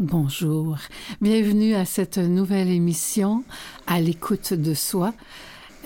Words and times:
Bonjour, 0.00 0.78
bienvenue 1.20 1.74
à 1.74 1.84
cette 1.84 2.16
nouvelle 2.16 2.70
émission 2.70 3.44
à 3.86 4.00
l'écoute 4.00 4.54
de 4.54 4.72
soi. 4.72 5.12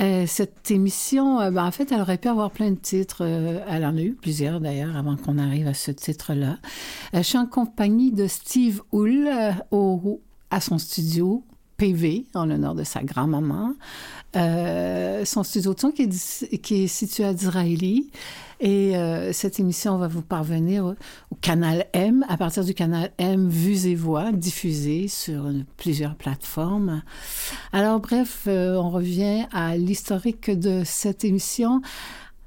Euh, 0.00 0.24
cette 0.29 0.70
émission, 0.70 1.40
euh, 1.40 1.50
ben, 1.50 1.66
en 1.66 1.72
fait, 1.72 1.90
elle 1.90 2.00
aurait 2.00 2.18
pu 2.18 2.29
avoir 2.29 2.52
plein 2.52 2.70
de 2.70 2.76
titres. 2.76 3.24
Euh, 3.24 3.58
elle 3.68 3.84
en 3.84 3.96
a 3.96 4.00
eu 4.00 4.12
plusieurs 4.12 4.61
d'ailleurs 4.61 4.96
avant 4.96 5.16
qu'on 5.16 5.36
arrive 5.36 5.66
à 5.66 5.74
ce 5.74 5.90
titre-là. 5.90 6.58
je 7.12 7.22
suis 7.22 7.38
en 7.38 7.46
compagnie 7.46 8.12
de 8.12 8.29
Steve 8.29 8.82
Hull 8.92 9.29
au, 9.72 10.20
à 10.48 10.60
son 10.60 10.78
studio 10.78 11.42
PV 11.76 12.26
en 12.34 12.46
l'honneur 12.46 12.76
de 12.76 12.84
sa 12.84 13.03
grand-maman. 13.03 13.75
Son 14.34 15.43
studio 15.43 15.74
de 15.74 15.80
son 15.80 15.90
qui 15.90 16.02
est, 16.02 16.86
situé 16.86 17.25
à 17.25 17.32
Disraeli. 17.32 18.11
Et 18.61 18.96
euh, 18.96 19.32
cette 19.32 19.58
émission 19.58 19.98
va 19.98 20.08
vous 20.08 20.22
parvenir 20.22 20.86
au, 20.86 21.34
canal 21.40 21.86
M, 21.92 22.25
à 22.29 22.36
partir 22.36 22.64
du 22.64 22.72
canal 22.72 23.11
M 23.18 23.48
Vues 23.48 23.86
et 23.86 23.94
Voix, 23.94 24.32
diffusé 24.32 25.08
sur 25.08 25.50
plusieurs 25.76 26.14
plateformes. 26.14 27.02
Alors 27.72 28.00
bref, 28.00 28.44
euh, 28.46 28.76
on 28.76 28.90
revient 28.90 29.46
à 29.52 29.76
l'historique 29.76 30.50
de 30.50 30.82
cette 30.84 31.25
émission. 31.25 31.82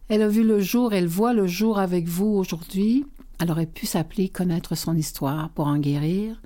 Elle 0.09 0.21
a 0.21 0.27
vu 0.27 0.43
le 0.43 0.59
jour, 0.59 0.93
elle 0.93 1.07
voit 1.07 1.33
le 1.33 1.45
jour 1.45 1.77
avec 1.77 2.07
vous 2.07 2.27
aujourd'hui. 2.27 3.05
Elle 3.39 3.51
aurait 3.51 3.65
pu 3.65 3.85
s'appeler 3.85 4.29
Connaître 4.29 4.75
son 4.75 4.95
histoire 4.95 5.49
pour 5.49 5.67
en 5.67 5.77
guérir, 5.77 6.41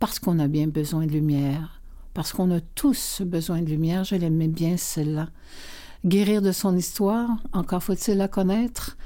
parce 0.00 0.18
qu'on 0.18 0.38
a 0.38 0.48
bien 0.48 0.66
besoin 0.66 1.06
de 1.06 1.12
lumière, 1.12 1.77
parce 2.18 2.32
qu'on 2.32 2.50
a 2.50 2.60
tous 2.60 3.22
besoin 3.24 3.62
de 3.62 3.70
lumière. 3.70 4.02
Je 4.02 4.16
l'aimais 4.16 4.48
bien 4.48 4.76
celle-là 4.76 5.28
guérir 6.04 6.42
de 6.42 6.50
son 6.50 6.76
histoire, 6.76 7.30
encore 7.52 7.80
faut-il 7.80 8.16
la 8.16 8.26
connaître. 8.26 8.98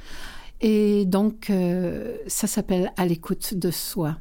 Et 0.63 1.05
donc, 1.05 1.51
euh, 1.51 2.17
ça 2.27 2.47
s'appelle 2.47 2.91
À 2.97 3.05
l'écoute 3.05 3.53
de 3.53 3.71
soi. 3.71 4.17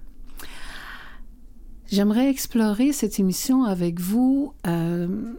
J'aimerais 1.87 2.29
explorer 2.29 2.91
cette 2.91 3.17
émission 3.17 3.63
avec 3.63 4.01
vous 4.01 4.53
euh, 4.67 5.35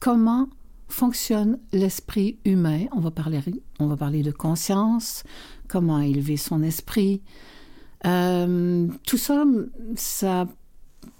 comment 0.00 0.48
fonctionne 0.88 1.60
l'esprit 1.72 2.38
humain. 2.44 2.86
On 2.90 2.98
va, 2.98 3.12
parler, 3.12 3.40
on 3.78 3.86
va 3.86 3.96
parler 3.96 4.24
de 4.24 4.32
conscience, 4.32 5.22
comment 5.68 6.00
élever 6.00 6.36
son 6.36 6.60
esprit. 6.64 7.22
Euh, 8.04 8.88
tout 9.06 9.18
ça, 9.18 9.44
ça 9.94 10.48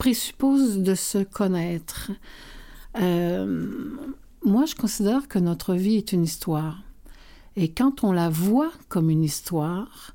présuppose 0.00 0.78
de 0.78 0.94
se 0.96 1.22
connaître. 1.22 2.10
Moi, 4.42 4.64
je 4.64 4.74
considère 4.74 5.28
que 5.28 5.38
notre 5.38 5.74
vie 5.74 5.96
est 5.96 6.12
une 6.12 6.24
histoire. 6.24 6.78
Et 7.56 7.70
quand 7.72 8.04
on 8.04 8.12
la 8.12 8.30
voit 8.30 8.72
comme 8.88 9.10
une 9.10 9.22
histoire, 9.22 10.14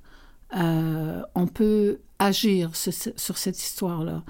euh, 0.55 1.21
on 1.35 1.47
peut 1.47 1.99
agir 2.17 2.75
sur, 2.75 2.93
cette 3.37 3.61
histoire-là. 3.61 4.23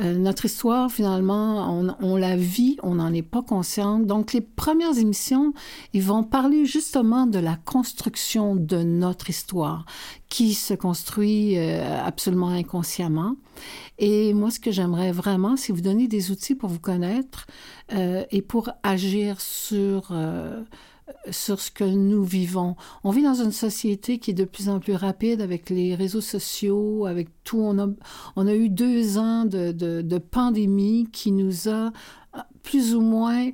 Euh, 0.00 0.14
notre 0.14 0.44
histoire, 0.44 0.92
finalement, 0.92 1.96
on, 2.00 2.16
la 2.16 2.36
vit, 2.36 2.76
on 2.82 2.96
n'en 2.96 3.12
est 3.12 3.22
pas 3.22 3.42
conscient. 3.42 3.98
Donc, 3.98 4.32
les 4.32 4.40
premières 4.40 4.96
émissions, 4.96 5.52
ils 5.92 6.02
vont 6.02 6.22
parler 6.22 6.66
justement 6.66 7.26
de 7.26 7.38
la 7.38 7.56
construction 7.56 8.54
de 8.54 8.82
notre 8.82 9.28
histoire, 9.28 9.86
qui 10.28 10.54
se 10.54 10.74
construit 10.74 11.58
euh, 11.58 12.04
absolument 12.04 12.48
inconsciemment. 12.48 13.34
Et 13.98 14.34
moi, 14.34 14.50
ce 14.50 14.60
que 14.60 14.70
j'aimerais 14.70 15.10
vraiment, 15.10 15.56
c'est 15.56 15.72
vous 15.72 15.80
donner 15.80 16.06
des 16.06 16.30
outils 16.30 16.54
pour 16.54 16.68
vous 16.68 16.78
connaître 16.78 17.46
euh, 17.92 18.24
et 18.30 18.42
pour 18.42 18.70
agir 18.84 19.40
sur 19.40 20.12
sur 21.30 21.60
ce 21.60 21.70
que 21.70 21.84
nous 21.84 22.24
vivons. 22.24 22.76
On 23.04 23.10
vit 23.10 23.22
dans 23.22 23.42
une 23.42 23.52
société 23.52 24.18
qui 24.18 24.32
est 24.32 24.34
de 24.34 24.44
plus 24.44 24.68
en 24.68 24.80
plus 24.80 24.94
rapide 24.94 25.40
avec 25.40 25.70
les 25.70 25.94
réseaux 25.94 26.20
sociaux, 26.20 27.06
avec 27.06 27.28
tout. 27.44 27.58
On 27.60 28.46
a, 28.46 28.54
eu 28.54 28.68
deux 28.68 29.18
ans 29.18 29.44
de, 29.44 29.72
de, 29.72 30.18
pandémie 30.18 31.08
qui 31.12 31.32
nous 31.32 31.68
a 31.68 31.86
euh, 32.36 32.40
plus 32.62 32.94
ou 32.94 33.00
moins 33.00 33.50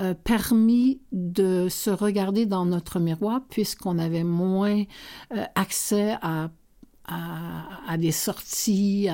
euh, 0.00 0.14
permis 0.14 1.00
de 1.12 1.68
se 1.68 1.90
regarder 1.90 2.46
dans 2.46 2.64
notre 2.64 3.00
miroir 3.00 3.40
puisqu'on 3.48 3.98
avait 3.98 4.24
moins 4.24 4.84
euh, 5.34 5.44
accès 5.54 6.16
à 6.22 6.50
à, 7.08 7.96
des 7.96 8.12
sorties, 8.12 9.08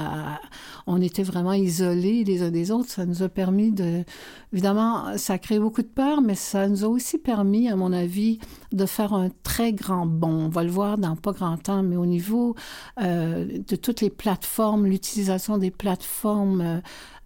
on 0.86 1.00
était 1.00 1.22
vraiment 1.22 1.52
isolés 1.52 2.24
les 2.24 2.42
uns 2.42 2.50
des 2.50 2.70
autres. 2.70 2.90
Ça 2.90 3.06
nous 3.06 3.22
a 3.22 3.28
permis 3.28 3.70
de, 3.70 4.04
évidemment, 4.52 5.16
ça 5.16 5.34
a 5.34 5.38
créé 5.38 5.58
beaucoup 5.58 5.82
de 5.82 5.88
peur, 5.88 6.20
mais 6.20 6.34
ça 6.34 6.68
nous 6.68 6.84
a 6.84 6.88
aussi 6.88 7.18
permis, 7.18 7.68
à 7.68 7.76
mon 7.76 7.92
avis, 7.92 8.38
de 8.72 8.86
faire 8.86 9.14
un 9.14 9.30
très 9.42 9.72
grand 9.72 10.06
bond. 10.06 10.46
On 10.46 10.48
va 10.48 10.64
le 10.64 10.70
voir 10.70 10.98
dans 10.98 11.16
pas 11.16 11.32
grand 11.32 11.56
temps, 11.56 11.82
mais 11.82 11.96
au 11.96 12.06
niveau 12.06 12.54
euh, 13.00 13.46
de 13.66 13.76
toutes 13.76 14.00
les 14.00 14.10
plateformes, 14.10 14.86
l'utilisation 14.86 15.58
des 15.58 15.70
plateformes. 15.70 16.60
Euh, 16.60 16.80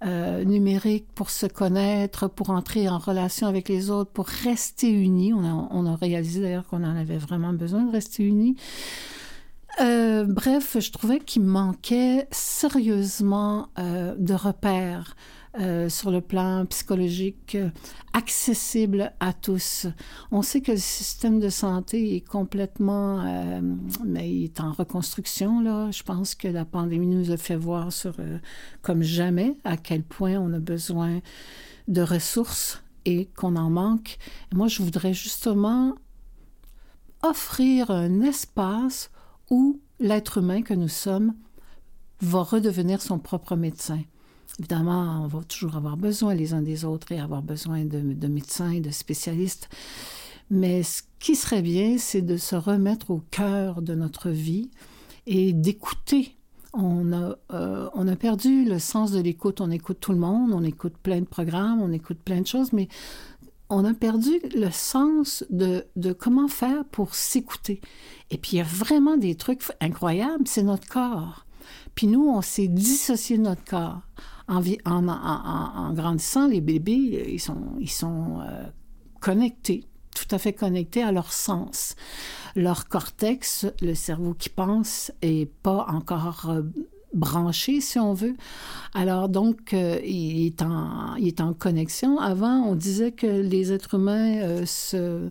euh, 0.06 0.44
numériques 0.44 1.08
pour 1.16 1.28
se 1.28 1.46
connaître, 1.46 2.28
pour 2.28 2.50
entrer 2.50 2.88
en 2.88 2.98
relation 2.98 3.48
avec 3.48 3.68
les 3.68 3.90
autres, 3.90 4.12
pour 4.12 4.26
rester 4.26 4.88
unis. 4.88 5.32
On 5.32 5.44
a, 5.44 5.68
on 5.72 5.86
a 5.86 5.96
réalisé 5.96 6.40
d'ailleurs 6.40 6.68
qu'on 6.68 6.84
en 6.84 6.96
avait 6.96 7.18
vraiment 7.18 7.52
besoin 7.52 7.82
de 7.82 7.90
rester 7.90 8.22
unis. 8.22 8.54
Euh, 9.80 10.24
bref, 10.24 10.76
je 10.80 10.90
trouvais 10.90 11.20
qu'il 11.20 11.42
manquait 11.42 12.26
sérieusement 12.32 13.68
euh, 13.78 14.16
de 14.18 14.34
repères 14.34 15.14
euh, 15.60 15.88
sur 15.88 16.10
le 16.10 16.20
plan 16.20 16.66
psychologique 16.66 17.56
accessible 18.12 19.12
à 19.20 19.32
tous. 19.32 19.86
On 20.32 20.42
sait 20.42 20.62
que 20.62 20.72
le 20.72 20.78
système 20.78 21.38
de 21.38 21.48
santé 21.48 22.16
est 22.16 22.26
complètement, 22.26 23.22
mais 24.04 24.30
il 24.30 24.44
est 24.44 24.60
en 24.60 24.72
reconstruction 24.72 25.60
là. 25.60 25.90
Je 25.92 26.02
pense 26.02 26.34
que 26.34 26.48
la 26.48 26.64
pandémie 26.64 27.06
nous 27.06 27.30
a 27.30 27.36
fait 27.36 27.56
voir 27.56 27.90
comme 28.82 29.02
jamais 29.02 29.56
à 29.64 29.76
quel 29.76 30.02
point 30.02 30.34
on 30.38 30.52
a 30.52 30.58
besoin 30.58 31.20
de 31.86 32.02
ressources 32.02 32.82
et 33.04 33.26
qu'on 33.36 33.56
en 33.56 33.70
manque. 33.70 34.18
moi, 34.52 34.66
je 34.66 34.82
voudrais 34.82 35.14
justement 35.14 35.94
offrir 37.22 37.90
un 37.90 38.20
espace 38.22 39.10
où 39.50 39.80
l'être 40.00 40.38
humain 40.38 40.62
que 40.62 40.74
nous 40.74 40.88
sommes 40.88 41.34
va 42.20 42.42
redevenir 42.42 43.00
son 43.00 43.18
propre 43.18 43.56
médecin. 43.56 44.00
Évidemment, 44.58 45.22
on 45.24 45.28
va 45.28 45.44
toujours 45.44 45.76
avoir 45.76 45.96
besoin 45.96 46.34
les 46.34 46.52
uns 46.52 46.62
des 46.62 46.84
autres 46.84 47.12
et 47.12 47.20
avoir 47.20 47.42
besoin 47.42 47.84
de, 47.84 48.28
médecins 48.28 48.70
et 48.70 48.80
de 48.80 48.90
spécialistes. 48.90 49.68
Mais 50.50 50.82
ce 50.82 51.02
qui 51.20 51.36
serait 51.36 51.62
bien, 51.62 51.96
c'est 51.98 52.22
de 52.22 52.36
se 52.36 52.56
remettre 52.56 53.10
au 53.10 53.22
cœur 53.30 53.82
de 53.82 53.94
notre 53.94 54.30
vie 54.30 54.70
et 55.26 55.52
d'écouter. 55.52 56.34
On 56.72 57.12
a, 57.12 57.36
euh, 57.52 57.88
on 57.94 58.08
a 58.08 58.16
perdu 58.16 58.64
le 58.64 58.78
sens 58.78 59.12
de 59.12 59.20
l'écoute. 59.20 59.60
On 59.60 59.70
écoute 59.70 59.98
tout 60.00 60.12
le 60.12 60.18
monde, 60.18 60.52
on 60.52 60.64
écoute 60.64 60.94
plein 61.02 61.20
de 61.20 61.26
programmes, 61.26 61.80
on 61.80 61.92
écoute 61.92 62.18
plein 62.24 62.40
de 62.40 62.46
choses, 62.46 62.72
mais 62.72 62.88
on 63.70 63.84
a 63.84 63.94
perdu 63.94 64.40
le 64.54 64.70
sens 64.70 65.44
de, 65.50 65.86
de 65.96 66.12
comment 66.12 66.48
faire 66.48 66.84
pour 66.86 67.14
s'écouter. 67.14 67.80
Et 68.30 68.38
puis, 68.38 68.52
il 68.52 68.56
y 68.58 68.60
a 68.60 68.64
vraiment 68.64 69.16
des 69.16 69.34
trucs 69.34 69.62
incroyables, 69.80 70.46
c'est 70.46 70.62
notre 70.62 70.88
corps. 70.88 71.44
Puis 71.94 72.06
nous, 72.06 72.28
on 72.28 72.42
s'est 72.42 72.68
dissocié 72.68 73.38
de 73.38 73.42
notre 73.42 73.64
corps. 73.64 74.00
En, 74.46 75.92
grandissant, 75.92 76.46
les 76.46 76.62
bébés, 76.62 77.26
ils 77.28 77.40
sont, 77.40 77.74
ils 77.78 77.90
sont 77.90 78.40
euh, 78.40 78.64
connectés, 79.20 79.84
tout 80.14 80.34
à 80.34 80.38
fait 80.38 80.54
connectés 80.54 81.02
à 81.02 81.12
leur 81.12 81.32
sens. 81.32 81.96
Leur 82.56 82.88
cortex, 82.88 83.66
le 83.82 83.94
cerveau 83.94 84.32
qui 84.32 84.48
pense, 84.48 85.12
est 85.20 85.52
pas 85.62 85.86
encore... 85.88 86.48
Euh, 86.48 86.62
branché, 87.14 87.80
si 87.80 87.98
on 87.98 88.12
veut. 88.12 88.36
Alors 88.94 89.28
donc, 89.28 89.74
euh, 89.74 90.00
il, 90.04 90.46
est 90.46 90.62
en, 90.62 91.14
il 91.16 91.28
est 91.28 91.40
en 91.40 91.52
connexion. 91.52 92.18
Avant, 92.18 92.62
on 92.66 92.74
disait 92.74 93.12
que 93.12 93.26
les 93.26 93.72
êtres 93.72 93.94
humains 93.94 94.40
euh, 94.42 94.66
se... 94.66 95.28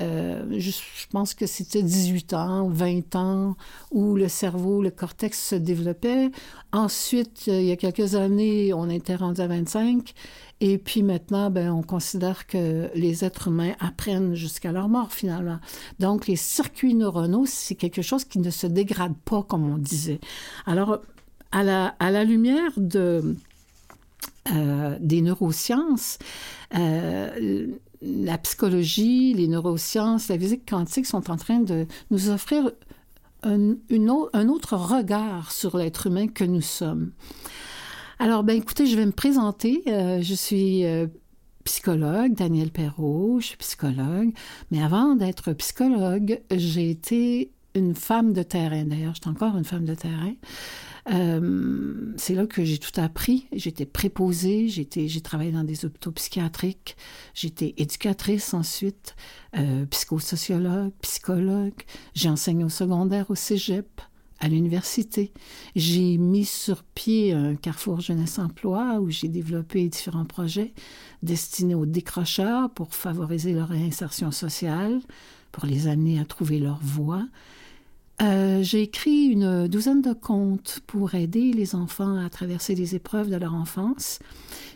Euh, 0.00 0.44
je, 0.50 0.72
pense 1.10 1.34
que 1.34 1.46
c'était 1.46 1.82
18 1.82 2.32
ans, 2.34 2.68
20 2.68 3.14
ans, 3.14 3.56
où 3.92 4.16
le 4.16 4.26
cerveau, 4.26 4.82
le 4.82 4.90
cortex 4.90 5.40
se 5.50 5.54
développait. 5.54 6.32
Ensuite, 6.72 7.46
il 7.46 7.62
y 7.62 7.70
a 7.70 7.76
quelques 7.76 8.16
années, 8.16 8.74
on 8.74 8.90
était 8.90 9.14
rendu 9.14 9.40
à 9.40 9.46
25. 9.46 10.12
Et 10.60 10.78
puis 10.78 11.04
maintenant, 11.04 11.50
ben, 11.50 11.70
on 11.70 11.82
considère 11.82 12.48
que 12.48 12.88
les 12.94 13.24
êtres 13.24 13.48
humains 13.48 13.74
apprennent 13.78 14.34
jusqu'à 14.34 14.72
leur 14.72 14.88
mort, 14.88 15.12
finalement. 15.12 15.58
Donc, 16.00 16.26
les 16.26 16.36
circuits 16.36 16.94
neuronaux, 16.94 17.46
c'est 17.46 17.76
quelque 17.76 18.02
chose 18.02 18.24
qui 18.24 18.40
ne 18.40 18.50
se 18.50 18.66
dégrade 18.66 19.14
pas, 19.24 19.42
comme 19.44 19.70
on 19.70 19.78
disait. 19.78 20.20
Alors, 20.66 21.02
à 21.54 21.62
la, 21.62 21.94
à 22.00 22.10
la 22.10 22.24
lumière 22.24 22.72
de, 22.76 23.36
euh, 24.52 24.98
des 25.00 25.22
neurosciences, 25.22 26.18
euh, 26.76 27.68
la 28.02 28.38
psychologie, 28.38 29.34
les 29.34 29.46
neurosciences, 29.46 30.28
la 30.28 30.38
physique 30.38 30.68
quantique 30.68 31.06
sont 31.06 31.30
en 31.30 31.36
train 31.36 31.60
de 31.60 31.86
nous 32.10 32.28
offrir 32.28 32.72
un, 33.44 33.74
un 34.32 34.48
autre 34.48 34.76
regard 34.76 35.52
sur 35.52 35.76
l'être 35.76 36.08
humain 36.08 36.26
que 36.26 36.42
nous 36.42 36.60
sommes. 36.60 37.12
Alors, 38.18 38.42
ben 38.42 38.56
écoutez, 38.56 38.86
je 38.86 38.96
vais 38.96 39.06
me 39.06 39.12
présenter. 39.12 39.82
Euh, 39.86 40.22
je 40.22 40.34
suis 40.34 40.82
psychologue, 41.62 42.34
Danielle 42.34 42.72
Perrault, 42.72 43.38
je 43.40 43.46
suis 43.46 43.56
psychologue. 43.58 44.32
Mais 44.72 44.82
avant 44.82 45.14
d'être 45.14 45.52
psychologue, 45.52 46.40
j'ai 46.50 46.90
été 46.90 47.52
une 47.76 47.94
femme 47.94 48.32
de 48.32 48.42
terrain. 48.42 48.84
D'ailleurs, 48.84 49.14
je 49.14 49.20
suis 49.22 49.30
encore 49.30 49.56
une 49.56 49.64
femme 49.64 49.84
de 49.84 49.94
terrain. 49.94 50.34
Euh, 51.12 52.12
c'est 52.16 52.34
là 52.34 52.46
que 52.46 52.64
j'ai 52.64 52.78
tout 52.78 52.98
appris. 53.00 53.46
J'étais 53.52 53.86
préposée, 53.86 54.68
j'ai 54.68 55.20
travaillé 55.20 55.52
dans 55.52 55.64
des 55.64 55.84
hôpitaux 55.84 56.12
psychiatriques, 56.12 56.96
j'étais 57.34 57.74
éducatrice 57.76 58.54
ensuite, 58.54 59.14
euh, 59.56 59.84
psychosociologue, 59.86 60.92
psychologue. 61.02 61.74
J'ai 62.14 62.28
enseigné 62.28 62.64
au 62.64 62.70
secondaire, 62.70 63.30
au 63.30 63.34
cégep, 63.34 64.00
à 64.40 64.48
l'université. 64.48 65.32
J'ai 65.76 66.18
mis 66.18 66.44
sur 66.44 66.82
pied 66.82 67.32
un 67.32 67.54
carrefour 67.54 68.00
jeunesse-emploi 68.00 68.98
où 69.00 69.10
j'ai 69.10 69.28
développé 69.28 69.88
différents 69.88 70.24
projets 70.24 70.74
destinés 71.22 71.74
aux 71.74 71.86
décrocheurs 71.86 72.70
pour 72.70 72.94
favoriser 72.94 73.52
leur 73.52 73.68
réinsertion 73.68 74.30
sociale, 74.32 75.00
pour 75.52 75.66
les 75.66 75.86
amener 75.86 76.18
à 76.18 76.24
trouver 76.24 76.58
leur 76.58 76.78
voie. 76.82 77.26
Euh, 78.22 78.62
j'ai 78.62 78.82
écrit 78.82 79.26
une 79.26 79.66
douzaine 79.66 80.00
de 80.00 80.12
contes 80.12 80.80
pour 80.86 81.14
aider 81.14 81.52
les 81.52 81.74
enfants 81.74 82.16
à 82.16 82.30
traverser 82.30 82.74
les 82.74 82.94
épreuves 82.94 83.28
de 83.28 83.36
leur 83.36 83.54
enfance. 83.54 84.20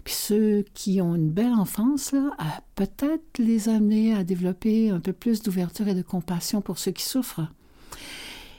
Puis 0.04 0.14
ceux 0.14 0.64
qui 0.74 1.00
ont 1.00 1.14
une 1.14 1.30
belle 1.30 1.52
enfance, 1.52 2.12
là, 2.12 2.30
peut-être 2.74 3.38
les 3.38 3.68
amener 3.68 4.14
à 4.14 4.24
développer 4.24 4.90
un 4.90 5.00
peu 5.00 5.12
plus 5.12 5.42
d'ouverture 5.42 5.88
et 5.88 5.94
de 5.94 6.02
compassion 6.02 6.60
pour 6.60 6.78
ceux 6.78 6.90
qui 6.90 7.04
souffrent. 7.04 7.48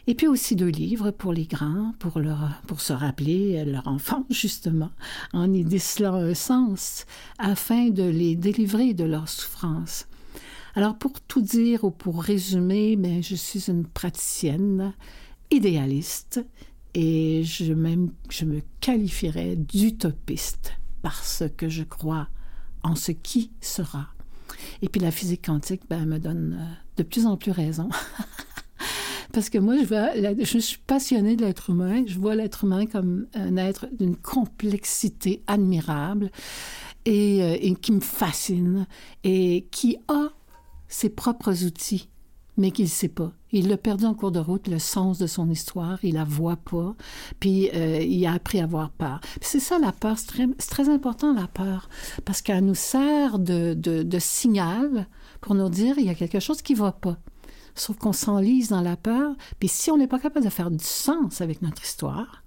Et 0.07 0.15
puis 0.15 0.27
aussi 0.27 0.55
deux 0.55 0.69
livres 0.69 1.11
pour 1.11 1.33
les 1.33 1.45
grands, 1.45 1.93
pour, 1.99 2.19
leur, 2.19 2.49
pour 2.65 2.81
se 2.81 2.93
rappeler 2.93 3.63
leur 3.65 3.87
enfance, 3.87 4.25
justement, 4.29 4.89
en 5.33 5.53
y 5.53 5.63
décelant 5.63 6.15
un 6.15 6.33
sens, 6.33 7.05
afin 7.37 7.89
de 7.89 8.03
les 8.03 8.35
délivrer 8.35 8.93
de 8.93 9.03
leur 9.03 9.27
souffrance. 9.29 10.07
Alors 10.75 10.97
pour 10.97 11.19
tout 11.21 11.41
dire 11.41 11.83
ou 11.83 11.91
pour 11.91 12.21
résumer, 12.21 12.95
mais 12.95 13.21
je 13.21 13.35
suis 13.35 13.69
une 13.69 13.85
praticienne 13.85 14.93
idéaliste 15.51 16.45
et 16.93 17.43
je, 17.43 17.73
même, 17.73 18.11
je 18.29 18.45
me 18.45 18.61
qualifierais 18.81 19.55
d'utopiste 19.55 20.73
parce 21.01 21.43
que 21.57 21.69
je 21.69 21.83
crois 21.83 22.27
en 22.83 22.95
ce 22.95 23.11
qui 23.11 23.51
sera. 23.61 24.07
Et 24.81 24.89
puis 24.89 25.01
la 25.01 25.11
physique 25.11 25.45
quantique 25.45 25.81
ben, 25.89 26.05
me 26.05 26.19
donne 26.19 26.57
euh, 26.59 26.73
de 26.97 27.03
plus 27.03 27.25
en 27.25 27.37
plus 27.37 27.51
raison. 27.51 27.89
Parce 29.31 29.49
que 29.51 29.59
moi, 29.59 29.77
je, 29.77 29.85
vois, 29.85 30.09
je 30.15 30.57
suis 30.57 30.79
passionnée 30.79 31.35
de 31.35 31.45
l'être 31.45 31.69
humain. 31.69 32.03
Je 32.07 32.17
vois 32.17 32.33
l'être 32.33 32.63
humain 32.63 32.87
comme 32.87 33.27
un 33.35 33.57
être 33.57 33.87
d'une 33.91 34.15
complexité 34.15 35.43
admirable 35.45 36.31
et, 37.05 37.43
euh, 37.43 37.57
et, 37.61 37.75
qui 37.75 37.91
me 37.91 37.99
fascine 37.99 38.87
et 39.23 39.67
qui 39.69 39.97
a 40.07 40.29
ses 40.89 41.09
propres 41.09 41.63
outils, 41.63 42.09
mais 42.57 42.71
qu'il 42.71 42.85
ne 42.85 42.89
sait 42.89 43.07
pas. 43.07 43.31
Il 43.51 43.71
a 43.71 43.77
perdu 43.77 44.05
en 44.05 44.13
cours 44.13 44.31
de 44.31 44.39
route, 44.39 44.67
le 44.67 44.79
sens 44.79 45.17
de 45.17 45.25
son 45.25 45.49
histoire, 45.49 45.97
il 46.03 46.15
la 46.15 46.25
voit 46.25 46.57
pas, 46.57 46.95
puis 47.39 47.69
euh, 47.73 48.01
il 48.01 48.25
a 48.25 48.33
appris 48.33 48.59
à 48.59 48.65
avoir 48.65 48.89
peur. 48.91 49.21
C'est 49.41 49.59
ça 49.59 49.79
la 49.79 49.91
peur, 49.91 50.17
c'est 50.17 50.69
très, 50.69 50.89
important 50.89 51.33
la 51.33 51.47
peur, 51.47 51.89
parce 52.25 52.41
qu'elle 52.41 52.65
nous 52.65 52.75
sert 52.75 53.39
de, 53.39 53.73
de, 53.73 54.03
de, 54.03 54.19
signal 54.19 55.07
pour 55.41 55.55
nous 55.55 55.69
dire 55.69 55.97
il 55.97 56.05
y 56.05 56.09
a 56.09 56.15
quelque 56.15 56.39
chose 56.39 56.61
qui 56.61 56.73
va 56.73 56.91
pas. 56.91 57.17
Sauf 57.75 57.97
qu'on 57.97 58.13
s'enlise 58.13 58.69
dans 58.69 58.81
la 58.81 58.97
peur, 58.97 59.35
puis 59.59 59.69
si 59.69 59.89
on 59.89 59.97
n'est 59.97 60.07
pas 60.07 60.19
capable 60.19 60.45
de 60.45 60.51
faire 60.51 60.69
du 60.69 60.83
sens 60.83 61.39
avec 61.39 61.61
notre 61.61 61.83
histoire, 61.83 62.38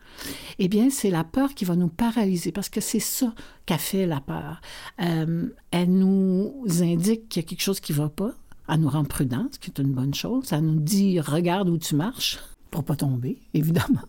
eh 0.58 0.68
bien, 0.68 0.90
c'est 0.90 1.10
la 1.10 1.24
peur 1.24 1.54
qui 1.54 1.64
va 1.64 1.76
nous 1.76 1.88
paralyser, 1.88 2.52
parce 2.52 2.68
que 2.68 2.80
c'est 2.80 3.00
ça 3.00 3.34
qu'a 3.66 3.78
fait 3.78 4.06
la 4.06 4.20
peur. 4.20 4.60
Euh, 5.00 5.48
elle 5.70 5.92
nous 5.92 6.64
indique 6.80 7.28
qu'il 7.28 7.42
y 7.42 7.44
a 7.44 7.48
quelque 7.48 7.62
chose 7.62 7.80
qui 7.80 7.92
ne 7.92 7.98
va 7.98 8.08
pas, 8.08 8.32
elle 8.68 8.80
nous 8.80 8.88
rend 8.88 9.04
prudents, 9.04 9.48
ce 9.50 9.58
qui 9.58 9.70
est 9.70 9.82
une 9.82 9.92
bonne 9.92 10.14
chose. 10.14 10.52
Elle 10.52 10.62
nous 10.62 10.80
dit 10.80 11.20
regarde 11.20 11.68
où 11.68 11.78
tu 11.78 11.94
marches 11.96 12.38
pour 12.70 12.84
pas 12.84 12.96
tomber, 12.96 13.38
évidemment. 13.54 14.06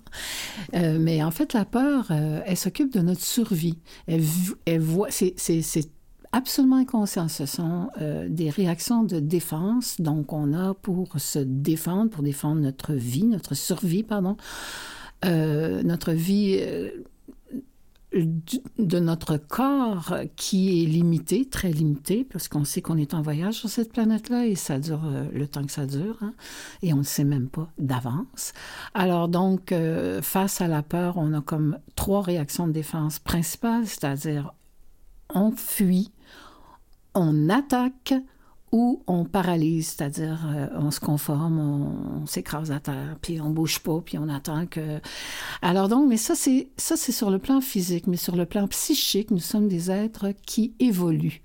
Euh, 0.75 0.97
mais 0.99 1.23
en 1.23 1.31
fait, 1.31 1.53
la 1.53 1.65
peur, 1.65 2.07
euh, 2.11 2.41
elle 2.45 2.57
s'occupe 2.57 2.93
de 2.93 3.01
notre 3.01 3.21
survie. 3.21 3.79
Elle, 4.07 4.21
voit, 4.79 5.09
c'est 5.09 5.35
absolument 6.31 6.77
inconscient. 6.77 7.27
Ce 7.27 7.45
sont 7.45 7.89
des 8.29 8.49
réactions 8.49 9.03
de 9.03 9.19
défense, 9.19 9.99
donc 9.99 10.33
on 10.33 10.53
a 10.53 10.73
pour 10.73 11.19
se 11.19 11.39
défendre, 11.39 12.09
pour 12.09 12.23
défendre 12.23 12.61
notre 12.61 12.93
vie, 12.93 13.25
notre 13.25 13.55
survie, 13.55 14.03
pardon. 14.03 14.37
Euh, 15.25 15.83
notre 15.83 16.11
vie 16.11 16.57
euh, 16.59 16.89
de 18.77 18.99
notre 18.99 19.37
corps 19.37 20.15
qui 20.35 20.83
est 20.83 20.85
limité, 20.85 21.45
très 21.45 21.71
limité, 21.71 22.23
parce 22.23 22.47
qu'on 22.47 22.63
sait 22.63 22.81
qu'on 22.81 22.97
est 22.97 23.13
en 23.13 23.21
voyage 23.21 23.55
sur 23.55 23.69
cette 23.69 23.91
planète-là 23.91 24.45
et 24.45 24.55
ça 24.55 24.77
dure 24.77 25.01
euh, 25.05 25.25
le 25.33 25.47
temps 25.47 25.63
que 25.63 25.71
ça 25.71 25.85
dure, 25.87 26.17
hein, 26.21 26.33
et 26.83 26.93
on 26.93 26.97
ne 26.97 27.03
sait 27.03 27.23
même 27.23 27.47
pas 27.47 27.71
d'avance. 27.79 28.53
Alors 28.93 29.29
donc, 29.29 29.73
face 30.21 30.61
à 30.61 30.67
la 30.67 30.83
peur, 30.83 31.17
on 31.17 31.33
a 31.33 31.41
comme 31.41 31.79
trois 31.95 32.21
réactions 32.21 32.67
de 32.67 32.73
défense 32.73 33.17
principales, 33.17 33.87
c'est-à-dire 33.87 34.53
on 35.33 35.51
fuit, 35.51 36.11
on 37.15 37.49
attaque 37.49 38.13
ou 38.73 39.03
on 39.05 39.23
paralyse, 39.23 39.89
c'est-à-dire 39.89 40.47
euh, 40.49 40.67
on 40.75 40.89
se 40.89 40.99
conforme, 40.99 41.59
on, 41.59 42.25
s'écrase 42.25 42.71
à 42.71 42.79
terre, 42.79 43.17
puis 43.21 43.39
on 43.39 43.51
bouge 43.51 43.79
pas, 43.79 44.01
puis 44.03 44.17
on 44.17 44.27
attend 44.27 44.65
que. 44.65 44.99
Alors 45.61 45.87
donc, 45.87 46.09
mais 46.09 46.17
ça 46.17 46.33
c'est 46.33 46.69
ça 46.75 46.97
c'est 46.97 47.11
sur 47.11 47.29
le 47.29 47.37
plan 47.37 47.61
physique, 47.61 48.07
mais 48.07 48.17
sur 48.17 48.35
le 48.35 48.45
plan 48.45 48.67
psychique, 48.67 49.29
nous 49.29 49.39
sommes 49.39 49.67
des 49.67 49.91
êtres 49.91 50.33
qui 50.47 50.73
évoluent, 50.79 51.41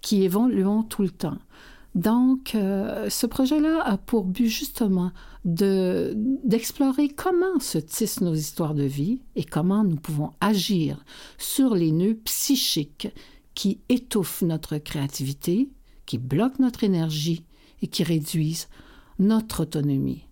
qui 0.00 0.24
évoluent 0.24 0.66
tout 0.88 1.02
le 1.02 1.10
temps. 1.10 1.38
Donc, 1.94 2.54
euh, 2.54 3.10
ce 3.10 3.26
projet-là 3.26 3.82
a 3.84 3.98
pour 3.98 4.24
but 4.24 4.48
justement 4.48 5.12
de, 5.44 6.14
d'explorer 6.16 7.08
comment 7.08 7.60
se 7.60 7.78
tissent 7.78 8.22
nos 8.22 8.34
histoires 8.34 8.74
de 8.74 8.84
vie 8.84 9.20
et 9.36 9.44
comment 9.44 9.84
nous 9.84 9.96
pouvons 9.96 10.30
agir 10.40 11.04
sur 11.36 11.74
les 11.74 11.92
nœuds 11.92 12.18
psychiques 12.24 13.08
qui 13.54 13.80
étouffent 13.90 14.42
notre 14.42 14.78
créativité, 14.78 15.68
qui 16.12 16.18
bloquent 16.18 16.62
notre 16.62 16.84
énergie 16.84 17.42
et 17.80 17.86
qui 17.86 18.04
réduisent 18.04 18.68
notre 19.18 19.62
autonomie. 19.62 20.26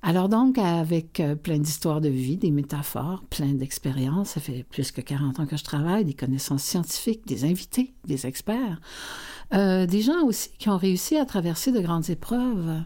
Alors 0.00 0.30
donc, 0.30 0.56
avec 0.56 1.20
euh, 1.20 1.34
plein 1.34 1.58
d'histoires 1.58 2.00
de 2.00 2.08
vie, 2.08 2.38
des 2.38 2.50
métaphores, 2.50 3.22
plein 3.28 3.52
d'expériences, 3.52 4.30
ça 4.30 4.40
fait 4.40 4.64
plus 4.70 4.90
que 4.90 5.02
40 5.02 5.38
ans 5.38 5.44
que 5.44 5.58
je 5.58 5.64
travaille, 5.64 6.06
des 6.06 6.14
connaissances 6.14 6.62
scientifiques, 6.62 7.26
des 7.26 7.44
invités, 7.44 7.92
des 8.06 8.24
experts, 8.24 8.80
euh, 9.52 9.84
des 9.84 10.00
gens 10.00 10.22
aussi 10.22 10.48
qui 10.58 10.70
ont 10.70 10.78
réussi 10.78 11.18
à 11.18 11.26
traverser 11.26 11.72
de 11.72 11.80
grandes 11.80 12.08
épreuves, 12.08 12.82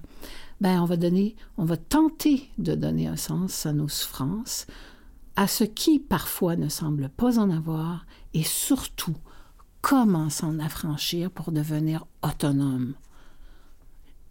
ben 0.61 0.83
on 0.83 0.85
va 0.85 0.97
donner, 0.97 1.37
on 1.59 1.65
va 1.65 1.77
tenter 1.77 2.51
de 2.59 2.75
donner 2.75 3.07
un 3.07 3.17
sens 3.17 3.67
à 3.67 3.73
nos 3.73 3.89
souffrances, 3.89 4.67
à 5.37 5.47
ce 5.47 5.63
qui 5.63 6.01
parfois 6.01 6.57
ne 6.57 6.69
semble 6.69 7.09
pas 7.09 7.39
en 7.39 7.51
avoir, 7.51 8.05
et 8.35 8.43
surtout 8.43 9.15
comment 9.89 10.31
s'en 10.31 10.59
affranchir 10.59 11.31
pour 11.31 11.53
devenir 11.53 12.07
autonome. 12.21 12.95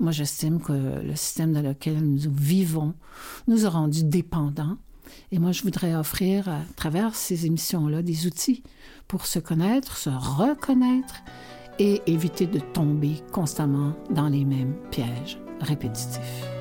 Moi, 0.01 0.11
j'estime 0.11 0.59
que 0.59 0.73
le 0.73 1.15
système 1.15 1.53
dans 1.53 1.61
lequel 1.61 1.97
nous 2.03 2.29
vivons 2.29 2.93
nous 3.47 3.65
a 3.65 3.69
rendus 3.69 4.03
dépendants. 4.03 4.75
Et 5.31 5.39
moi, 5.39 5.53
je 5.53 5.63
voudrais 5.63 5.95
offrir 5.95 6.49
à 6.49 6.59
travers 6.75 7.15
ces 7.15 7.45
émissions-là 7.45 8.01
des 8.01 8.27
outils 8.27 8.63
pour 9.07 9.25
se 9.25 9.39
connaître, 9.39 9.95
se 9.95 10.09
reconnaître 10.09 11.21
et 11.79 12.01
éviter 12.05 12.47
de 12.47 12.59
tomber 12.59 13.23
constamment 13.31 13.93
dans 14.09 14.27
les 14.27 14.43
mêmes 14.43 14.75
pièges 14.91 15.39
répétitifs. 15.61 16.54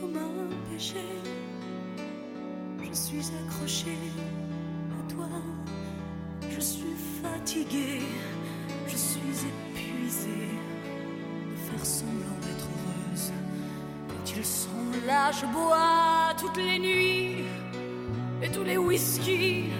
Comme 0.00 0.16
un 0.16 0.72
péché. 0.72 0.96
Je 2.82 2.92
suis 2.92 3.30
accroché 3.46 3.96
à 4.98 5.12
toi. 5.12 5.28
Je 6.50 6.60
suis 6.60 6.96
fatigué, 7.22 8.00
je 8.88 8.96
suis 8.96 9.20
épuisé 9.20 10.48
de 11.50 11.56
faire 11.56 11.86
semblant 11.86 12.38
d'être 12.40 12.66
heureuse. 12.66 13.32
Quand 14.08 14.36
ils 14.36 14.44
sont 14.44 15.06
là, 15.06 15.30
je 15.30 15.46
bois 15.46 16.34
toutes 16.36 16.56
les 16.56 16.78
nuits 16.80 17.44
et 18.42 18.48
tous 18.50 18.64
les 18.64 18.78
whisky. 18.78 19.70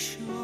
sure. 0.00 0.39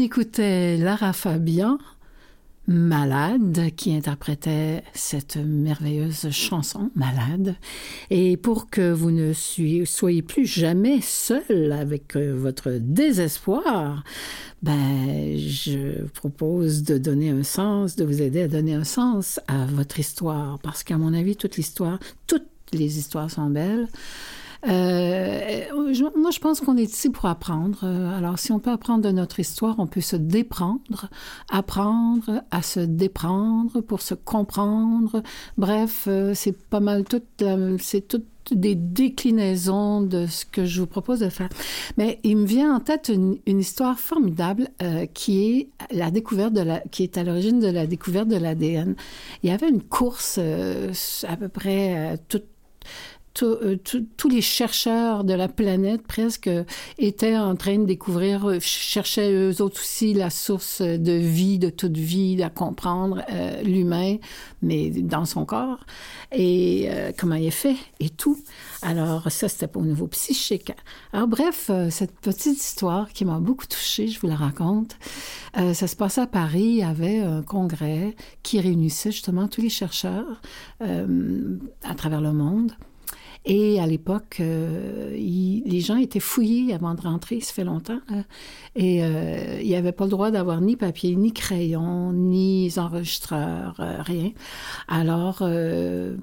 Écoutait 0.00 0.76
Lara 0.76 1.12
Fabian, 1.12 1.78
Malade, 2.66 3.70
qui 3.76 3.94
interprétait 3.94 4.82
cette 4.94 5.36
merveilleuse 5.36 6.30
chanson, 6.30 6.90
Malade. 6.94 7.56
Et 8.10 8.36
pour 8.36 8.70
que 8.70 8.92
vous 8.92 9.10
ne 9.10 9.32
soyez 9.32 10.22
plus 10.22 10.46
jamais 10.46 11.00
seul 11.00 11.72
avec 11.72 12.16
euh, 12.16 12.32
votre 12.34 12.70
désespoir, 12.80 14.04
ben, 14.62 15.36
je 15.36 16.04
propose 16.14 16.82
de 16.82 16.96
donner 16.96 17.30
un 17.30 17.42
sens, 17.42 17.96
de 17.96 18.04
vous 18.04 18.22
aider 18.22 18.42
à 18.42 18.48
donner 18.48 18.74
un 18.74 18.84
sens 18.84 19.40
à 19.48 19.66
votre 19.66 19.98
histoire. 19.98 20.58
Parce 20.60 20.82
qu'à 20.82 20.96
mon 20.96 21.12
avis, 21.12 21.36
toute 21.36 21.56
l'histoire, 21.56 21.98
toutes 22.26 22.48
les 22.72 22.98
histoires 22.98 23.30
sont 23.30 23.50
belles. 23.50 23.88
Euh, 24.68 25.64
moi, 26.16 26.30
je 26.30 26.38
pense 26.38 26.60
qu'on 26.60 26.76
est 26.76 26.84
ici 26.84 27.10
pour 27.10 27.26
apprendre. 27.26 27.80
Euh, 27.84 28.16
alors, 28.16 28.38
si 28.38 28.52
on 28.52 28.58
peut 28.58 28.70
apprendre 28.70 29.02
de 29.02 29.10
notre 29.10 29.40
histoire, 29.40 29.76
on 29.78 29.86
peut 29.86 30.00
se 30.00 30.16
déprendre, 30.16 31.08
apprendre 31.50 32.42
à 32.50 32.62
se 32.62 32.80
déprendre 32.80 33.80
pour 33.80 34.02
se 34.02 34.14
comprendre. 34.14 35.22
Bref, 35.56 36.04
euh, 36.08 36.32
c'est 36.34 36.56
pas 36.56 36.80
mal 36.80 37.04
tout, 37.04 37.22
c'est 37.78 38.06
toutes 38.06 38.26
des 38.50 38.74
déclinaisons 38.74 40.00
de 40.00 40.26
ce 40.26 40.44
que 40.44 40.64
je 40.64 40.80
vous 40.80 40.86
propose 40.86 41.20
de 41.20 41.28
faire. 41.28 41.48
Mais 41.96 42.18
il 42.24 42.36
me 42.36 42.46
vient 42.46 42.74
en 42.74 42.80
tête 42.80 43.10
une, 43.14 43.38
histoire 43.46 43.98
formidable 43.98 44.68
qui 45.14 45.44
est 45.44 45.68
la 45.92 46.10
découverte 46.10 46.52
de 46.52 46.62
la, 46.62 46.80
qui 46.80 47.04
est 47.04 47.16
à 47.16 47.22
l'origine 47.22 47.60
de 47.60 47.68
la 47.68 47.86
découverte 47.86 48.26
de 48.26 48.36
l'ADN. 48.36 48.96
Il 49.44 49.50
y 49.50 49.52
avait 49.52 49.68
une 49.68 49.82
course 49.82 50.38
à 50.38 51.36
peu 51.36 51.48
près 51.48 52.18
toute 52.28 52.46
tous 53.34 54.28
les 54.28 54.40
chercheurs 54.40 55.24
de 55.24 55.34
la 55.34 55.48
planète 55.48 56.02
presque 56.06 56.50
étaient 56.98 57.36
en 57.36 57.54
train 57.54 57.78
de 57.78 57.84
découvrir, 57.84 58.48
euh, 58.48 58.58
cherchaient 58.60 59.32
eux 59.32 59.62
autres 59.62 59.80
aussi 59.80 60.14
la 60.14 60.30
source 60.30 60.82
de 60.82 61.12
vie, 61.12 61.58
de 61.58 61.70
toute 61.70 61.96
vie, 61.96 62.42
à 62.42 62.50
comprendre 62.50 63.22
euh, 63.30 63.62
l'humain, 63.62 64.16
mais 64.62 64.90
dans 64.90 65.24
son 65.24 65.44
corps, 65.44 65.86
et 66.32 66.88
comment 67.18 67.34
il 67.34 67.46
est 67.46 67.50
fait, 67.50 67.76
et 67.98 68.10
tout. 68.10 68.38
Alors 68.82 69.30
ça, 69.30 69.48
c'était 69.48 69.68
au 69.76 69.82
niveau 69.82 70.06
psychique. 70.06 70.72
Alors 71.12 71.28
bref, 71.28 71.70
cette 71.90 72.18
petite 72.20 72.58
histoire 72.58 73.12
qui 73.12 73.24
m'a 73.24 73.38
beaucoup 73.38 73.66
touchée, 73.66 74.06
je 74.06 74.20
vous 74.20 74.26
la 74.26 74.36
raconte. 74.36 74.96
ça 75.54 75.86
se 75.86 75.96
passait 75.96 76.20
à 76.20 76.26
Paris, 76.26 76.62
il 76.62 76.76
y 76.76 76.82
avait 76.82 77.18
un 77.18 77.42
congrès 77.42 78.14
qui 78.42 78.60
réunissait 78.60 79.10
justement 79.10 79.48
tous 79.48 79.60
les 79.60 79.70
chercheurs 79.70 80.40
à 80.80 81.94
travers 81.96 82.20
le 82.20 82.32
monde. 82.32 82.72
Et 83.46 83.80
à 83.80 83.86
l'époque, 83.86 84.36
euh, 84.40 85.16
les 85.16 85.80
gens 85.80 85.96
étaient 85.96 86.20
fouillés 86.20 86.74
avant 86.74 86.94
de 86.94 87.00
rentrer, 87.00 87.40
ça 87.40 87.54
fait 87.54 87.64
longtemps. 87.64 88.00
et 88.76 89.02
euh, 89.02 89.58
il 89.62 89.66
n'y 89.66 89.76
avait 89.76 89.92
pas 89.92 90.04
le 90.04 90.10
droit 90.10 90.30
d'avoir 90.30 90.60
ni 90.60 90.76
papier, 90.76 91.16
ni 91.16 91.32
crayon, 91.32 92.12
ni 92.12 92.70
enregistreur, 92.76 93.76
euh, 93.80 94.02
rien. 94.02 94.32
Alors, 94.88 95.42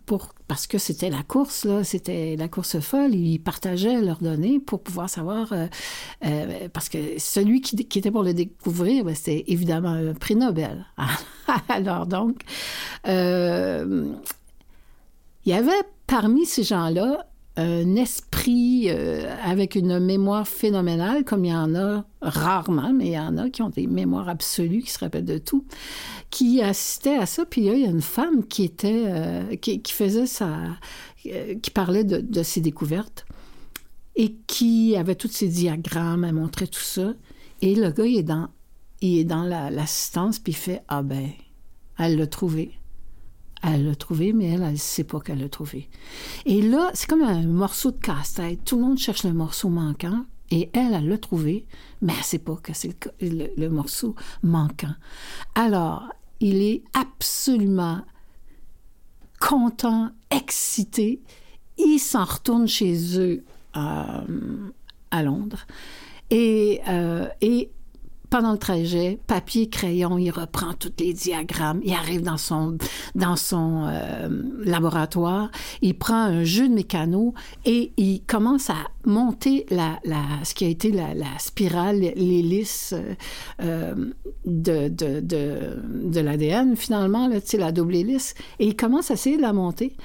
pour, 0.05 0.35
parce 0.47 0.67
que 0.67 0.77
c'était 0.77 1.09
la 1.09 1.23
course, 1.23 1.67
c'était 1.83 2.35
la 2.37 2.47
course 2.47 2.79
folle, 2.79 3.15
ils 3.15 3.39
partageaient 3.39 3.99
leurs 4.01 4.19
données 4.19 4.59
pour 4.59 4.83
pouvoir 4.83 5.09
savoir, 5.09 5.51
parce 6.71 6.89
que 6.89 6.99
celui 7.17 7.61
qui, 7.61 7.75
qui, 7.77 7.97
était 7.99 8.11
pour 8.11 8.23
le 8.23 8.35
découvrir, 8.35 9.05
ben, 9.05 9.15
c'était 9.15 9.43
évidemment 9.47 9.89
un 9.89 10.13
prix 10.13 10.35
Nobel. 10.35 10.85
Alors 11.69 12.05
donc, 12.05 12.41
il 13.07 14.13
y 15.45 15.53
avait 15.53 15.83
parmi 16.07 16.45
ces 16.45 16.63
gens-là, 16.63 17.27
un 17.57 17.95
esprit 17.95 18.85
euh, 18.87 19.35
avec 19.43 19.75
une 19.75 19.99
mémoire 19.99 20.47
phénoménale, 20.47 21.23
comme 21.23 21.43
il 21.43 21.51
y 21.51 21.55
en 21.55 21.75
a 21.75 22.05
rarement, 22.21 22.93
mais 22.93 23.07
il 23.07 23.13
y 23.13 23.19
en 23.19 23.35
a 23.37 23.49
qui 23.49 23.63
ont 23.63 23.69
des 23.69 23.87
mémoires 23.87 24.29
absolues, 24.29 24.81
qui 24.81 24.91
se 24.91 24.99
rappellent 24.99 25.25
de 25.25 25.39
tout, 25.39 25.65
qui 26.29 26.61
assistaient 26.61 27.17
à 27.17 27.25
ça. 27.25 27.45
Puis 27.45 27.61
il 27.61 27.79
y 27.79 27.85
a 27.85 27.89
une 27.89 28.01
femme 28.01 28.45
qui 28.45 28.63
était, 28.63 29.05
euh, 29.07 29.55
qui, 29.55 29.81
faisait 29.87 30.27
ça, 30.27 30.55
euh, 31.25 31.55
qui 31.55 31.71
parlait 31.71 32.03
de, 32.03 32.43
ses 32.43 32.61
découvertes 32.61 33.25
et 34.15 34.35
qui 34.45 34.95
avait 34.95 35.15
tous 35.15 35.31
ses 35.31 35.47
diagrammes, 35.47 36.23
elle 36.23 36.33
montrait 36.33 36.67
tout 36.67 36.79
ça. 36.79 37.13
Et 37.61 37.73
le 37.73 37.89
gars, 37.89 38.05
il 38.05 38.17
est 38.17 38.23
dans 38.23 38.49
il 39.01 39.19
est 39.19 39.23
dans 39.25 39.43
l'assistance, 39.43 40.39
puis 40.39 40.53
il 40.53 40.55
fait 40.55 40.83
Ah 40.87 41.03
ben, 41.03 41.29
elle 41.97 42.17
l'a 42.17 42.27
trouvé. 42.27 42.71
Elle 43.69 43.85
l'a 43.85 43.95
trouvé, 43.95 44.31
mais 44.31 44.45
elle, 44.45 44.63
elle 44.63 44.71
ne 44.71 44.77
sait 44.77 45.03
pas 45.03 45.19
qu'elle 45.19 45.39
l'a 45.39 45.49
trouvé. 45.49 45.89
Et 46.45 46.61
là, 46.61 46.89
c'est 46.93 47.09
comme 47.09 47.21
un 47.21 47.45
morceau 47.45 47.91
de 47.91 47.97
casse-tête. 47.97 48.63
Tout 48.63 48.77
le 48.77 48.83
monde 48.83 48.97
cherche 48.97 49.25
le 49.25 49.33
morceau 49.33 49.67
manquant, 49.67 50.23
et 50.51 50.69
elle, 50.71 50.93
elle 50.93 51.09
l'a 51.09 51.17
trouvé, 51.17 51.65
mais 52.01 52.13
elle 52.13 52.19
ne 52.19 52.23
sait 52.23 52.39
pas 52.39 52.55
que 52.55 52.71
c'est 52.73 52.95
le, 53.21 53.67
morceau 53.67 54.15
manquant. 54.41 54.93
Alors, 55.53 56.07
il 56.39 56.61
est 56.61 56.81
absolument 56.93 58.01
content, 59.41 60.11
excité. 60.31 61.21
Il 61.77 61.99
s'en 61.99 62.23
retourne 62.23 62.69
chez 62.69 63.19
eux 63.19 63.43
euh, 63.75 64.69
à 65.11 65.23
Londres. 65.23 65.67
Et, 66.29 66.79
euh, 66.87 67.27
et 67.41 67.69
pendant 68.29 68.51
le 68.51 68.57
trajet, 68.57 69.19
papier, 69.27 69.69
crayon, 69.69 70.17
il 70.17 70.31
reprend 70.31 70.73
tous 70.73 70.91
les 70.99 71.13
diagrammes, 71.13 71.81
il 71.83 71.93
arrive 71.93 72.21
dans 72.21 72.37
son, 72.37 72.77
dans 73.15 73.35
son 73.35 73.85
euh, 73.87 74.29
laboratoire, 74.63 75.49
il 75.81 75.97
prend 75.97 76.15
un 76.21 76.43
jeu 76.43 76.67
de 76.67 76.73
mécano 76.73 77.33
et 77.65 77.93
il 77.97 78.21
commence 78.25 78.69
à 78.69 78.75
monter 79.05 79.65
la, 79.69 79.99
la 80.03 80.21
ce 80.43 80.53
qui 80.53 80.65
a 80.65 80.67
été 80.67 80.91
la, 80.91 81.13
spirale, 81.39 81.99
l'hélice 81.99 82.93
euh, 83.61 83.95
de, 84.45 84.89
de, 84.89 85.19
de, 85.21 85.81
de 86.03 86.19
l'ADN, 86.19 86.75
finalement, 86.75 87.27
là, 87.27 87.37
la 87.57 87.71
double 87.71 87.95
hélice, 87.95 88.35
et 88.59 88.67
il 88.67 88.75
commence 88.75 89.11
à 89.11 89.15
essayer 89.15 89.37
de 89.37 89.41
la 89.41 89.53
monter. 89.53 89.95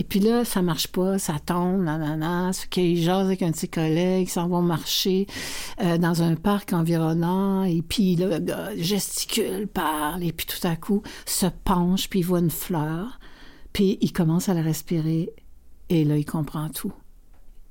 Et 0.00 0.02
puis 0.02 0.18
là, 0.18 0.46
ça 0.46 0.62
marche 0.62 0.88
pas, 0.88 1.18
ça 1.18 1.34
tombe, 1.44 1.82
nanana. 1.82 2.54
Ce 2.54 2.66
qu'il 2.66 2.96
jase 3.02 3.26
avec 3.26 3.42
un 3.42 3.50
de 3.50 3.56
ses 3.56 3.68
collègues, 3.68 4.28
ils 4.28 4.30
s'en 4.30 4.48
vont 4.48 4.62
marcher 4.62 5.26
euh, 5.82 5.98
dans 5.98 6.22
un 6.22 6.36
parc 6.36 6.72
environnant. 6.72 7.64
Et 7.64 7.82
puis 7.82 8.16
le 8.16 8.38
gars 8.38 8.74
gesticule, 8.78 9.68
parle, 9.68 10.24
et 10.24 10.32
puis 10.32 10.46
tout 10.46 10.66
à 10.66 10.74
coup 10.74 11.02
se 11.26 11.44
penche, 11.44 12.08
puis 12.08 12.20
il 12.20 12.22
voit 12.22 12.38
une 12.38 12.50
fleur. 12.50 13.20
Puis 13.74 13.98
il 14.00 14.10
commence 14.14 14.48
à 14.48 14.54
la 14.54 14.62
respirer. 14.62 15.34
Et 15.90 16.04
là, 16.04 16.16
il 16.16 16.24
comprend 16.24 16.70
tout. 16.70 16.94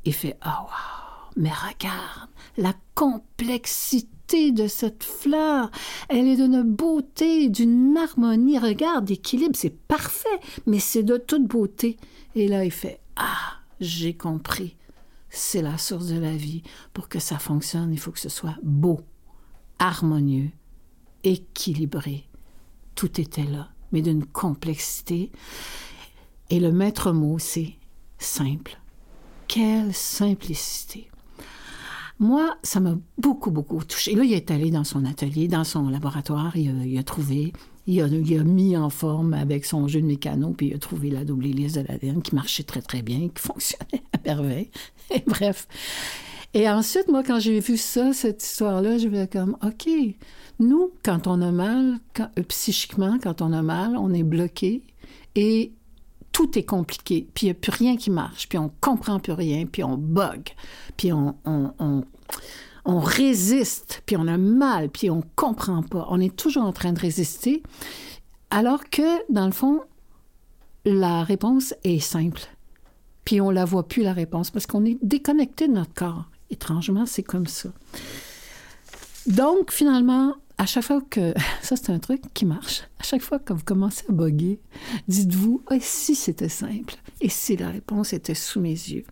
Il 0.06 0.14
fait 0.14 0.38
Ah, 0.42 0.60
oh, 0.62 0.66
wow! 0.68 1.34
Mais 1.36 1.50
regarde, 1.50 2.30
la 2.58 2.76
complexité 2.94 4.08
de 4.30 4.68
cette 4.68 5.04
fleur. 5.04 5.72
Elle 6.08 6.28
est 6.28 6.36
d'une 6.36 6.62
beauté, 6.62 7.50
d'une 7.50 7.98
harmonie. 7.98 8.60
Regarde, 8.60 9.10
l'équilibre, 9.10 9.56
c'est 9.56 9.76
parfait, 9.76 10.40
mais 10.68 10.80
c'est 10.80 11.04
de 11.04 11.18
toute 11.18 11.48
beauté. 11.48 11.98
Et 12.36 12.48
là, 12.48 12.64
il 12.64 12.72
fait 12.72 13.00
Ah, 13.16 13.54
j'ai 13.80 14.14
compris. 14.14 14.76
C'est 15.30 15.62
la 15.62 15.78
source 15.78 16.08
de 16.08 16.20
la 16.20 16.36
vie. 16.36 16.64
Pour 16.94 17.10
que 17.10 17.20
ça 17.20 17.40
fonctionne, 17.40 17.92
il 17.92 18.00
faut 18.00 18.12
que 18.12 18.20
ce 18.20 18.30
soit 18.30 18.58
beau, 18.64 19.02
harmonieux, 19.80 20.52
équilibré. 21.24 22.26
Tout 22.96 23.20
était 23.20 23.46
là, 23.46 23.70
mais 23.92 24.02
d'une 24.02 24.26
complexité. 24.26 25.32
Et 26.52 26.60
le 26.60 26.72
maître 26.72 27.12
mot, 27.12 27.40
c'est 27.40 27.74
simple. 28.20 28.80
Quelle 29.48 29.94
simplicité. 29.94 31.09
Moi, 32.20 32.58
ça 32.64 32.80
m'a 32.80 32.98
beaucoup, 33.18 33.50
beaucoup 33.50 33.84
touché. 33.84 34.14
Là, 34.14 34.24
il 34.24 34.34
est 34.34 34.52
allé 34.52 34.72
dans 34.72 34.84
son 34.84 35.06
atelier, 35.06 35.48
dans 35.48 35.64
son 35.64 35.90
laboratoire, 35.90 36.56
il 36.58 36.98
a 36.98 37.04
trouvé 37.04 37.54
il 37.90 38.02
a, 38.40 38.44
mis 38.44 38.78
en 38.78 38.90
forme 38.90 39.34
avec 39.34 39.66
son 39.66 39.88
jeu 39.88 40.02
de 40.02 40.06
mécano, 40.06 40.52
puis 40.52 40.68
il 40.68 40.76
a 40.76 40.78
trouvé 40.78 41.10
la 41.10 41.26
double 41.26 41.48
hélice 41.48 41.74
de 41.74 41.82
l'ADN 41.82 42.22
qui 42.22 42.36
marchait 42.36 42.64
très, 42.64 42.82
très 42.82 43.02
bien, 43.02 43.30
qui 43.30 43.32
fonctionnait 43.42 44.04
à 44.14 44.20
merveille. 44.24 44.70
Et 45.10 45.24
bref. 45.26 45.68
Et 46.54 46.70
ensuite, 46.70 47.08
moi, 47.08 47.24
quand 47.24 47.40
j'ai 47.40 47.60
vu 47.60 47.78
ça, 47.78 48.14
cette 48.14 48.44
histoire-là, 48.44 48.98
je 48.98 49.08
vais 49.08 49.28
comme, 49.28 49.58
OK, 49.64 49.90
nous, 50.60 50.92
quand 51.04 51.26
on 51.26 51.42
a 51.42 51.52
mal, 51.52 52.00
euh, 52.20 52.44
psychiquement, 52.48 53.18
quand 53.22 53.42
on 53.42 53.54
a 53.54 53.62
mal, 53.62 53.98
on 53.98 54.14
est 54.14 54.24
bloqué 54.24 54.84
et 55.36 55.74
tout 56.40 56.58
est 56.58 56.64
compliqué, 56.64 57.28
puis 57.34 57.48
il 57.48 57.50
n'y 57.50 57.52
a 57.52 57.54
plus 57.54 57.72
rien 57.72 57.98
qui 57.98 58.10
marche, 58.10 58.48
puis 58.48 58.58
on 58.58 58.72
comprend 58.80 59.20
plus 59.20 59.34
rien, 59.34 59.66
puis 59.66 59.84
on 59.84 59.98
bug, 59.98 60.44
puis 60.96 61.12
on, 61.12 61.36
on 61.44 62.06
on 62.86 63.00
résiste, 63.00 64.04
puis 64.06 64.16
on 64.16 64.26
a 64.26 64.38
mal, 64.38 64.88
puis 64.90 65.10
on 65.10 65.22
comprend 65.36 65.84
pas. 65.84 66.08
On 66.10 66.22
est 66.22 66.34
toujours 66.34 66.64
en 66.64 66.72
train 66.72 66.94
de 66.94 67.00
résister, 67.00 67.62
alors 68.52 68.90
que, 68.90 69.30
dans 69.30 69.48
le 69.48 69.52
fond, 69.52 69.82
la 70.86 71.24
réponse 71.24 71.74
est 71.84 72.00
simple. 72.00 72.42
Puis 73.26 73.42
on 73.42 73.50
la 73.50 73.66
voit 73.66 73.86
plus, 73.86 74.02
la 74.02 74.14
réponse, 74.14 74.50
parce 74.50 74.66
qu'on 74.66 74.86
est 74.86 74.98
déconnecté 75.02 75.68
de 75.68 75.74
notre 75.74 75.94
corps. 75.94 76.24
Étrangement, 76.50 77.06
c'est 77.06 77.22
comme 77.22 77.48
ça. 77.48 77.70
Donc, 79.28 79.72
finalement, 79.72 80.36
à 80.60 80.66
chaque 80.66 80.84
fois 80.84 81.02
que, 81.10 81.34
ça 81.62 81.76
c'est 81.76 81.90
un 81.90 82.00
truc 82.00 82.22
qui 82.34 82.46
marche, 82.46 82.84
à 83.00 83.04
chaque 83.04 83.22
fois 83.22 83.40
que 83.40 83.54
vous 83.54 83.64
commencez 83.64 84.04
à 84.10 84.12
boguer, 84.12 84.60
dites-vous, 85.08 85.64
ah, 85.68 85.78
si 85.80 86.16
c'était 86.16 86.50
simple, 86.50 86.96
et 87.22 87.30
si 87.30 87.56
la 87.56 87.70
réponse 87.70 88.12
était 88.12 88.36
sous 88.36 88.60
mes 88.60 88.70
yeux. 88.70 89.06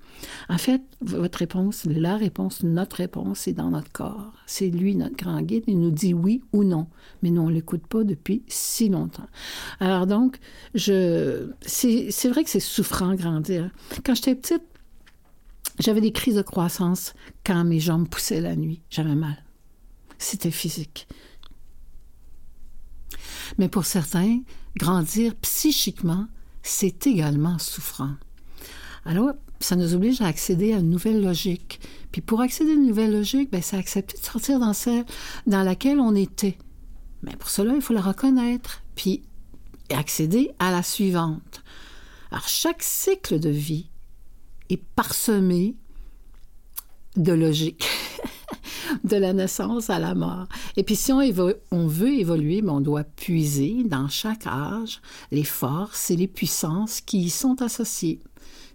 En 0.49 0.57
fait, 0.57 0.81
votre 1.01 1.39
réponse, 1.39 1.86
la 1.86 2.17
réponse, 2.17 2.63
notre 2.63 2.97
réponse 2.97 3.47
est 3.47 3.53
dans 3.53 3.69
notre 3.69 3.91
corps. 3.91 4.33
C'est 4.45 4.67
lui, 4.67 4.95
notre 4.95 5.15
grand 5.15 5.41
guide, 5.41 5.63
il 5.67 5.79
nous 5.79 5.91
dit 5.91 6.13
oui 6.13 6.43
ou 6.51 6.65
non, 6.65 6.88
mais 7.23 7.31
nous, 7.31 7.41
on 7.41 7.49
ne 7.49 7.53
l'écoute 7.53 7.88
pas 7.88 8.03
depuis 8.03 8.43
si 8.47 8.89
longtemps. 8.89 9.27
Alors 9.79 10.05
donc, 10.05 10.38
je, 10.75 11.49
c'est 11.62 12.29
vrai 12.29 12.43
que 12.43 12.49
c'est 12.49 12.60
souffrant 12.60 13.15
grandir. 13.15 13.71
Quand 14.05 14.15
j'étais 14.15 14.36
petite, 14.36 14.63
j'avais 15.79 16.01
des 16.01 16.12
crises 16.12 16.36
de 16.36 16.41
croissance 16.41 17.13
quand 17.45 17.63
mes 17.63 17.79
jambes 17.79 18.10
poussaient 18.10 18.41
la 18.41 18.55
nuit. 18.55 18.81
J'avais 18.89 19.15
mal. 19.15 19.38
C'était 20.17 20.51
physique. 20.51 21.07
Mais 23.57 23.69
pour 23.69 23.86
certains, 23.86 24.39
grandir 24.77 25.36
psychiquement, 25.36 26.27
c'est 26.63 27.07
également 27.07 27.60
souffrant. 27.60 28.12
Alors, 29.05 29.31
ça 29.60 29.75
nous 29.75 29.95
oblige 29.95 30.21
à 30.21 30.27
accéder 30.27 30.73
à 30.73 30.77
une 30.77 30.89
nouvelle 30.89 31.21
logique. 31.21 31.79
Puis 32.12 32.21
pour 32.21 32.41
accéder 32.41 32.71
à 32.71 32.75
une 32.75 32.88
nouvelle 32.88 33.12
logique, 33.12 33.51
ben, 33.51 33.62
c'est 33.62 33.77
accepter 33.77 34.17
de 34.17 34.23
sortir 34.23 34.60
dans 34.60 34.73
celle 34.73 35.05
dans 35.47 35.63
laquelle 35.63 35.99
on 35.99 36.15
était. 36.15 36.57
Mais 37.23 37.36
pour 37.36 37.49
cela, 37.49 37.73
il 37.73 37.81
faut 37.81 37.93
la 37.93 38.01
reconnaître, 38.01 38.83
puis 38.95 39.23
accéder 39.89 40.51
à 40.60 40.71
la 40.71 40.83
suivante. 40.83 41.63
Alors, 42.31 42.47
chaque 42.47 42.83
cycle 42.83 43.39
de 43.39 43.49
vie 43.49 43.89
est 44.69 44.81
parsemé 44.95 45.75
de 47.15 47.33
logique. 47.33 47.88
de 49.03 49.17
la 49.17 49.34
naissance 49.34 49.89
à 49.89 49.99
la 49.99 50.15
mort. 50.15 50.47
Et 50.75 50.84
puis 50.84 50.95
si 50.95 51.12
on, 51.12 51.19
veut 51.88 52.13
évoluer, 52.13 52.62
ben, 52.62 52.73
on 52.73 52.82
doit 52.82 53.03
puiser 53.03 53.84
dans 53.86 54.08
chaque 54.08 54.47
âge 54.47 55.01
les 55.32 55.43
forces 55.43 56.12
et 56.12 56.15
les 56.15 56.27
puissances 56.27 57.01
qui 57.01 57.19
y 57.19 57.30
sont 57.30 57.62
associées. 57.62 58.19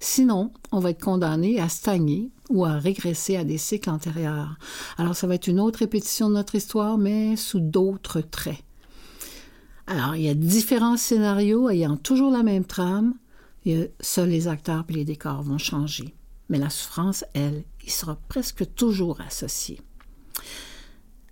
Sinon, 0.00 0.52
on 0.72 0.80
va 0.80 0.90
être 0.90 1.02
condamné 1.02 1.60
à 1.60 1.68
stagner 1.68 2.30
ou 2.50 2.64
à 2.64 2.72
régresser 2.72 3.36
à 3.36 3.44
des 3.44 3.58
cycles 3.58 3.90
antérieurs. 3.90 4.56
Alors 4.98 5.14
ça 5.14 5.26
va 5.26 5.36
être 5.36 5.46
une 5.46 5.60
autre 5.60 5.78
répétition 5.78 6.28
de 6.28 6.34
notre 6.34 6.56
histoire, 6.56 6.98
mais 6.98 7.36
sous 7.36 7.60
d'autres 7.60 8.20
traits. 8.20 8.62
Alors, 9.86 10.16
il 10.16 10.22
y 10.22 10.28
a 10.28 10.34
différents 10.34 10.96
scénarios 10.96 11.68
ayant 11.68 11.96
toujours 11.96 12.30
la 12.30 12.42
même 12.42 12.64
trame. 12.64 13.14
Seuls 14.00 14.28
les 14.28 14.48
acteurs 14.48 14.84
et 14.88 14.92
les 14.92 15.04
décors 15.04 15.42
vont 15.42 15.58
changer. 15.58 16.14
Mais 16.48 16.58
la 16.58 16.70
souffrance, 16.70 17.24
elle, 17.34 17.62
y 17.84 17.90
sera 17.90 18.16
presque 18.28 18.74
toujours 18.74 19.20
associée. 19.20 19.80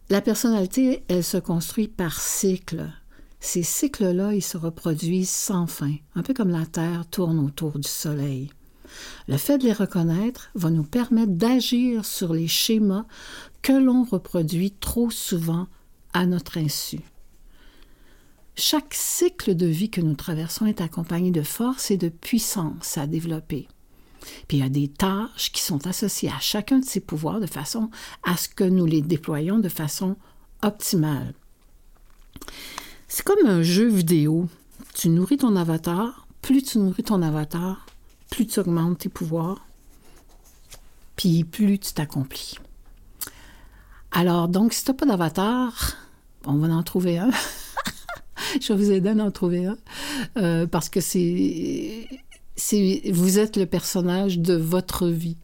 La 0.09 0.21
personnalité, 0.21 1.05
elle 1.09 1.25
se 1.25 1.37
construit 1.37 1.89
par 1.89 2.21
cycles. 2.21 2.91
Ces 3.39 3.63
cycles-là, 3.63 4.35
ils 4.35 4.43
se 4.43 4.57
reproduisent 4.57 5.31
sans 5.31 5.67
fin, 5.67 5.95
un 6.15 6.23
peu 6.23 6.35
comme 6.35 6.51
la 6.51 6.67
Terre 6.67 7.07
tourne 7.09 7.39
autour 7.39 7.79
du 7.79 7.89
Soleil. 7.89 8.51
Le 9.29 9.37
fait 9.37 9.59
de 9.59 9.65
les 9.65 9.73
reconnaître 9.73 10.51
va 10.55 10.71
nous 10.71 10.83
permettre 10.83 11.33
d'agir 11.33 12.05
sur 12.05 12.35
les 12.35 12.49
schémas 12.49 13.07
que 13.63 13.73
l'on 13.73 14.05
reproduit 14.05 14.73
trop 14.73 15.11
souvent 15.11 15.69
à 16.13 16.27
notre 16.27 16.59
insu. 16.59 17.01
Chaque 18.57 18.95
cycle 18.95 19.55
de 19.55 19.67
vie 19.67 19.91
que 19.91 20.01
nous 20.01 20.17
traversons 20.17 20.67
est 20.67 20.81
accompagné 20.81 21.31
de 21.31 21.43
force 21.43 21.91
et 21.91 21.97
de 21.97 22.09
puissance 22.09 22.99
à 22.99 23.07
développer. 23.07 23.69
Puis 24.49 24.59
il 24.59 24.61
y 24.61 24.67
a 24.67 24.69
des 24.69 24.89
tâches 24.89 25.53
qui 25.53 25.63
sont 25.63 25.87
associées 25.87 26.31
à 26.31 26.39
chacun 26.41 26.79
de 26.79 26.85
ces 26.85 27.01
pouvoirs 27.01 27.41
de 27.41 27.47
façon 27.47 27.91
à 28.23 28.37
ce 28.37 28.49
que 28.49 28.65
nous 28.65 28.87
les 28.87 29.03
déployons 29.03 29.59
de 29.59 29.69
façon 29.69 30.17
optimale. 30.63 31.35
C'est 33.09 33.25
comme 33.25 33.47
un 33.47 33.63
jeu 33.63 33.89
vidéo. 33.89 34.49
Tu 34.95 35.09
nourris 35.09 35.39
ton 35.39 35.57
avatar, 35.57 36.27
plus 36.43 36.63
tu 36.63 36.79
nourris 36.79 37.05
ton 37.05 37.23
avatar, 37.23 37.87
plus 38.31 38.47
tu 38.47 38.61
augmentes 38.61 38.99
tes 38.99 39.09
pouvoirs, 39.09 39.67
puis 41.17 41.45
plus 41.45 41.79
tu 41.79 41.93
t'accomplis. 41.93 42.59
Alors, 44.13 44.49
donc, 44.49 44.73
si 44.73 44.85
tu 44.85 44.91
n'as 44.91 44.97
pas 44.97 45.07
d'avatar, 45.07 45.97
on 46.45 46.55
va 46.55 46.69
en 46.69 46.83
trouver 46.83 47.19
un. 47.19 47.31
Je 48.61 48.73
vais 48.73 48.79
vous 48.79 48.91
aider 48.91 49.11
à 49.11 49.15
en 49.15 49.31
trouver 49.31 49.67
un. 49.67 49.77
Euh, 50.37 50.67
parce 50.67 50.89
que 50.89 51.01
c'est 51.01 52.09
vous 53.13 53.39
êtes 53.39 53.57
le 53.57 53.67
personnage 53.67 54.39
de 54.39 54.55
votre 54.55 55.09
vie. 55.09 55.37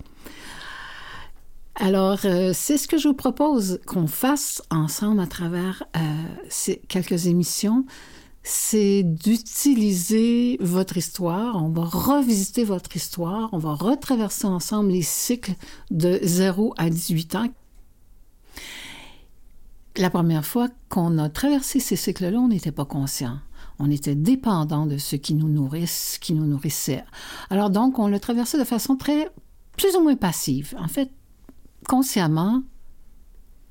Alors, 1.79 2.20
euh, 2.24 2.52
c'est 2.55 2.79
ce 2.79 2.88
que 2.88 2.96
je 2.96 3.09
vous 3.09 3.14
propose 3.14 3.81
qu'on 3.87 4.07
fasse 4.07 4.62
ensemble 4.70 5.20
à 5.20 5.26
travers 5.26 5.85
euh, 5.94 6.00
ces 6.48 6.79
quelques 6.88 7.26
émissions. 7.26 7.85
C'est 8.42 9.02
d'utiliser 9.02 10.57
votre 10.61 10.96
histoire. 10.96 11.62
On 11.62 11.68
va 11.68 11.85
revisiter 11.85 12.64
votre 12.64 12.96
histoire. 12.96 13.50
On 13.52 13.59
va 13.59 13.74
retraverser 13.74 14.46
ensemble 14.46 14.90
les 14.90 15.02
cycles 15.02 15.55
de 15.90 16.18
0 16.22 16.72
à 16.79 16.88
18 16.88 17.35
ans. 17.35 17.48
La 19.98 20.11
première 20.11 20.46
fois 20.46 20.68
qu'on 20.88 21.18
a 21.18 21.29
traversé 21.29 21.81
ces 21.81 21.96
cycles-là, 21.96 22.38
on 22.38 22.48
n'était 22.48 22.72
pas 22.72 22.85
conscient. 22.85 23.38
On 23.78 23.90
était 23.90 24.14
dépendant 24.14 24.86
de 24.86 24.96
ceux 24.96 25.18
qui 25.18 25.34
nous 25.34 25.48
nourrissent, 25.48 26.18
qui 26.20 26.32
nous. 26.34 26.58
Alors 27.50 27.70
donc, 27.70 27.98
on 27.98 28.06
l'a 28.06 28.18
traversé 28.18 28.58
de 28.58 28.64
façon 28.64 28.96
très, 28.96 29.30
plus 29.76 29.94
ou 29.96 30.02
moins 30.02 30.16
passive. 30.16 30.74
En 30.78 30.88
fait, 30.88 31.10
consciemment, 31.86 32.62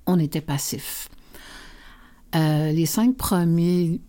on 0.05 0.19
était 0.19 0.41
passif. 0.41 1.09
Euh, 2.35 2.71
les 2.71 2.85
cinq 2.85 3.15
premiers 3.15 3.99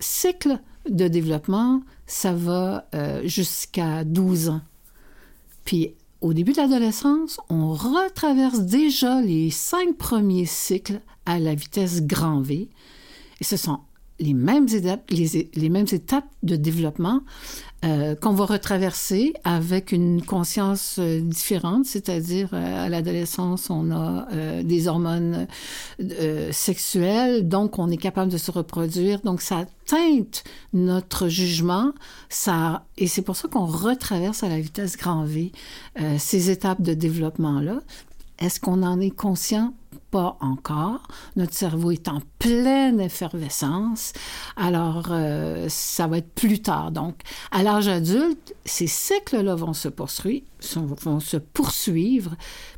cycles 0.00 0.58
de 0.88 1.08
développement, 1.08 1.82
ça 2.06 2.32
va 2.32 2.88
euh, 2.94 3.22
jusqu'à 3.26 4.04
12 4.04 4.48
ans. 4.48 4.62
Puis 5.64 5.94
au 6.20 6.32
début 6.32 6.52
de 6.52 6.56
l'adolescence, 6.58 7.38
on 7.48 7.72
retraverse 7.72 8.60
déjà 8.60 9.20
les 9.20 9.50
cinq 9.50 9.96
premiers 9.96 10.46
cycles 10.46 11.00
à 11.26 11.38
la 11.38 11.54
vitesse 11.54 12.02
grand 12.02 12.40
V. 12.40 12.68
Et 13.40 13.44
ce 13.44 13.56
sont 13.56 13.80
les 14.20 14.34
mêmes 14.34 14.68
étapes, 14.68 15.10
les, 15.10 15.68
mêmes 15.68 15.86
étapes 15.90 16.26
de 16.42 16.56
développement 16.56 17.20
euh, 17.84 18.16
qu'on 18.16 18.32
va 18.32 18.46
retraverser 18.46 19.34
avec 19.44 19.92
une 19.92 20.22
conscience 20.22 20.96
euh, 20.98 21.20
différente, 21.20 21.86
c'est-à-dire 21.86 22.48
euh, 22.52 22.86
à 22.86 22.88
l'adolescence, 22.88 23.70
on 23.70 23.92
a 23.92 24.26
des 24.62 24.88
hormones 24.88 25.46
sexuelles, 26.50 27.46
donc 27.48 27.78
on 27.78 27.90
est 27.90 27.96
capable 27.96 28.32
de 28.32 28.38
se 28.38 28.50
reproduire, 28.50 29.20
donc 29.20 29.40
ça 29.40 29.66
teinte 29.86 30.42
notre 30.72 31.28
jugement, 31.28 31.92
ça, 32.28 32.84
et 32.96 33.06
c'est 33.06 33.22
pour 33.22 33.36
ça 33.36 33.48
qu'on 33.48 33.66
retraverse 33.66 34.42
à 34.42 34.48
la 34.48 34.60
vitesse 34.60 34.96
grand 34.96 35.24
V 35.24 35.52
ces 36.18 36.50
étapes 36.50 36.82
de 36.82 36.94
développement-là. 36.94 37.80
Est-ce 38.38 38.60
qu'on 38.60 38.82
en 38.82 39.00
est 39.00 39.10
conscient? 39.10 39.74
Pas 40.10 40.38
encore. 40.40 41.06
Notre 41.36 41.52
cerveau 41.52 41.90
est 41.90 42.08
en 42.08 42.20
pleine 42.38 42.98
effervescence. 42.98 44.14
Alors, 44.56 45.08
euh, 45.10 45.66
ça 45.68 46.06
va 46.06 46.18
être 46.18 46.32
plus 46.32 46.62
tard. 46.62 46.92
Donc, 46.92 47.20
à 47.50 47.62
l'âge 47.62 47.88
adulte, 47.88 48.54
ces 48.64 48.86
cycles-là 48.86 49.54
vont 49.54 49.74
se 49.74 49.88
poursuivre, 49.88 50.46
vont 51.02 51.20
se 51.20 51.36
poursuivre, 51.36 52.36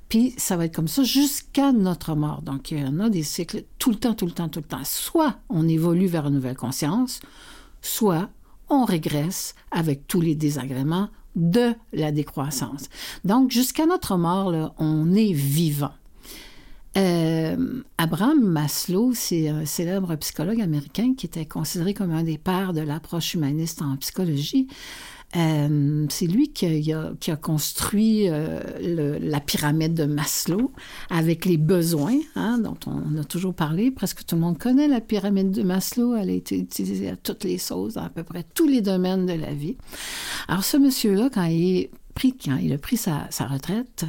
puis 0.08 0.34
ça 0.38 0.56
va 0.56 0.64
être 0.64 0.74
comme 0.74 0.88
ça 0.88 1.04
jusqu'à 1.04 1.70
notre 1.70 2.16
mort. 2.16 2.42
Donc, 2.42 2.72
il 2.72 2.80
y 2.80 2.84
en 2.84 2.98
a 2.98 3.08
des 3.08 3.22
cycles 3.22 3.62
tout 3.78 3.90
le 3.90 3.96
temps, 3.96 4.14
tout 4.14 4.26
le 4.26 4.32
temps, 4.32 4.48
tout 4.48 4.58
le 4.58 4.66
temps. 4.66 4.84
Soit 4.84 5.36
on 5.48 5.68
évolue 5.68 6.06
vers 6.06 6.26
une 6.26 6.34
nouvelle 6.34 6.56
conscience, 6.56 7.20
soit 7.80 8.28
on 8.68 8.84
régresse 8.84 9.54
avec 9.70 10.08
tous 10.08 10.20
les 10.20 10.34
désagréments 10.34 11.10
de 11.36 11.74
la 11.92 12.10
décroissance. 12.10 12.88
Donc, 13.24 13.52
jusqu'à 13.52 13.86
notre 13.86 14.16
mort, 14.16 14.74
on 14.78 15.14
est 15.14 15.32
vivant. 15.32 15.92
Euh, 16.96 17.82
Abraham 17.98 18.40
Maslow, 18.42 19.12
c'est 19.14 19.48
un 19.48 19.64
célèbre 19.64 20.14
psychologue 20.16 20.60
américain 20.60 21.14
qui 21.16 21.26
était 21.26 21.46
considéré 21.46 21.94
comme 21.94 22.10
un 22.10 22.24
des 22.24 22.38
pères 22.38 22.72
de 22.72 22.80
l'approche 22.80 23.34
humaniste 23.34 23.82
en 23.82 23.96
psychologie. 23.96 24.66
Euh, 25.36 26.06
c'est 26.08 26.26
lui 26.26 26.52
qui 26.52 26.92
a, 26.92 27.36
construit 27.36 28.28
euh, 28.28 29.18
la 29.20 29.38
pyramide 29.38 29.94
de 29.94 30.04
Maslow 30.04 30.72
avec 31.08 31.44
les 31.44 31.56
besoins 31.56 32.18
hein, 32.34 32.58
dont 32.58 32.76
on 32.86 33.16
a 33.16 33.22
toujours 33.22 33.54
parlé. 33.54 33.92
Presque 33.92 34.26
tout 34.26 34.34
le 34.34 34.40
monde 34.40 34.58
connaît 34.58 34.88
la 34.88 35.00
pyramide 35.00 35.52
de 35.52 35.62
Maslow. 35.62 36.16
Elle 36.16 36.30
a 36.30 36.32
été 36.32 36.58
utilisée 36.58 37.10
à 37.10 37.16
toutes 37.16 37.44
les 37.44 37.58
sauces, 37.58 37.94
dans 37.94 38.02
à 38.02 38.08
peu 38.08 38.24
près 38.24 38.44
tous 38.54 38.66
les 38.66 38.80
domaines 38.80 39.26
de 39.26 39.34
la 39.34 39.54
vie. 39.54 39.76
Alors 40.48 40.64
ce 40.64 40.76
monsieur-là, 40.76 41.30
quand 41.32 41.44
il, 41.44 41.90
pris, 42.14 42.36
quand 42.36 42.56
il 42.56 42.72
a 42.72 42.78
pris 42.78 42.96
sa 42.96 43.28
retraite, 43.46 44.06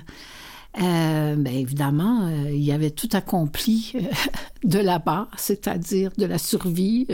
euh, 0.79 1.35
ben 1.35 1.53
évidemment, 1.53 2.27
euh, 2.27 2.49
il 2.49 2.71
avait 2.71 2.91
tout 2.91 3.09
accompli 3.11 3.91
euh, 3.95 3.99
de 4.63 4.79
la 4.79 4.99
bas 4.99 5.27
c'est-à-dire 5.35 6.11
de 6.17 6.25
la 6.25 6.37
survie. 6.37 7.07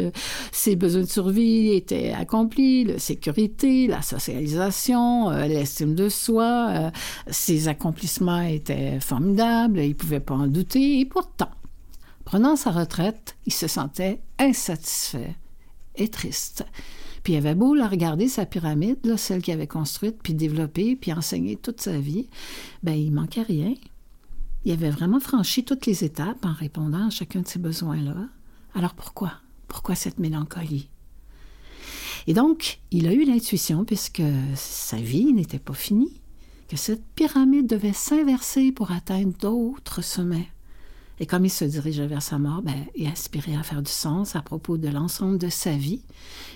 ses 0.52 0.76
besoins 0.76 1.02
de 1.02 1.08
survie 1.08 1.72
étaient 1.72 2.12
accomplis, 2.12 2.84
la 2.84 3.00
sécurité, 3.00 3.88
la 3.88 4.02
socialisation, 4.04 5.30
l'estime 5.30 5.96
de 5.96 6.10
soi. 6.10 6.92
ses 7.28 7.68
accomplissements 7.68 8.42
étaient 8.42 9.00
formidables, 9.00 9.80
il 9.80 9.90
ne 9.90 9.94
pouvait 9.94 10.20
pas 10.20 10.36
en 10.36 10.48
douter. 10.48 11.00
Et 11.00 11.06
pourtant, 11.06 11.50
prenant 12.26 12.56
sa 12.56 12.72
retraite, 12.72 13.38
il 13.46 13.54
se 13.54 13.68
sentait 13.68 14.20
insatisfait 14.38 15.36
et 15.96 16.10
triste. 16.10 16.66
Puis 17.28 17.34
il 17.34 17.38
avait 17.40 17.56
beau 17.56 17.76
la 17.76 17.90
regarder, 17.90 18.30
sa 18.30 18.46
pyramide, 18.46 19.18
celle 19.18 19.42
qu'il 19.42 19.54
avait 19.54 19.68
construite, 19.68 20.16
puis 20.24 20.34
développée, 20.34 20.96
puis 20.96 21.12
enseignée 21.12 21.58
toute 21.58 21.82
sa 21.82 22.00
vie, 22.00 22.30
ben 22.84 22.94
il 22.94 23.12
manquait 23.12 23.42
rien. 23.42 23.74
Il 24.64 24.72
avait 24.72 24.92
vraiment 24.92 25.20
franchi 25.20 25.66
toutes 25.66 25.86
les 25.88 26.06
étapes 26.06 26.46
en 26.46 26.54
répondant 26.54 27.08
à 27.08 27.10
chacun 27.10 27.42
de 27.42 27.48
ses 27.50 27.60
besoins-là. 27.60 28.16
Alors 28.76 28.94
pourquoi? 28.94 29.34
Pourquoi 29.68 29.96
cette 29.96 30.20
mélancolie? 30.20 30.88
Et 32.28 32.34
donc, 32.34 32.80
il 32.92 33.08
a 33.08 33.14
eu 33.14 33.26
l'intuition, 33.26 33.84
puisque 33.84 34.24
sa 34.56 34.96
vie 34.96 35.34
n'était 35.34 35.60
pas 35.60 35.74
finie, 35.74 36.22
que 36.70 36.78
cette 36.78 37.04
pyramide 37.14 37.68
devait 37.68 37.92
s'inverser 37.92 38.72
pour 38.72 38.94
atteindre 38.94 39.34
d'autres 39.38 40.02
sommets. 40.02 40.48
Et 41.20 41.26
comme 41.26 41.46
il 41.46 41.50
se 41.50 41.66
dirigeait 41.66 42.08
vers 42.08 42.22
sa 42.22 42.38
mort, 42.38 42.62
ben, 42.62 42.86
il 42.96 43.08
aspirait 43.08 43.56
à 43.56 43.64
faire 43.64 43.82
du 43.82 43.92
sens 43.92 44.36
à 44.36 44.42
propos 44.42 44.78
de 44.78 44.88
l'ensemble 44.88 45.38
de 45.38 45.50
sa 45.50 45.76
vie 45.76 46.04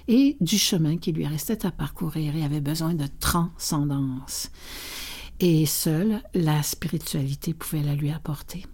et 0.08 0.38
du 0.40 0.58
chemin 0.58 0.98
qui 0.98 1.12
lui 1.12 1.26
restait 1.26 1.66
à 1.66 1.72
parcourir. 1.72 2.36
Il 2.36 2.44
avait 2.44 2.62
besoin 2.62 2.94
de 2.94 3.08
transcendance. 3.20 4.50
Et 5.40 5.66
seule 5.66 6.22
la 6.36 6.62
spiritualité 6.62 7.54
pouvait 7.56 7.82
la 7.82 7.96
lui 7.96 8.12
apporter. 8.12 8.66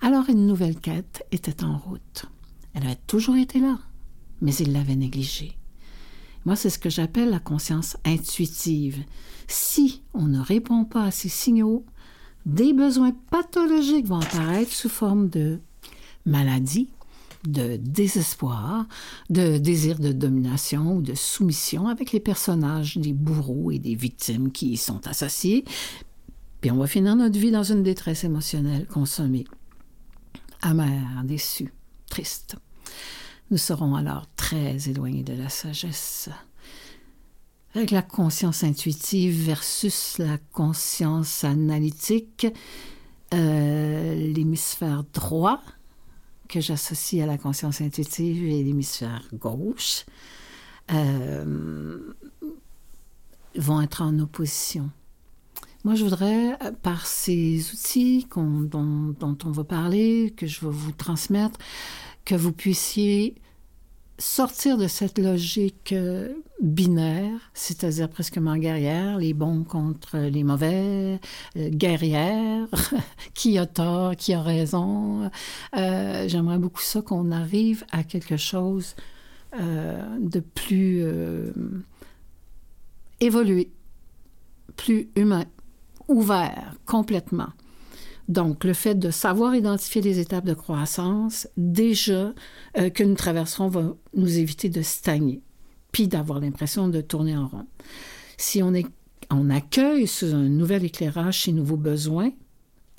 Alors 0.00 0.28
une 0.28 0.46
nouvelle 0.46 0.80
quête 0.80 1.24
était 1.30 1.62
en 1.62 1.78
route. 1.78 2.26
Elle 2.74 2.84
avait 2.84 2.98
toujours 3.06 3.36
été 3.36 3.60
là, 3.60 3.78
mais 4.40 4.54
il 4.56 4.72
l'avait 4.72 4.96
négligée. 4.96 5.56
Moi, 6.44 6.54
c'est 6.54 6.70
ce 6.70 6.78
que 6.78 6.90
j'appelle 6.90 7.30
la 7.30 7.40
conscience 7.40 7.96
intuitive. 8.04 9.02
Si 9.48 10.02
on 10.14 10.26
ne 10.26 10.38
répond 10.38 10.84
pas 10.84 11.04
à 11.04 11.10
ces 11.10 11.28
signaux, 11.28 11.84
des 12.46 12.72
besoins 12.72 13.12
pathologiques 13.30 14.06
vont 14.06 14.20
apparaître 14.20 14.72
sous 14.72 14.88
forme 14.88 15.28
de 15.28 15.58
maladie, 16.24 16.88
de 17.46 17.76
désespoir, 17.76 18.86
de 19.30 19.58
désir 19.58 19.98
de 19.98 20.12
domination 20.12 20.96
ou 20.96 21.02
de 21.02 21.14
soumission 21.14 21.88
avec 21.88 22.12
les 22.12 22.20
personnages 22.20 22.96
des 22.96 23.12
bourreaux 23.12 23.72
et 23.72 23.78
des 23.78 23.94
victimes 23.94 24.52
qui 24.52 24.70
y 24.70 24.76
sont 24.76 25.06
associés. 25.06 25.64
Puis 26.60 26.70
on 26.70 26.76
va 26.76 26.86
finir 26.86 27.16
notre 27.16 27.38
vie 27.38 27.50
dans 27.50 27.64
une 27.64 27.82
détresse 27.82 28.24
émotionnelle 28.24 28.86
consommée, 28.86 29.44
amère, 30.62 31.22
déçue, 31.24 31.72
triste. 32.08 32.56
Nous 33.50 33.58
serons 33.58 33.94
alors 33.94 34.26
très 34.36 34.88
éloignés 34.88 35.22
de 35.22 35.34
la 35.34 35.48
sagesse 35.48 36.30
avec 37.76 37.90
la 37.90 38.00
conscience 38.00 38.64
intuitive 38.64 39.44
versus 39.44 40.16
la 40.16 40.38
conscience 40.52 41.44
analytique, 41.44 42.46
euh, 43.34 44.14
l'hémisphère 44.14 45.04
droit 45.12 45.60
que 46.48 46.60
j'associe 46.60 47.22
à 47.22 47.26
la 47.26 47.36
conscience 47.36 47.82
intuitive 47.82 48.44
et 48.44 48.62
l'hémisphère 48.62 49.22
gauche 49.34 50.06
euh, 50.90 51.98
vont 53.56 53.82
être 53.82 54.00
en 54.00 54.18
opposition. 54.20 54.90
Moi, 55.84 55.96
je 55.96 56.04
voudrais, 56.04 56.58
par 56.82 57.06
ces 57.06 57.58
outils 57.72 58.26
dont, 58.34 59.14
dont, 59.20 59.36
on 59.44 59.50
va 59.50 59.64
parler, 59.64 60.32
que 60.34 60.46
je 60.46 60.60
vais 60.60 60.72
vous 60.72 60.92
transmettre, 60.92 61.58
que 62.24 62.34
vous 62.34 62.52
puissiez 62.52 63.34
sortir 64.18 64.78
de 64.78 64.88
cette 64.88 65.18
logique 65.18 65.92
euh, 65.92 66.32
binaire, 66.62 67.38
c'est-à-dire 67.54 68.08
presque 68.08 68.38
guerrière, 68.38 69.18
les 69.18 69.34
bons 69.34 69.64
contre 69.64 70.18
les 70.18 70.44
mauvais, 70.44 71.20
euh, 71.56 71.68
guerrière, 71.68 72.66
qui 73.34 73.58
a 73.58 73.66
tort, 73.66 74.16
qui 74.16 74.32
a 74.32 74.42
raison. 74.42 75.30
Euh, 75.76 76.28
j'aimerais 76.28 76.58
beaucoup 76.58 76.80
ça 76.80 77.02
qu'on 77.02 77.30
arrive 77.30 77.84
à 77.92 78.04
quelque 78.04 78.36
chose 78.36 78.94
de 79.58 80.40
plus 80.40 81.02
évolué, 83.20 83.70
plus 84.76 85.08
humain, 85.16 85.46
ouvert 86.08 86.74
complètement. 86.84 87.48
Donc, 88.28 88.64
le 88.64 88.72
fait 88.72 88.94
de 88.94 89.10
savoir 89.10 89.54
identifier 89.54 90.02
les 90.02 90.18
étapes 90.18 90.44
de 90.44 90.54
croissance, 90.54 91.48
déjà, 91.56 92.32
euh, 92.76 92.90
que 92.90 93.04
nous 93.04 93.14
traverserons 93.14 93.68
va 93.68 93.94
nous 94.14 94.38
éviter 94.38 94.68
de 94.68 94.82
stagner, 94.82 95.42
puis 95.92 96.08
d'avoir 96.08 96.40
l'impression 96.40 96.88
de 96.88 97.00
tourner 97.00 97.36
en 97.36 97.46
rond. 97.46 97.66
Si 98.36 98.62
on, 98.62 98.74
est, 98.74 98.86
on 99.30 99.48
accueille 99.50 100.06
sous 100.06 100.34
un 100.34 100.48
nouvel 100.48 100.84
éclairage 100.84 101.44
ces 101.44 101.52
nouveaux 101.52 101.76
besoins, 101.76 102.32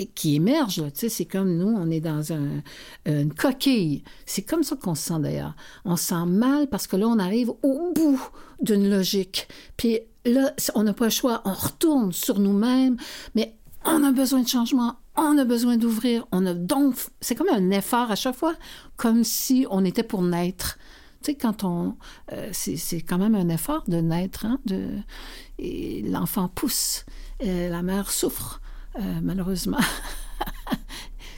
qui 0.06 0.36
émerge. 0.36 0.84
C'est 0.94 1.26
comme 1.26 1.58
nous, 1.58 1.68
on 1.68 1.90
est 1.90 2.00
dans 2.00 2.32
un, 2.32 2.62
une 3.06 3.34
coquille. 3.34 4.04
C'est 4.26 4.44
comme 4.44 4.64
ça 4.64 4.76
qu'on 4.76 4.96
se 4.96 5.04
sent 5.04 5.20
d'ailleurs. 5.20 5.56
On 5.86 5.96
se 5.96 6.06
sent 6.06 6.26
mal 6.26 6.68
parce 6.68 6.88
que 6.88 6.96
là, 6.96 7.08
on 7.08 7.20
arrive 7.20 7.50
au 7.64 7.94
bout 7.94 8.22
d'une 8.62 8.90
logique. 8.90 9.48
Puis 9.76 10.00
là, 10.26 10.54
on 10.76 10.84
n'a 10.84 10.94
pas 10.94 11.06
le 11.06 11.12
choix. 11.12 11.42
On 11.46 11.54
retourne 11.54 12.12
sur 12.12 12.40
nous-mêmes, 12.40 12.98
mais 13.36 13.56
on 13.86 14.04
a 14.04 14.12
besoin 14.12 14.42
de 14.42 14.48
changement. 14.48 14.98
On 15.18 15.38
a 15.38 15.46
besoin 15.46 15.78
d'ouvrir. 15.78 16.28
On 16.32 16.46
a 16.46 16.54
donc, 16.54 16.96
c'est 17.22 17.36
comme 17.36 17.50
un 17.50 17.72
effort 17.72 18.12
à 18.12 18.16
chaque 18.16 18.36
fois, 18.36 18.54
comme 18.96 19.24
si 19.24 19.66
on 19.70 19.84
était 19.84 20.04
pour 20.04 20.22
naître. 20.22 20.78
Tu 21.24 21.32
sais, 21.32 21.36
quand 21.36 21.64
on, 21.64 21.96
euh, 22.32 22.50
c'est 22.54 23.02
quand 23.02 23.18
même 23.18 23.36
un 23.36 23.50
effort 23.50 23.84
de 23.88 23.98
naître, 23.98 24.46
hein, 24.46 24.60
de, 24.66 24.90
et 25.58 26.04
l'enfant 26.04 26.48
pousse, 26.48 27.06
et 27.40 27.68
la 27.70 27.82
mère 27.82 28.12
souffre. 28.12 28.62
Euh, 29.00 29.20
malheureusement. 29.22 29.80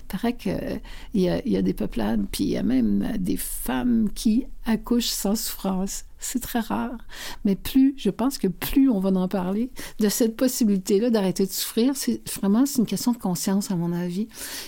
paraît 0.10 0.36
qu'il 0.36 0.82
y, 1.14 1.22
y 1.22 1.58
a 1.58 1.62
des 1.62 1.74
peuplades, 1.74 2.26
puis 2.32 2.44
il 2.44 2.50
y 2.50 2.58
a 2.58 2.64
même 2.64 3.16
des 3.18 3.38
femmes 3.38 4.10
qui 4.14 4.46
accouchent 4.66 5.06
sans 5.06 5.36
souffrance 5.36 6.04
c'est 6.20 6.42
très 6.42 6.60
rare. 6.60 6.98
Mais 7.46 7.56
plus, 7.56 7.94
je 7.98 8.10
pense 8.10 8.38
que 8.38 8.48
plus 8.48 8.90
on 8.90 9.00
va 9.00 9.10
en 9.10 9.28
parler 9.28 9.72
de 10.00 10.10
cette 10.10 10.36
possibilité-là 10.36 11.10
d'arrêter 11.10 11.46
de 11.46 11.52
souffrir, 11.52 11.96
c'est 11.96 12.22
vraiment 12.38 12.66
c'est 12.66 12.80
une 12.80 12.86
question 12.86 13.14
de 13.14 13.18
conscience 13.18 13.72
à 13.72 13.76
mon 13.76 13.94
avis. 13.94 14.28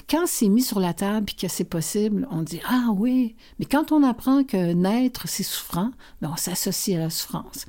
Quand 0.09 0.25
c'est 0.25 0.47
mis 0.47 0.61
sur 0.61 0.79
la 0.79 0.93
table 0.93 1.27
et 1.31 1.41
que 1.41 1.47
c'est 1.47 1.65
possible, 1.65 2.27
on 2.31 2.41
dit 2.41 2.61
ah 2.67 2.87
oui. 2.95 3.35
Mais 3.59 3.65
quand 3.65 3.91
on 3.91 4.03
apprend 4.03 4.43
que 4.43 4.73
naître 4.73 5.27
c'est 5.27 5.43
souffrant, 5.43 5.91
ben 6.21 6.31
on 6.33 6.37
s'associe 6.37 6.97
à 6.97 6.99
la 7.01 7.09
souffrance. 7.09 7.65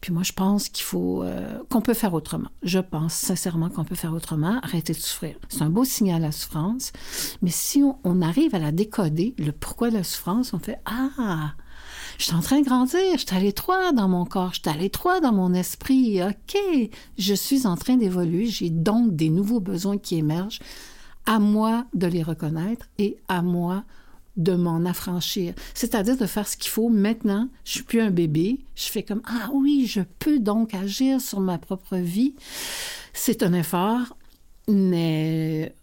Puis 0.00 0.12
moi 0.12 0.22
je 0.22 0.32
pense 0.32 0.68
qu'il 0.68 0.84
faut 0.84 1.22
euh, 1.22 1.58
qu'on 1.70 1.80
peut 1.80 1.94
faire 1.94 2.14
autrement. 2.14 2.48
Je 2.62 2.78
pense 2.78 3.14
sincèrement 3.14 3.68
qu'on 3.68 3.84
peut 3.84 3.94
faire 3.94 4.14
autrement, 4.14 4.60
arrêter 4.62 4.92
de 4.92 4.98
souffrir. 4.98 5.36
C'est 5.48 5.62
un 5.62 5.70
beau 5.70 5.84
signal 5.84 6.22
à 6.22 6.26
la 6.26 6.32
souffrance, 6.32 6.92
mais 7.42 7.50
si 7.50 7.82
on, 7.82 7.98
on 8.04 8.22
arrive 8.22 8.54
à 8.54 8.58
la 8.58 8.72
décoder, 8.72 9.34
le 9.38 9.52
pourquoi 9.52 9.90
de 9.90 9.96
la 9.96 10.04
souffrance, 10.04 10.54
on 10.54 10.58
fait 10.58 10.78
ah 10.84 11.54
je 12.18 12.24
suis 12.24 12.34
en 12.34 12.40
train 12.40 12.60
de 12.60 12.64
grandir, 12.64 12.98
je 13.12 13.26
suis 13.26 13.36
à 13.36 13.38
l'étroit 13.38 13.92
dans 13.92 14.08
mon 14.08 14.24
corps, 14.24 14.52
je 14.52 14.60
suis 14.60 14.68
à 14.68 14.76
l'étroit 14.76 15.20
dans 15.20 15.32
mon 15.32 15.54
esprit. 15.54 16.20
OK, 16.22 16.58
je 17.16 17.34
suis 17.34 17.66
en 17.66 17.76
train 17.76 17.96
d'évoluer, 17.96 18.46
j'ai 18.46 18.70
donc 18.70 19.14
des 19.14 19.30
nouveaux 19.30 19.60
besoins 19.60 19.98
qui 19.98 20.16
émergent. 20.16 20.58
À 21.26 21.38
moi 21.38 21.86
de 21.94 22.06
les 22.06 22.22
reconnaître 22.22 22.86
et 22.98 23.18
à 23.28 23.42
moi 23.42 23.84
de 24.36 24.54
m'en 24.54 24.84
affranchir. 24.84 25.54
C'est-à-dire 25.74 26.16
de 26.16 26.26
faire 26.26 26.48
ce 26.48 26.56
qu'il 26.56 26.70
faut 26.70 26.88
maintenant. 26.88 27.48
Je 27.64 27.72
suis 27.72 27.82
plus 27.82 28.00
un 28.00 28.10
bébé. 28.10 28.60
Je 28.74 28.86
fais 28.86 29.02
comme 29.02 29.22
ah 29.26 29.50
oui, 29.52 29.86
je 29.86 30.00
peux 30.18 30.38
donc 30.38 30.74
agir 30.74 31.20
sur 31.20 31.40
ma 31.40 31.58
propre 31.58 31.96
vie. 31.96 32.34
C'est 33.12 33.42
un 33.42 33.52
effort, 33.52 34.16
mais 34.68 35.74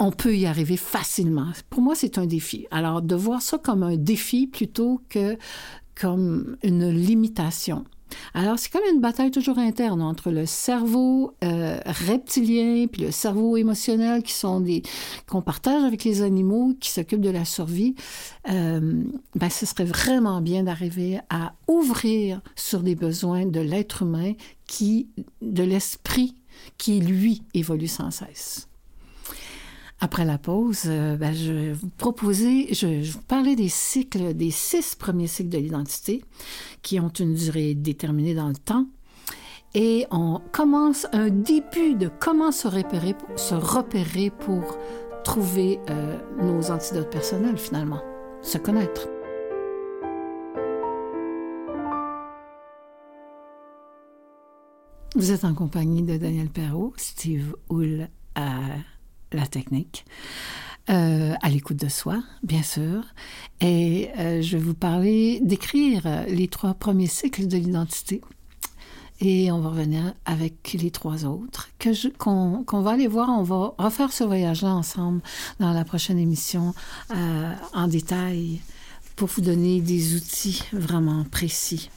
on 0.00 0.10
peut 0.10 0.34
y 0.34 0.46
arriver 0.46 0.78
facilement. 0.78 1.52
Pour 1.68 1.82
moi, 1.82 1.94
c'est 1.94 2.16
un 2.18 2.26
défi. 2.26 2.66
Alors, 2.70 3.02
de 3.02 3.14
voir 3.14 3.42
ça 3.42 3.58
comme 3.58 3.82
un 3.82 3.96
défi 3.96 4.46
plutôt 4.46 5.02
que 5.10 5.36
comme 5.94 6.56
une 6.62 6.88
limitation. 6.88 7.84
Alors, 8.34 8.58
c'est 8.58 8.72
comme 8.72 8.82
une 8.92 9.00
bataille 9.00 9.30
toujours 9.30 9.58
interne 9.58 10.00
entre 10.00 10.30
le 10.30 10.46
cerveau 10.46 11.34
euh, 11.44 11.78
reptilien 11.84 12.86
puis 12.86 13.02
le 13.02 13.10
cerveau 13.10 13.56
émotionnel 13.56 14.22
qui 14.22 14.32
sont 14.32 14.60
des 14.60 14.82
qu'on 15.28 15.42
partage 15.42 15.84
avec 15.84 16.02
les 16.04 16.22
animaux 16.22 16.74
qui 16.80 16.90
s'occupent 16.90 17.20
de 17.20 17.30
la 17.30 17.44
survie. 17.44 17.94
Euh, 18.48 19.04
ben, 19.36 19.50
ce 19.50 19.66
serait 19.66 19.84
vraiment 19.84 20.40
bien 20.40 20.64
d'arriver 20.64 21.20
à 21.28 21.52
ouvrir 21.68 22.40
sur 22.56 22.80
des 22.80 22.94
besoins 22.94 23.44
de 23.44 23.60
l'être 23.60 24.02
humain 24.02 24.32
qui, 24.66 25.08
de 25.42 25.62
l'esprit 25.62 26.34
qui 26.78 27.00
lui 27.00 27.42
évolue 27.54 27.86
sans 27.86 28.10
cesse. 28.10 28.69
Après 30.02 30.24
la 30.24 30.38
pause, 30.38 30.84
euh, 30.86 31.16
ben, 31.16 31.34
je 31.34 31.52
vais 31.52 31.72
vous 31.72 31.90
proposer, 31.90 32.72
je, 32.72 32.86
vais 32.86 33.02
vous 33.02 33.20
parler 33.20 33.54
des 33.54 33.68
cycles, 33.68 34.32
des 34.32 34.50
six 34.50 34.94
premiers 34.94 35.26
cycles 35.26 35.50
de 35.50 35.58
l'identité 35.58 36.24
qui 36.80 36.98
ont 36.98 37.10
une 37.10 37.34
durée 37.34 37.74
déterminée 37.74 38.34
dans 38.34 38.48
le 38.48 38.56
temps. 38.56 38.86
Et 39.74 40.06
on 40.10 40.40
commence 40.52 41.06
un 41.12 41.28
début 41.28 41.94
de 41.96 42.10
comment 42.18 42.50
se 42.50 42.66
repérer, 42.66 43.14
se 43.36 43.54
repérer 43.54 44.30
pour 44.30 44.78
trouver 45.22 45.78
euh, 45.90 46.18
nos 46.42 46.70
antidotes 46.70 47.10
personnels 47.10 47.58
finalement, 47.58 48.00
se 48.40 48.56
connaître. 48.56 49.06
Vous 55.14 55.30
êtes 55.30 55.44
en 55.44 55.52
compagnie 55.52 56.02
de 56.02 56.16
Daniel 56.16 56.48
Perrault, 56.48 56.94
Steve 56.96 57.54
Hull 57.68 58.08
à 58.34 58.60
la 59.32 59.46
technique. 59.46 60.04
Euh, 60.88 61.34
à 61.40 61.48
l'écoute 61.48 61.76
de 61.76 61.88
soi, 61.88 62.22
bien 62.42 62.62
sûr. 62.62 63.04
Et 63.60 64.10
euh, 64.18 64.42
je 64.42 64.56
vais 64.56 64.62
vous 64.62 64.74
parler, 64.74 65.40
d'écrire 65.42 66.24
les 66.26 66.48
trois 66.48 66.74
premiers 66.74 67.06
cycles 67.06 67.46
de 67.46 67.56
l'identité. 67.56 68.20
Et 69.20 69.52
on 69.52 69.60
va 69.60 69.68
revenir 69.68 70.14
avec 70.24 70.74
les 70.80 70.90
trois 70.90 71.26
autres 71.26 71.68
que 71.78 72.08
qu'on, 72.16 72.80
va 72.80 72.90
aller 72.90 73.06
voir. 73.06 73.28
On 73.28 73.42
va 73.42 73.74
refaire 73.76 74.12
ce 74.12 74.24
voyage-là 74.24 74.70
ensemble 74.74 75.20
dans 75.58 75.72
la 75.72 75.84
prochaine 75.84 76.18
émission 76.18 76.74
euh, 77.14 77.52
en 77.74 77.86
détail 77.86 78.60
pour 79.16 79.28
vous 79.28 79.42
donner 79.42 79.82
des 79.82 80.16
outils 80.16 80.62
vraiment 80.72 81.24
précis. 81.24 81.90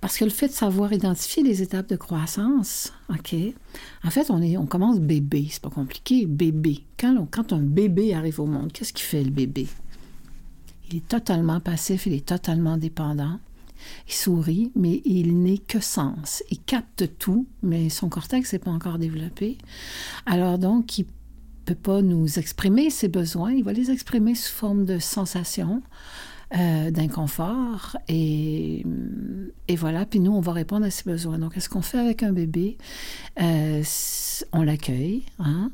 Parce 0.00 0.16
que 0.16 0.24
le 0.24 0.30
fait 0.30 0.48
de 0.48 0.52
savoir 0.52 0.92
identifier 0.92 1.42
les 1.42 1.60
étapes 1.60 1.88
de 1.88 1.96
croissance, 1.96 2.92
OK, 3.08 3.34
en 4.04 4.10
fait, 4.10 4.30
on, 4.30 4.40
est, 4.40 4.56
on 4.56 4.66
commence 4.66 5.00
bébé, 5.00 5.48
c'est 5.50 5.62
pas 5.62 5.70
compliqué, 5.70 6.26
bébé. 6.26 6.84
Quand, 6.96 7.52
un 7.52 7.58
bébé 7.58 8.14
arrive 8.14 8.40
au 8.40 8.46
monde, 8.46 8.72
qu'est-ce 8.72 8.92
qu'il 8.92 9.06
fait 9.06 9.24
le 9.24 9.30
bébé? 9.30 9.66
Il 10.90 10.98
est 10.98 11.08
totalement 11.08 11.60
passif, 11.60 12.06
il 12.06 12.14
est 12.14 12.24
totalement 12.24 12.76
dépendant. 12.76 13.40
Il 14.06 14.14
sourit, 14.14 14.70
mais 14.74 15.02
il 15.04 15.42
n'est 15.42 15.58
que 15.58 15.80
sens. 15.80 16.42
Il 16.50 16.60
capte 16.60 17.18
tout, 17.18 17.46
mais 17.62 17.88
son 17.88 18.08
cortex 18.08 18.52
n'est 18.52 18.58
pas 18.58 18.70
encore 18.70 18.98
développé. 18.98 19.58
Alors 20.26 20.58
donc, 20.58 20.98
il 20.98 21.06
peut 21.64 21.74
pas 21.74 22.00
nous 22.00 22.38
exprimer 22.38 22.88
ses 22.88 23.08
besoins, 23.08 23.52
il 23.52 23.62
va 23.62 23.74
les 23.74 23.90
exprimer 23.90 24.34
sous 24.34 24.54
forme 24.54 24.86
de 24.86 24.98
sensations, 24.98 25.82
euh, 26.56 26.90
d'inconfort. 26.90 27.96
Et, 28.08 28.84
et, 29.68 29.76
voilà, 29.76 30.06
puis 30.06 30.20
nous, 30.20 30.32
on 30.32 30.40
va 30.40 30.52
répondre 30.52 30.86
à 30.86 30.90
ses 30.90 31.04
besoins. 31.04 31.38
Donc, 31.38 31.54
qu'est-ce 31.54 31.68
qu'on 31.68 31.82
fait 31.82 31.98
avec 31.98 32.22
un 32.22 32.32
bébé? 32.32 32.78
Euh, 33.40 33.82
on 34.52 34.62
l'accueille, 34.62 35.24
hein? 35.38 35.70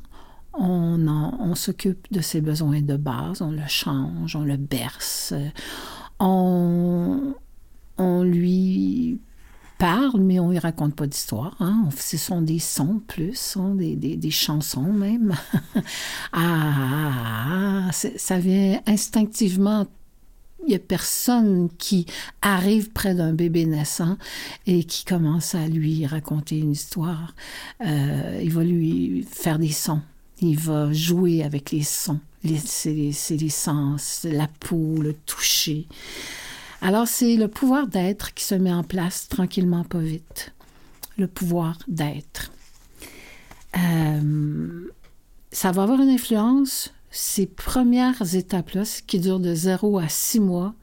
on, 0.53 1.07
on 1.09 1.55
s'occupe 1.55 2.13
de 2.13 2.21
ses 2.21 2.41
besoins 2.41 2.81
de 2.81 2.97
base, 2.97 3.43
on 3.43 3.51
le 3.51 3.67
change, 3.69 4.37
on 4.37 4.43
le 4.45 4.57
berce, 4.57 5.35
on, 6.19 7.35
on 7.99 8.23
lui 8.23 9.21
parle, 9.79 10.21
mais 10.21 10.39
on 10.41 10.49
ne 10.49 10.53
lui 10.53 10.59
raconte 10.59 10.95
pas 10.95 11.07
d'histoire. 11.07 11.57
Hein? 11.61 11.89
Ce 11.97 12.17
sont 12.17 12.43
des 12.43 12.59
sons 12.59 13.01
plus, 13.07 13.57
des, 13.75 13.97
des, 13.97 14.17
des, 14.17 14.31
chansons 14.31 14.93
même. 14.93 15.35
ah, 15.75 15.83
ah, 16.33 17.89
ah 17.89 17.93
ça 17.93 18.39
vient 18.39 18.81
instinctivement 18.87 19.87
il 20.67 20.71
n'y 20.71 20.77
a 20.77 20.79
personne 20.79 21.69
qui 21.79 22.07
arrive 22.43 22.91
près 22.91 23.15
d'un 23.15 23.33
bébé 23.33 23.67
naissant 23.67 24.17
et 24.67 24.85
qui 24.85 25.05
commence 25.05 25.55
à 25.55 25.69
lui 25.69 26.07
raconter 26.07 26.59
une 26.59 26.73
histoire. 26.73 27.35
Euh, 27.85 28.41
il 28.43 28.51
va 28.51 28.65
lui 28.65 29.27
faire 29.31 29.59
des 29.59 29.73
sons. 29.73 30.01
Il 30.41 30.59
va 30.59 30.93
jouer 30.93 31.43
avec 31.43 31.71
les 31.71 31.83
sons. 31.83 32.21
C'est 32.65 32.93
les, 32.93 33.49
sens, 33.49 34.27
la 34.31 34.49
peau, 34.49 35.01
le 35.01 35.15
toucher. 35.15 35.87
Alors 36.83 37.09
c'est 37.09 37.37
le 37.37 37.49
pouvoir 37.49 37.87
d'être 37.87 38.35
qui 38.35 38.45
se 38.45 38.55
met 38.55 38.73
en 38.73 38.83
place 38.83 39.29
tranquillement, 39.29 39.85
pas 39.85 40.01
vite. 40.01 40.53
Le 41.17 41.27
pouvoir 41.27 41.79
d'être. 41.89 42.53
Euh, 43.77 44.89
ça 45.53 45.73
va 45.73 45.85
avoir 45.85 46.01
une 46.01 46.11
influence 46.11 46.93
ces 47.15 47.47
premières 47.47 48.35
étapes-là, 48.35 48.83
qui 49.07 49.21
durent 49.21 49.39
de 49.39 49.55
0 49.55 49.99
à 49.99 50.09
6 50.09 50.41
mois, 50.41 50.75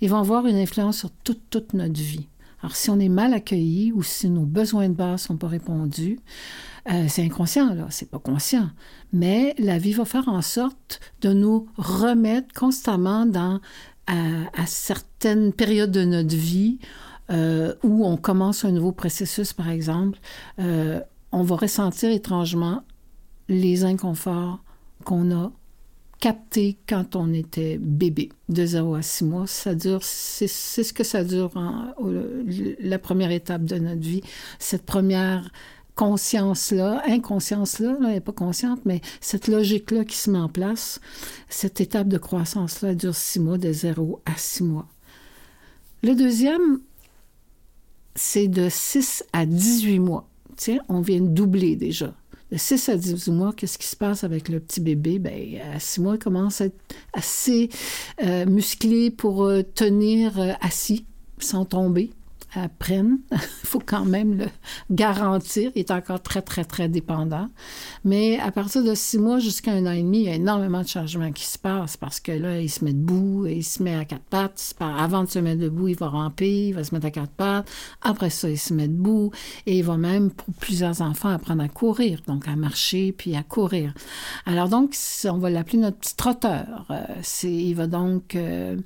ils 0.00 0.08
vont 0.08 0.18
avoir 0.18 0.46
une 0.46 0.56
influence 0.56 0.98
sur 0.98 1.10
toute, 1.10 1.74
notre 1.74 2.00
vie. 2.00 2.28
Alors, 2.62 2.74
si 2.74 2.88
on 2.88 2.98
est 2.98 3.10
mal 3.10 3.34
accueilli 3.34 3.92
ou 3.92 4.02
si 4.02 4.30
nos 4.30 4.46
besoins 4.46 4.88
de 4.88 4.94
base 4.94 5.22
ne 5.22 5.26
sont 5.26 5.36
pas 5.36 5.48
répondus, 5.48 6.18
euh, 6.90 7.04
c'est 7.08 7.22
inconscient, 7.22 7.74
là, 7.74 7.86
c'est 7.90 8.10
pas 8.10 8.18
conscient. 8.18 8.70
Mais 9.12 9.54
la 9.58 9.76
vie 9.76 9.92
va 9.92 10.06
faire 10.06 10.28
en 10.28 10.40
sorte 10.40 11.00
de 11.20 11.34
nous 11.34 11.66
remettre 11.76 12.54
constamment 12.54 13.26
dans, 13.26 13.60
à, 14.06 14.66
certaines 14.66 15.52
périodes 15.52 15.90
de 15.90 16.04
notre 16.04 16.34
vie 16.34 16.78
euh, 17.30 17.74
où 17.82 18.06
on 18.06 18.16
commence 18.16 18.64
un 18.64 18.72
nouveau 18.72 18.92
processus, 18.92 19.52
par 19.52 19.68
exemple, 19.68 20.18
euh, 20.58 21.00
on 21.30 21.42
va 21.42 21.56
ressentir 21.56 22.10
étrangement 22.10 22.82
les 23.48 23.84
inconforts 23.84 24.64
qu'on 25.04 25.30
a 25.30 25.52
capté 26.24 26.78
quand 26.88 27.16
on 27.16 27.34
était 27.34 27.76
bébé, 27.76 28.30
de 28.48 28.64
0 28.64 28.94
à 28.94 29.02
6 29.02 29.24
mois. 29.24 29.46
Ça 29.46 29.74
dure, 29.74 30.02
c'est 30.02 30.46
ce 30.46 30.94
que 30.94 31.04
ça 31.04 31.22
dure, 31.22 31.50
la 32.80 32.98
première 32.98 33.30
étape 33.30 33.66
de 33.66 33.76
notre 33.76 34.00
vie, 34.00 34.22
cette 34.58 34.86
première 34.86 35.50
conscience-là, 35.96 37.02
inconscience-là, 37.06 37.98
elle 38.00 38.06
n'est 38.06 38.20
pas 38.20 38.32
consciente, 38.32 38.80
mais 38.86 39.02
cette 39.20 39.48
logique-là 39.48 40.06
qui 40.06 40.16
se 40.16 40.30
met 40.30 40.38
en 40.38 40.48
place, 40.48 40.98
cette 41.50 41.82
étape 41.82 42.08
de 42.08 42.16
croissance-là 42.16 42.94
dure 42.94 43.14
six 43.14 43.38
mois, 43.38 43.58
de 43.58 43.70
0 43.70 44.22
à 44.24 44.32
six 44.38 44.64
mois. 44.64 44.88
Le 46.02 46.14
deuxième, 46.14 46.80
c'est 48.14 48.48
de 48.48 48.70
6 48.70 49.24
à 49.34 49.44
18 49.44 49.98
mois. 49.98 50.26
Tiens, 50.56 50.78
on 50.88 51.02
vient 51.02 51.20
de 51.20 51.28
doubler 51.28 51.76
déjà. 51.76 52.14
De 52.54 52.58
6 52.58 52.88
à 52.88 52.96
18 52.96 53.32
mois, 53.32 53.52
qu'est-ce 53.52 53.78
qui 53.78 53.88
se 53.88 53.96
passe 53.96 54.22
avec 54.22 54.48
le 54.48 54.60
petit 54.60 54.80
bébé? 54.80 55.18
Bien, 55.18 55.72
à 55.74 55.80
6 55.80 56.00
mois, 56.00 56.14
il 56.14 56.20
commence 56.20 56.60
à 56.60 56.66
être 56.66 56.78
assez 57.12 57.68
euh, 58.22 58.46
musclé 58.46 59.10
pour 59.10 59.42
euh, 59.42 59.62
tenir 59.62 60.38
euh, 60.38 60.52
assis 60.60 61.04
sans 61.40 61.64
tomber 61.64 62.12
apprennent. 62.54 63.18
Il 63.32 63.38
faut 63.64 63.82
quand 63.84 64.04
même 64.04 64.38
le 64.38 64.46
garantir. 64.90 65.70
Il 65.74 65.80
est 65.80 65.90
encore 65.90 66.22
très, 66.22 66.42
très, 66.42 66.64
très 66.64 66.88
dépendant. 66.88 67.48
Mais 68.04 68.38
à 68.38 68.50
partir 68.50 68.84
de 68.84 68.94
six 68.94 69.18
mois 69.18 69.38
jusqu'à 69.38 69.72
un 69.72 69.86
an 69.86 69.92
et 69.92 70.02
demi, 70.02 70.20
il 70.20 70.24
y 70.24 70.28
a 70.28 70.34
énormément 70.34 70.82
de 70.82 70.88
changements 70.88 71.32
qui 71.32 71.44
se 71.44 71.58
passent 71.58 71.96
parce 71.96 72.20
que 72.20 72.32
là, 72.32 72.60
il 72.60 72.70
se 72.70 72.84
met 72.84 72.92
debout, 72.92 73.46
il 73.46 73.64
se 73.64 73.82
met 73.82 73.94
à 73.94 74.04
quatre 74.04 74.24
pattes. 74.24 74.74
Avant 74.80 75.24
de 75.24 75.28
se 75.28 75.38
mettre 75.38 75.60
debout, 75.60 75.88
il 75.88 75.96
va 75.96 76.08
ramper, 76.08 76.68
il 76.68 76.74
va 76.74 76.84
se 76.84 76.94
mettre 76.94 77.06
à 77.06 77.10
quatre 77.10 77.32
pattes. 77.32 77.70
Après 78.02 78.30
ça, 78.30 78.48
il 78.48 78.58
se 78.58 78.74
met 78.74 78.88
debout 78.88 79.30
et 79.66 79.78
il 79.78 79.84
va 79.84 79.96
même, 79.96 80.30
pour 80.30 80.52
plusieurs 80.54 81.00
enfants, 81.00 81.30
apprendre 81.30 81.62
à 81.62 81.68
courir, 81.68 82.20
donc 82.26 82.48
à 82.48 82.56
marcher 82.56 83.12
puis 83.12 83.36
à 83.36 83.42
courir. 83.42 83.94
Alors 84.46 84.68
donc, 84.68 84.94
on 85.24 85.38
va 85.38 85.50
l'appeler 85.50 85.78
notre 85.78 85.98
petit 85.98 86.16
trotteur. 86.16 86.86
Euh, 86.90 87.04
il 87.42 87.74
va 87.74 87.86
donc... 87.86 88.34
Euh, 88.36 88.76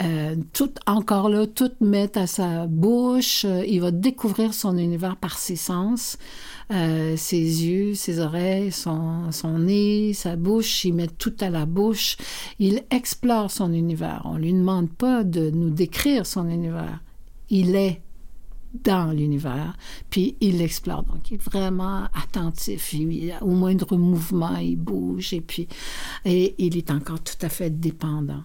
euh, 0.00 0.36
tout 0.52 0.70
encore 0.86 1.28
là, 1.28 1.46
tout 1.46 1.72
mettre 1.80 2.20
à 2.20 2.26
sa 2.28 2.66
bouche. 2.68 3.44
Euh, 3.44 3.64
il 3.66 3.80
va 3.80 3.90
découvrir 3.90 4.54
son 4.54 4.78
univers 4.78 5.16
par 5.16 5.38
ses 5.38 5.56
sens, 5.56 6.18
euh, 6.70 7.16
ses 7.16 7.66
yeux, 7.66 7.94
ses 7.94 8.20
oreilles, 8.20 8.70
son, 8.70 9.32
son, 9.32 9.58
nez, 9.58 10.12
sa 10.12 10.36
bouche. 10.36 10.84
Il 10.84 10.94
met 10.94 11.08
tout 11.08 11.34
à 11.40 11.50
la 11.50 11.66
bouche. 11.66 12.16
Il 12.60 12.84
explore 12.90 13.50
son 13.50 13.72
univers. 13.72 14.22
On 14.24 14.36
lui 14.36 14.52
demande 14.52 14.88
pas 14.88 15.24
de 15.24 15.50
nous 15.50 15.70
décrire 15.70 16.26
son 16.26 16.48
univers. 16.48 17.00
Il 17.50 17.74
est 17.74 18.00
dans 18.84 19.12
l'univers, 19.12 19.76
puis 20.10 20.36
il 20.40 20.58
l'explore. 20.58 21.02
Donc, 21.02 21.30
il 21.30 21.34
est 21.34 21.42
vraiment 21.42 22.04
attentif. 22.14 22.92
Il, 22.92 23.34
au 23.40 23.50
moindre 23.50 23.96
mouvement, 23.96 24.56
il 24.58 24.76
bouge, 24.76 25.32
et 25.32 25.40
puis 25.40 25.66
et 26.24 26.54
il 26.58 26.76
est 26.76 26.90
encore 26.90 27.20
tout 27.20 27.38
à 27.40 27.48
fait 27.48 27.70
dépendant. 27.70 28.44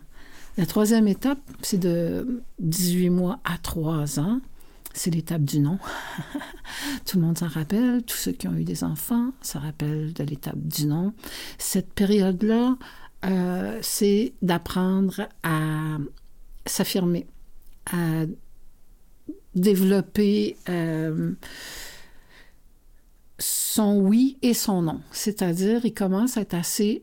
La 0.58 0.68
troisième 0.68 1.08
étape, 1.08 1.40
c'est 1.62 1.80
de 1.80 2.44
18 2.60 3.10
mois 3.10 3.40
à 3.44 3.58
3 3.58 4.20
ans. 4.20 4.40
C'est 4.94 5.10
l'étape 5.10 5.44
du 5.44 5.60
non. 5.60 5.80
Tout 7.06 7.18
le 7.18 7.26
monde 7.26 7.38
s'en 7.40 7.48
rappelle, 7.48 8.04
tous 8.04 8.16
ceux 8.16 8.32
qui 8.32 8.48
ont 8.48 8.54
eu 8.54 8.64
des 8.64 8.84
enfants 8.84 9.32
se 9.42 9.58
rappellent 9.58 10.14
de 10.14 10.24
l'étape 10.24 10.60
du 10.60 10.86
non. 10.86 11.14
Cette 11.58 11.92
période-là, 11.94 12.78
euh, 13.26 13.80
c'est 13.82 14.34
d'apprendre 14.44 15.28
à 15.42 15.98
s'affirmer, 16.68 17.26
à 17.92 18.26
développer 19.56 20.58
euh, 20.70 21.32
son 23.40 23.98
oui 23.98 24.38
et 24.44 24.54
son 24.54 24.84
non. 24.84 25.02
C'est-à-dire, 25.12 25.84
il 25.86 25.94
commence 25.96 26.38
à 26.38 26.42
être 26.42 26.54
assez 26.54 27.02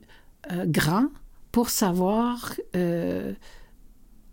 euh, 0.52 0.64
grand 0.68 1.08
pour 1.52 1.70
savoir 1.70 2.54
euh, 2.76 3.32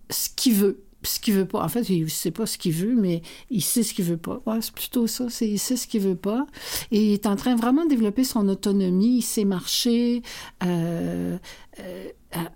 ce 0.09 0.29
qu'il 0.35 0.53
veut, 0.53 0.83
ce 1.03 1.19
qu'il 1.19 1.33
veut 1.33 1.45
pas. 1.45 1.63
En 1.63 1.69
fait, 1.69 1.89
il 1.89 2.03
ne 2.03 2.09
sait 2.09 2.31
pas 2.31 2.45
ce 2.45 2.57
qu'il 2.57 2.73
veut, 2.73 2.95
mais 2.95 3.21
il 3.49 3.61
sait 3.61 3.83
ce 3.83 3.93
qu'il 3.93 4.05
veut 4.05 4.17
pas. 4.17 4.41
c'est 4.61 4.73
plutôt 4.73 5.07
ça, 5.07 5.29
c'est 5.29 5.47
il 5.47 5.59
sait 5.59 5.77
ce 5.77 5.87
qu'il 5.87 6.01
veut 6.01 6.15
pas. 6.15 6.45
Et 6.91 7.03
il 7.03 7.13
est 7.13 7.25
en 7.25 7.35
train 7.35 7.55
vraiment 7.55 7.85
de 7.85 7.89
développer 7.89 8.23
son 8.23 8.47
autonomie, 8.49 9.17
il 9.17 9.21
sait 9.21 9.45
marcher. 9.45 10.21
Euh, 10.63 11.37
euh, 11.79 12.07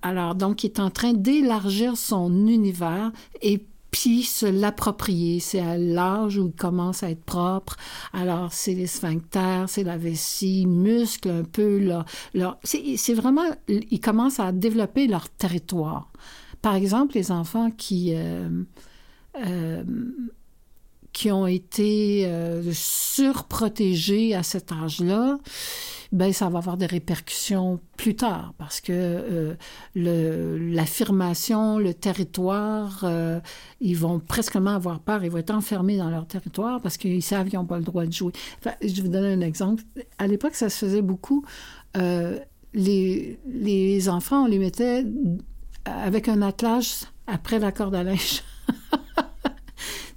alors, 0.01 0.35
donc, 0.35 0.63
il 0.63 0.67
est 0.67 0.79
en 0.79 0.89
train 0.89 1.13
d'élargir 1.13 1.97
son 1.97 2.47
univers 2.47 3.11
et 3.41 3.65
puis 3.91 4.23
se 4.23 4.45
l'approprier. 4.45 5.39
C'est 5.39 5.59
à 5.59 5.77
l'âge 5.77 6.37
où 6.37 6.47
il 6.47 6.53
commence 6.53 7.03
à 7.03 7.11
être 7.11 7.23
propre. 7.23 7.75
Alors, 8.13 8.51
c'est 8.51 8.73
les 8.73 8.87
sphincters, 8.87 9.69
c'est 9.69 9.83
la 9.83 9.97
vessie, 9.97 10.65
muscles 10.65 11.29
un 11.29 11.43
peu. 11.43 11.77
Là, 12.33 12.59
c'est 12.63 13.13
vraiment, 13.13 13.45
ils 13.67 13.99
commencent 13.99 14.39
à 14.39 14.51
développer 14.51 15.07
leur 15.07 15.29
territoire. 15.29 16.11
Par 16.61 16.75
exemple, 16.75 17.15
les 17.15 17.31
enfants 17.31 17.69
qui... 17.71 18.13
Euh, 18.15 18.49
euh, 19.45 19.83
qui 21.21 21.31
ont 21.31 21.45
été 21.45 22.25
euh, 22.25 22.63
surprotégés 22.73 24.33
à 24.33 24.41
cet 24.41 24.71
âge-là, 24.71 25.37
ben 26.11 26.33
ça 26.33 26.49
va 26.49 26.57
avoir 26.57 26.77
des 26.77 26.87
répercussions 26.87 27.79
plus 27.95 28.15
tard 28.15 28.55
parce 28.57 28.81
que 28.81 28.91
euh, 28.91 30.73
l'affirmation, 30.73 31.77
le, 31.77 31.93
territoire, 31.93 33.01
euh, 33.03 33.39
ils 33.81 33.95
vont 33.95 34.17
presquement 34.17 34.71
avoir 34.71 34.99
peur, 34.99 35.23
ils 35.23 35.29
vont 35.29 35.37
être 35.37 35.53
enfermés 35.53 35.97
dans 35.97 36.09
leur 36.09 36.25
territoire 36.25 36.81
parce 36.81 36.97
qu'ils 36.97 37.21
savent 37.21 37.49
qu'ils 37.49 37.59
n'ont 37.59 37.65
pas 37.65 37.77
le 37.77 37.83
droit 37.83 38.07
de 38.07 38.11
jouer. 38.11 38.33
je 38.81 38.87
vais 38.87 39.01
vous 39.03 39.07
donner 39.07 39.33
un 39.33 39.41
exemple. 39.41 39.83
À 40.17 40.25
l'époque, 40.25 40.55
ça 40.55 40.71
se 40.71 40.85
faisait 40.87 41.03
beaucoup. 41.03 41.45
Les 42.73 44.09
enfants, 44.09 44.45
on 44.45 44.47
les 44.47 44.57
mettait 44.57 45.05
avec 45.85 46.27
un 46.29 46.41
attelage 46.41 47.03
après 47.27 47.59
la 47.59 47.71
corde 47.71 47.93
à 47.93 48.01
linge. 48.01 48.41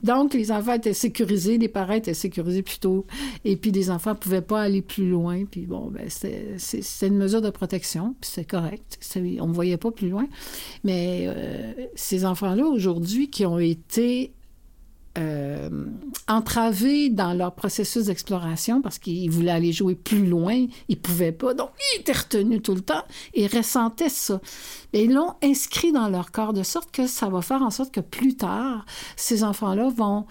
Donc, 0.04 0.34
les 0.34 0.52
enfants 0.52 0.74
étaient 0.74 0.92
sécurisés, 0.92 1.56
les 1.56 1.68
parents 1.68 1.94
étaient 1.94 2.14
sécurisés 2.14 2.62
plutôt, 2.62 3.06
et 3.44 3.56
puis 3.56 3.72
les 3.72 3.90
enfants 3.90 4.10
ne 4.10 4.16
pouvaient 4.16 4.42
pas 4.42 4.60
aller 4.60 4.82
plus 4.82 5.08
loin. 5.08 5.44
Puis 5.46 5.62
bon, 5.62 5.90
ben, 5.90 6.08
c'était 6.08 7.06
une 7.06 7.16
mesure 7.16 7.40
de 7.40 7.50
protection, 7.50 8.14
puis 8.20 8.30
c'est 8.32 8.44
correct. 8.44 8.98
On 9.40 9.48
ne 9.48 9.54
voyait 9.54 9.78
pas 9.78 9.90
plus 9.90 10.10
loin. 10.10 10.26
Mais 10.84 11.24
euh, 11.26 11.72
ces 11.94 12.26
enfants-là, 12.26 12.66
aujourd'hui, 12.66 13.30
qui 13.30 13.46
ont 13.46 13.58
été 13.58 14.34
euh, 15.16 15.68
entravés 16.26 17.08
dans 17.08 17.34
leur 17.34 17.54
processus 17.54 18.06
d'exploration 18.06 18.82
parce 18.82 18.98
qu'ils 18.98 19.30
voulaient 19.30 19.52
aller 19.52 19.72
jouer 19.72 19.94
plus 19.94 20.26
loin, 20.26 20.66
ils 20.88 20.98
pouvaient 20.98 21.32
pas, 21.32 21.54
donc 21.54 21.70
ils 21.94 22.00
étaient 22.00 22.12
retenus 22.12 22.62
tout 22.62 22.74
le 22.74 22.80
temps 22.80 23.04
et 23.32 23.46
ressentaient 23.46 24.08
ça. 24.08 24.40
Et 24.92 25.04
ils 25.04 25.12
l'ont 25.12 25.34
inscrit 25.42 25.92
dans 25.92 26.08
leur 26.08 26.32
corps 26.32 26.52
de 26.52 26.62
sorte 26.62 26.90
que 26.90 27.06
ça 27.06 27.28
va 27.28 27.42
faire 27.42 27.62
en 27.62 27.70
sorte 27.70 27.92
que 27.92 28.00
plus 28.00 28.36
tard, 28.36 28.86
ces 29.16 29.44
enfants-là 29.44 29.88
vont 29.90 30.26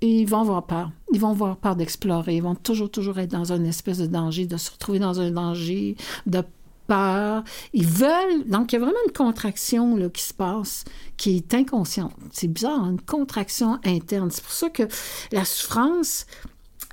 ils 0.00 0.26
vont 0.26 0.40
avoir 0.40 0.64
peur. 0.64 0.90
Ils 1.12 1.20
vont 1.20 1.30
avoir 1.30 1.56
peur 1.56 1.74
d'explorer. 1.74 2.36
Ils 2.36 2.42
vont 2.42 2.54
toujours, 2.54 2.90
toujours 2.90 3.18
être 3.18 3.32
dans 3.32 3.52
une 3.52 3.66
espèce 3.66 3.98
de 3.98 4.06
danger, 4.06 4.46
de 4.46 4.56
se 4.56 4.70
retrouver 4.70 5.00
dans 5.00 5.20
un 5.20 5.30
danger, 5.32 5.96
de 6.26 6.42
Ils 6.88 7.86
veulent. 7.86 8.46
Donc, 8.46 8.72
il 8.72 8.76
y 8.76 8.78
a 8.78 8.80
vraiment 8.80 8.98
une 9.06 9.12
contraction 9.12 9.96
là, 9.96 10.08
qui 10.08 10.22
se 10.22 10.34
passe 10.34 10.84
qui 11.18 11.36
est 11.36 11.52
inconsciente. 11.52 12.14
C'est 12.32 12.48
bizarre, 12.48 12.80
hein, 12.80 12.92
une 12.92 13.00
contraction 13.00 13.78
interne. 13.84 14.30
C'est 14.30 14.42
pour 14.42 14.52
ça 14.52 14.70
que 14.70 14.84
la 15.32 15.44
souffrance, 15.44 16.26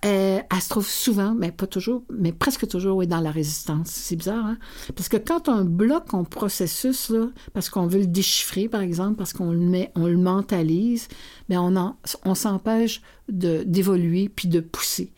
euh, 0.04 0.40
elle 0.52 0.62
se 0.62 0.70
trouve 0.70 0.88
souvent, 0.88 1.34
mais 1.36 1.52
pas 1.52 1.68
toujours, 1.68 2.04
mais 2.10 2.34
presque 2.34 2.68
toujours, 2.68 2.98
oui, 2.98 3.08
dans 3.08 3.22
la 3.22 3.32
résistance. 3.32 3.88
C'est 3.90 4.16
bizarre, 4.16 4.46
hein? 4.46 4.58
Parce 4.96 5.10
que 5.10 5.18
quand 5.18 5.48
on 5.48 5.64
bloque 5.64 6.14
un 6.14 6.24
processus, 6.24 7.10
là, 7.10 7.28
parce 7.54 7.70
qu'on 7.70 7.88
veut 7.88 8.00
le 8.00 8.08
déchiffrer, 8.08 8.68
par 8.68 8.82
exemple, 8.82 9.16
parce 9.16 9.32
qu'on 9.32 9.52
le 9.52 9.60
met, 9.60 9.92
on 9.96 10.08
le 10.08 10.18
mentalise, 10.18 11.08
bien, 11.48 11.62
on, 11.62 11.96
on 12.26 12.36
s'empêche 12.36 13.02
d'évoluer 13.30 14.30
puis 14.30 14.48
de 14.48 14.60
pousser. 14.60 15.14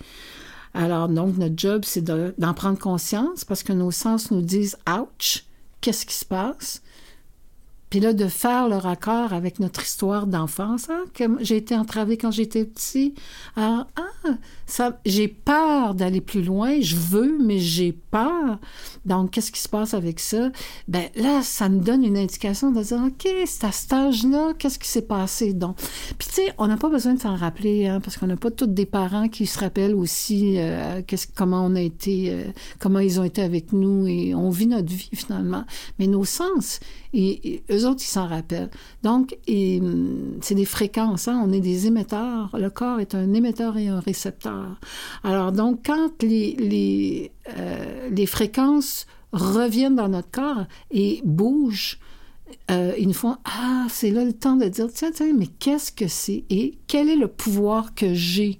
Alors, 0.80 1.09
donc, 1.09 1.38
notre 1.38 1.57
job, 1.57 1.82
c'est 1.86 2.03
d'en 2.03 2.53
prendre 2.53 2.78
conscience 2.78 3.43
parce 3.43 3.63
que 3.63 3.73
nos 3.73 3.89
sens 3.89 4.30
nous 4.30 4.43
disent 4.43 4.78
ouch, 4.88 5.43
qu'est-ce 5.82 6.05
qui 6.05 6.13
se 6.13 6.23
passe? 6.23 6.84
Puis 7.89 7.99
là, 7.99 8.13
de 8.13 8.27
faire 8.27 8.67
le 8.67 8.75
raccord 8.75 9.33
avec 9.33 9.59
notre 9.59 9.83
histoire 9.83 10.27
d'enfance, 10.27 10.89
hein, 10.89 11.05
j'ai 11.39 11.57
été 11.57 11.75
entravée 11.75 12.17
quand 12.17 12.31
j'étais 12.31 12.65
petit. 12.65 13.13
ah, 13.55 13.88
ça, 14.65 14.99
j'ai 15.05 15.27
peur 15.27 15.95
d'aller 15.95 16.19
plus 16.19 16.43
loin, 16.43 16.81
je 16.81 16.95
veux, 16.95 17.38
mais 17.41 17.59
j'ai 17.59 17.93
peur. 17.93 18.59
Donc, 19.05 19.31
qu'est-ce 19.31 19.51
qui 19.51 19.61
se 19.61 19.69
passe 19.69 19.93
avec 19.93 20.19
ça? 20.19 20.51
Ben 20.88 21.05
là, 21.15 21.41
ça 21.41 21.69
nous 21.69 21.79
donne 21.79 22.03
une 22.03 22.17
indication 22.17 22.71
de 22.71 22.81
dire, 22.83 23.01
OK, 23.05 23.27
c'est 23.45 23.63
à 23.63 23.71
cet 23.71 23.93
âge-là, 23.93 24.53
qu'est-ce 24.59 24.79
qui 24.79 24.89
s'est 24.89 25.01
passé? 25.01 25.53
Donc, 25.53 25.77
puis 26.17 26.27
tu 26.27 26.33
sais, 26.33 26.53
on 26.57 26.67
n'a 26.67 26.77
pas 26.77 26.89
besoin 26.89 27.13
de 27.13 27.21
s'en 27.21 27.35
rappeler, 27.35 27.88
hein, 27.88 28.01
parce 28.01 28.17
qu'on 28.17 28.27
n'a 28.27 28.35
pas 28.35 28.51
tous 28.51 28.67
des 28.67 28.85
parents 28.85 29.29
qui 29.29 29.45
se 29.45 29.59
rappellent 29.59 29.95
aussi 29.95 30.55
euh, 30.57 31.01
comment 31.35 31.65
on 31.65 31.75
a 31.75 31.81
été, 31.81 32.31
euh, 32.31 32.43
comment 32.79 32.99
ils 32.99 33.19
ont 33.19 33.23
été 33.23 33.41
avec 33.41 33.71
nous, 33.71 34.05
et 34.07 34.35
on 34.35 34.49
vit 34.49 34.67
notre 34.67 34.91
vie 34.91 35.09
finalement. 35.13 35.63
Mais 35.99 36.07
nos 36.07 36.25
sens, 36.25 36.79
et, 37.13 37.63
eux 37.78 37.86
autres, 37.86 38.01
ils 38.03 38.07
s'en 38.07 38.28
rappellent. 38.28 38.69
Donc, 39.03 39.38
hum, 39.49 40.38
c'est 40.41 40.55
des 40.55 40.65
fréquences, 40.65 41.28
hein? 41.28 41.41
on 41.45 41.51
est 41.51 41.59
des 41.59 41.88
émetteurs. 41.88 42.49
Le 42.57 42.69
corps 42.69 42.99
est 42.99 43.15
un 43.15 43.34
émetteur 43.34 43.78
et 43.78 43.88
un 43.88 43.99
récepteur. 43.99 44.80
Alors, 45.23 45.51
donc, 45.51 45.86
quand 45.86 46.23
les, 46.23 46.55
les, 46.55 47.32
euh, 47.57 48.09
les 48.09 48.25
fréquences 48.25 49.05
reviennent 49.32 49.95
dans 49.95 50.09
notre 50.09 50.32
corps 50.32 50.65
et 50.91 51.21
bougent, 51.23 51.99
euh, 52.71 52.93
ils 52.97 53.07
nous 53.07 53.13
font 53.13 53.38
Ah, 53.45 53.88
c'est 53.89 54.11
là 54.11 54.23
le 54.23 54.34
temps 54.34 54.55
de 54.55 54.65
dire 54.65 54.88
Tiens, 54.93 55.11
tiens, 55.13 55.34
mais 55.38 55.47
qu'est-ce 55.47 55.91
que 55.91 56.07
c'est? 56.07 56.45
Et 56.49 56.78
quel 56.88 57.09
est 57.09 57.15
le 57.15 57.28
pouvoir 57.28 57.93
que 57.93 58.13
j'ai 58.13 58.59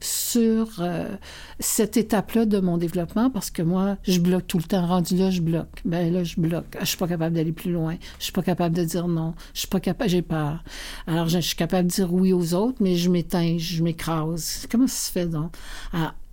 sur 0.00 0.80
euh, 0.80 1.16
cette 1.60 1.96
étape-là 1.96 2.46
de 2.46 2.60
mon 2.60 2.76
développement 2.76 3.30
parce 3.30 3.50
que 3.50 3.62
moi, 3.62 3.96
je 4.02 4.20
bloque 4.20 4.46
tout 4.46 4.58
le 4.58 4.64
temps. 4.64 4.86
Rendu 4.86 5.16
là, 5.16 5.30
je 5.30 5.40
bloque. 5.40 5.80
Ben 5.84 6.12
là, 6.12 6.24
je 6.24 6.40
bloque. 6.40 6.76
Je 6.80 6.84
suis 6.84 6.96
pas 6.96 7.08
capable 7.08 7.34
d'aller 7.36 7.52
plus 7.52 7.72
loin. 7.72 7.96
Je 8.18 8.24
suis 8.24 8.32
pas 8.32 8.42
capable 8.42 8.76
de 8.76 8.84
dire 8.84 9.08
non. 9.08 9.34
Je 9.54 9.60
suis 9.60 9.68
pas 9.68 9.80
capable, 9.80 10.10
j'ai 10.10 10.22
peur. 10.22 10.62
Alors, 11.06 11.28
je, 11.28 11.38
suis 11.38 11.56
capable 11.56 11.88
de 11.88 11.92
dire 11.92 12.12
oui 12.12 12.32
aux 12.32 12.54
autres, 12.54 12.78
mais 12.80 12.96
je 12.96 13.10
m'éteins, 13.10 13.56
je 13.58 13.82
m'écrase. 13.82 14.66
Comment 14.70 14.86
ça 14.86 15.06
se 15.06 15.12
fait 15.12 15.26
donc? 15.26 15.54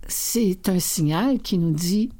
C'est 0.08 0.68
un 0.68 0.78
signal 0.78 1.40
qui 1.40 1.58
nous 1.58 1.72
dit 1.72 2.10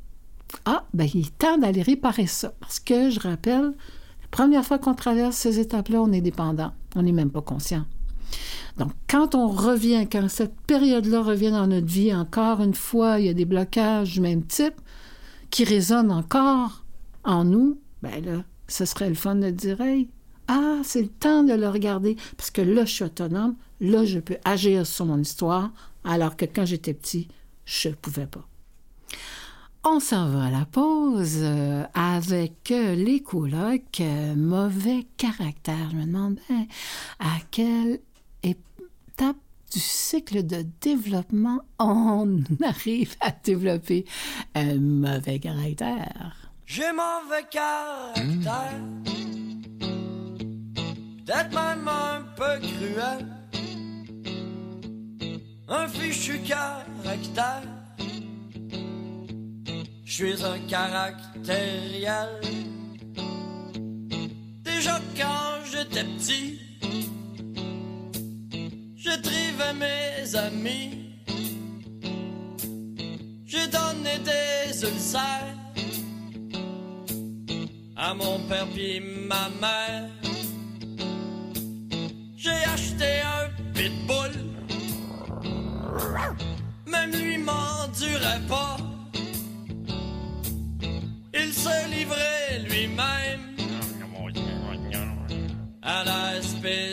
Ah, 0.65 0.85
ben 0.95 1.09
il 1.15 1.27
est 1.27 1.39
temps 1.39 1.59
d'aller 1.59 1.83
réparer 1.83 2.27
ça. 2.27 2.53
Parce 2.61 2.81
que, 2.81 3.11
je 3.11 3.21
rappelle, 3.21 3.73
la 4.23 4.29
première 4.31 4.65
fois 4.65 4.79
qu'on 4.79 4.95
traverse 4.95 5.37
ces 5.37 5.61
étapes-là, 5.61 6.03
on 6.03 6.13
est 6.13 6.21
dépendant. 6.21 6.73
On 6.97 7.03
n'est 7.03 7.13
même 7.13 7.31
pas 7.31 7.43
conscient. 7.43 7.85
Donc, 8.79 8.93
quand 9.09 9.35
on 9.35 9.49
revient, 9.49 10.07
quand 10.11 10.29
cette 10.29 10.61
période-là 10.67 11.23
revient 11.23 11.51
dans 11.51 11.67
notre 11.67 11.87
vie, 11.87 12.15
encore 12.15 12.61
une 12.61 12.75
fois, 12.75 13.19
il 13.19 13.27
y 13.27 13.29
a 13.29 13.35
des 13.35 13.45
blocages 13.45 14.15
du 14.15 14.21
même 14.21 14.45
type 14.45 14.81
qui 15.51 15.65
résonnent 15.65 16.11
encore 16.11 16.85
en 17.25 17.45
nous, 17.45 17.81
ben 18.03 18.25
là, 18.25 18.45
ce 18.69 18.85
serait 18.85 19.09
le 19.09 19.15
fun 19.15 19.37
de 19.37 19.51
dire, 19.51 19.81
hey, 19.81 20.09
ah, 20.49 20.79
c'est 20.85 21.03
le 21.03 21.09
temps 21.09 21.43
de 21.43 21.55
le 21.55 21.69
regarder, 21.69 22.17
parce 22.37 22.51
que 22.51 22.63
là, 22.63 22.85
je 22.85 22.93
suis 22.93 23.05
autonome, 23.05 23.57
là, 23.81 24.05
je 24.05 24.19
peux 24.19 24.37
agir 24.45 24.87
sur 24.87 25.07
mon 25.07 25.19
histoire, 25.19 25.73
alors 26.05 26.37
que 26.37 26.45
quand 26.45 26.67
j'étais 26.67 26.95
petit, 26.95 27.29
je 27.65 27.89
ne 27.89 27.95
pouvais 27.95 28.27
pas. 28.27 28.47
On 29.89 30.01
s'en 30.01 30.29
va 30.29 30.47
à 30.47 30.51
la 30.51 30.67
pause 30.67 31.39
euh, 31.43 31.85
avec 31.95 32.73
euh, 32.73 32.97
les 32.97 33.21
colocs 33.21 34.01
euh, 34.01 34.35
mauvais 34.35 35.07
caractère. 35.17 35.91
Je 35.93 35.97
me 35.97 36.07
demande 36.07 36.41
ben, 36.49 36.67
à 37.21 37.39
quelle 37.53 38.01
du 39.19 39.81
cycle 39.81 40.47
de 40.47 40.65
développement 40.81 41.61
on 41.79 42.41
arrive 42.63 43.15
à 43.21 43.31
développer 43.31 44.05
un 44.55 44.77
mauvais 44.77 45.39
caractère. 45.39 46.53
J'ai 46.65 46.91
mauvais 46.93 47.45
caractère, 47.51 48.81
peut-être 51.25 51.55
même 51.55 51.89
un 51.89 52.23
peu 52.35 52.59
cruel, 52.61 53.27
un 55.69 55.89
fichu 55.89 56.41
caractère. 56.41 57.63
Je 60.05 60.13
suis 60.13 60.45
un 60.45 60.59
caractériel. 60.69 62.41
Déjà 64.63 65.01
quand 65.17 65.65
j'étais 65.71 66.05
petit, 66.05 66.66
je 69.17 69.23
trivais 69.23 69.73
mes 69.75 70.37
amis. 70.37 70.91
J'ai 73.47 73.67
donné 73.69 74.19
des 74.25 74.83
ulcères 74.83 75.57
à 77.97 78.15
mon 78.15 78.39
père 78.49 78.67
puis 78.75 79.01
ma 79.01 79.49
mère. 79.61 80.09
J'ai 82.37 82.63
acheté 82.75 83.21
un 83.23 83.49
pitbull, 83.75 84.33
même 86.87 87.13
lui 87.13 87.39
m'endurait 87.39 88.45
pas. 88.49 88.77
Il 91.35 91.53
se 91.53 91.91
livrait 91.91 92.59
lui-même 92.69 93.41
à 95.83 96.05
la 96.05 96.43
SPCA. 96.43 96.86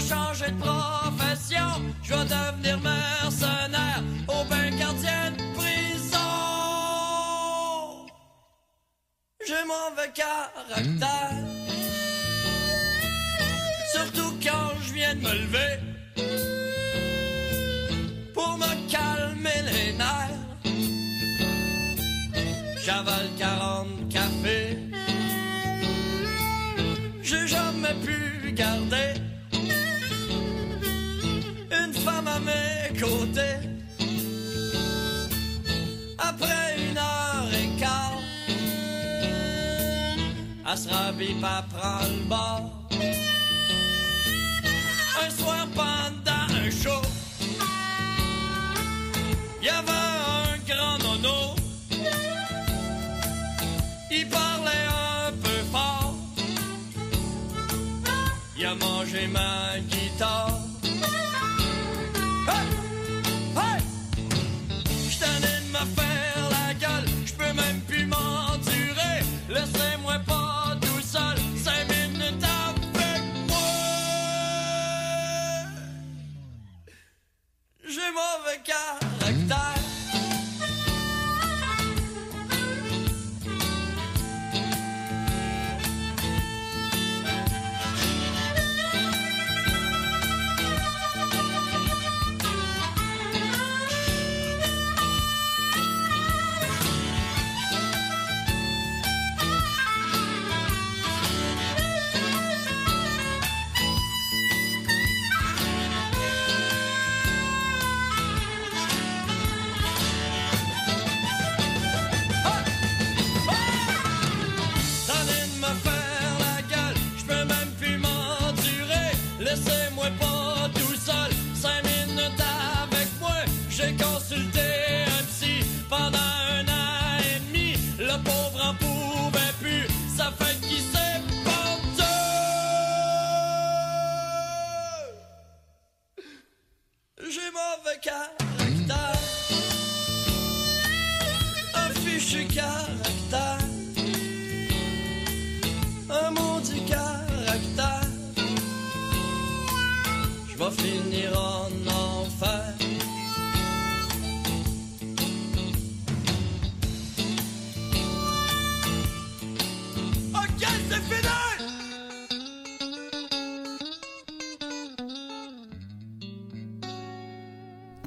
Changer 0.00 0.50
de 0.50 0.58
profession, 0.58 1.68
je 2.02 2.14
vais 2.14 2.24
devenir 2.24 2.78
mercenaire 2.80 4.02
au 4.28 4.44
bain 4.44 4.70
gardien 4.78 5.30
de 5.32 5.42
prison. 5.54 6.18
J'ai 9.46 9.64
mauvais 9.64 10.12
caractère, 10.14 11.44
surtout 13.92 14.34
quand 14.42 14.70
je 14.82 14.92
viens 14.92 15.14
de 15.14 15.20
me 15.20 15.32
lever 15.32 15.78
pour 18.34 18.58
me 18.58 18.90
calmer 18.90 19.62
les 19.70 19.92
nerfs. 19.94 20.44
J'avale 22.84 23.30
40 23.38 24.08
cafés. 24.10 24.78
J'ai 27.22 27.46
jamais 27.48 27.94
pu 28.04 28.52
garder 28.52 29.25
elle 40.68 40.78
se 40.78 40.88
prendre 40.88 42.08
le 42.08 42.24
bord. 42.28 42.70
Un 45.22 45.30
soir 45.30 45.66
pendant 45.74 46.54
un 46.54 46.70
show, 46.70 47.02
il 49.60 49.66
y 49.66 49.68
avait 49.68 49.90
un 49.90 50.58
grand 50.66 50.98
nono. 50.98 51.54
Il 54.10 54.28
parlait 54.28 54.86
un 54.88 55.32
peu 55.32 55.62
fort. 55.70 56.14
Il 58.58 58.66
a 58.66 58.74
mangé 58.74 59.26
ma 59.28 59.78
guitare. 59.80 60.75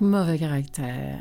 Mauvais 0.02 0.39
caractère. 0.39 1.18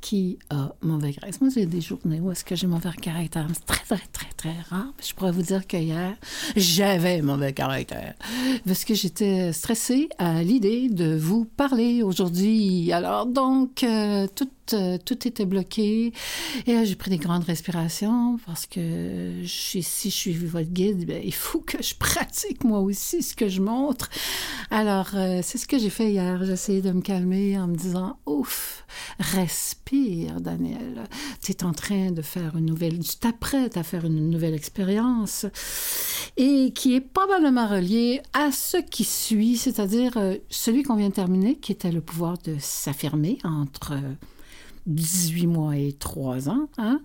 Qui 0.00 0.38
a 0.50 0.74
mauvais 0.82 1.12
caractère? 1.12 1.40
Moi, 1.42 1.50
j'ai 1.54 1.64
des 1.64 1.80
journées 1.80 2.20
où 2.20 2.30
est-ce 2.32 2.44
que 2.44 2.56
j'ai 2.56 2.66
mauvais 2.66 2.90
caractère? 3.00 3.46
C'est 3.54 3.64
très, 3.64 3.84
très, 3.84 4.06
très, 4.12 4.32
très 4.36 4.60
rare. 4.68 4.92
Je 5.00 5.14
pourrais 5.14 5.30
vous 5.30 5.42
dire 5.42 5.66
qu'hier, 5.66 6.16
j'avais 6.56 7.22
mauvais 7.22 7.52
caractère 7.52 8.14
parce 8.66 8.84
que 8.84 8.94
j'étais 8.94 9.52
stressée 9.52 10.08
à 10.18 10.42
l'idée 10.42 10.88
de 10.88 11.16
vous 11.16 11.44
parler 11.44 12.02
aujourd'hui. 12.02 12.92
Alors 12.92 13.26
donc, 13.26 13.84
euh, 13.84 14.26
tout, 14.34 14.50
euh, 14.72 14.98
tout 15.04 15.26
était 15.28 15.44
bloqué 15.44 16.12
et 16.66 16.84
j'ai 16.84 16.94
pris 16.94 17.10
des 17.10 17.18
grandes 17.18 17.44
respirations 17.44 18.38
parce 18.46 18.66
que 18.66 19.42
si 19.46 19.82
je 19.82 20.14
suis 20.14 20.32
votre 20.32 20.70
guide, 20.70 21.06
ben, 21.06 21.20
il 21.24 21.34
faut 21.34 21.60
que 21.60 21.82
je 21.82 21.94
pratique 21.94 22.64
moi 22.64 22.80
aussi 22.80 23.22
ce 23.22 23.34
que 23.34 23.48
je 23.48 23.60
montre. 23.60 24.08
Alors, 24.70 25.10
euh, 25.14 25.40
c'est 25.42 25.58
ce 25.58 25.66
que 25.66 25.78
j'ai 25.78 25.90
fait 25.90 26.10
hier. 26.10 26.44
J'ai 26.44 26.52
essayé 26.52 26.82
de 26.82 26.92
me 26.92 27.00
calmer 27.00 27.58
en 27.58 27.66
me 27.66 27.76
disant, 27.76 28.18
ouf, 28.26 28.86
respire, 29.18 30.40
Daniel. 30.40 31.04
Tu 31.42 31.52
es 31.52 31.64
en 31.64 31.72
train 31.72 32.10
de 32.10 32.22
faire 32.22 32.56
une 32.56 32.66
nouvelle, 32.66 32.98
tu 32.98 33.16
t'apprêtes 33.16 33.76
à 33.76 33.82
faire 33.82 34.04
une 34.04 34.30
nouvelle 34.30 34.54
expérience 34.54 35.46
et 36.36 36.72
qui 36.74 36.94
est 36.94 37.00
probablement 37.00 37.68
reliée 37.68 38.20
à 38.32 38.50
ce 38.50 38.78
qui 38.78 39.04
suit, 39.04 39.56
c'est-à-dire 39.56 40.16
euh, 40.16 40.36
celui 40.48 40.82
qu'on 40.82 40.96
vient 40.96 41.08
de 41.08 41.14
terminer, 41.14 41.56
qui 41.56 41.72
était 41.72 41.92
le 41.92 42.00
pouvoir 42.00 42.38
de 42.38 42.56
s'affirmer 42.58 43.38
entre 43.44 43.94
18 44.86 45.46
mois 45.46 45.76
et 45.76 45.92
3 45.92 46.48
ans, 46.48 46.68
hein, 46.78 47.00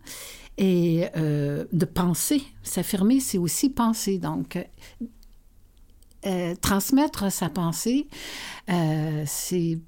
et 0.57 1.05
euh, 1.15 1.65
de 1.71 1.85
penser. 1.85 2.43
S'affirmer, 2.63 3.19
c'est 3.19 3.37
aussi 3.37 3.69
penser. 3.69 4.17
Donc, 4.17 4.57
euh, 6.25 6.55
transmettre 6.61 7.31
sa 7.31 7.49
pensée, 7.49 8.07
c'est 9.25 9.79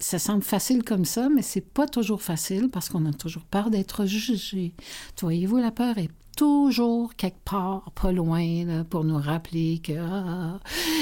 ça 0.00 0.18
semble 0.18 0.42
facile 0.42 0.82
comme 0.82 1.04
ça, 1.04 1.28
mais 1.28 1.42
c'est 1.42 1.60
pas 1.60 1.86
toujours 1.86 2.22
facile 2.22 2.70
parce 2.70 2.88
qu'on 2.88 3.04
a 3.06 3.12
toujours 3.12 3.44
peur 3.44 3.70
d'être 3.70 4.06
jugé. 4.06 4.72
Voyez-vous, 5.20 5.58
la 5.58 5.70
peur 5.70 5.98
est 5.98 6.10
toujours 6.36 7.14
quelque 7.14 7.42
part, 7.44 7.90
pas 7.92 8.12
loin, 8.12 8.64
là, 8.64 8.84
pour 8.84 9.04
nous 9.04 9.18
rappeler 9.18 9.80
que... 9.82 9.92
Ah, 9.98 10.60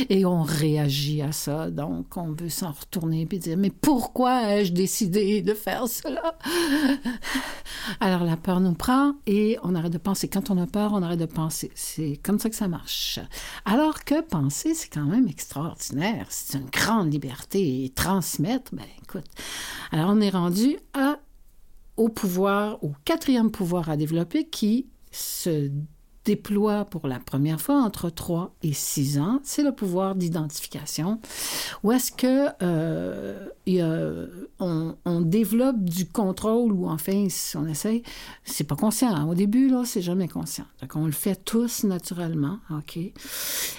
et 0.08 0.24
on 0.24 0.42
réagit 0.42 1.22
à 1.22 1.32
ça. 1.32 1.70
Donc, 1.70 2.16
on 2.16 2.32
veut 2.32 2.48
s'en 2.48 2.72
retourner 2.72 3.28
et 3.30 3.38
dire, 3.38 3.56
mais 3.56 3.70
pourquoi 3.70 4.52
ai-je 4.52 4.72
décidé 4.72 5.42
de 5.42 5.54
faire 5.54 5.86
cela? 5.88 6.38
Alors, 8.00 8.24
la 8.24 8.36
peur 8.36 8.60
nous 8.60 8.74
prend 8.74 9.14
et 9.26 9.58
on 9.62 9.74
arrête 9.74 9.92
de 9.92 9.98
penser. 9.98 10.28
Quand 10.28 10.50
on 10.50 10.58
a 10.58 10.66
peur, 10.66 10.92
on 10.92 11.02
arrête 11.02 11.20
de 11.20 11.26
penser. 11.26 11.70
C'est 11.74 12.18
comme 12.22 12.38
ça 12.38 12.50
que 12.50 12.56
ça 12.56 12.68
marche. 12.68 13.20
Alors 13.64 14.04
que 14.04 14.20
penser, 14.20 14.74
c'est 14.74 14.88
quand 14.88 15.06
même 15.06 15.28
extraordinaire. 15.28 16.26
C'est 16.30 16.58
une 16.58 16.70
grande 16.70 17.12
liberté. 17.12 17.84
Et 17.84 17.90
transmettre, 17.90 18.74
ben 18.74 18.86
écoute. 19.02 19.26
Alors, 19.92 20.10
on 20.10 20.20
est 20.20 20.30
rendu 20.30 20.76
au 21.96 22.08
pouvoir, 22.08 22.82
au 22.84 22.92
quatrième 23.04 23.50
pouvoir 23.50 23.88
à 23.90 23.96
développer 23.96 24.44
qui 24.44 24.86
se 25.10 25.70
déploie 26.28 26.84
pour 26.84 27.08
la 27.08 27.18
première 27.18 27.58
fois 27.58 27.76
entre 27.76 28.10
3 28.10 28.54
et 28.62 28.74
6 28.74 29.18
ans, 29.18 29.40
c'est 29.44 29.62
le 29.62 29.72
pouvoir 29.72 30.14
d'identification, 30.14 31.20
où 31.82 31.90
est-ce 31.90 32.12
que 32.12 32.48
euh, 32.62 33.48
on, 34.60 35.20
développe 35.22 35.82
du 35.82 36.06
contrôle 36.06 36.72
ou 36.72 36.86
enfin, 36.86 37.28
si 37.30 37.56
on 37.56 37.66
essaye, 37.66 38.02
c'est 38.44 38.64
pas 38.64 38.76
conscient. 38.76 39.26
Au 39.26 39.34
début, 39.34 39.68
là, 39.68 39.84
c'est 39.86 40.02
jamais 40.02 40.28
conscient. 40.28 40.66
Donc, 40.82 40.96
on 40.96 41.06
le 41.06 41.12
fait 41.12 41.42
tous 41.44 41.84
naturellement, 41.84 42.58
OK? 42.70 42.98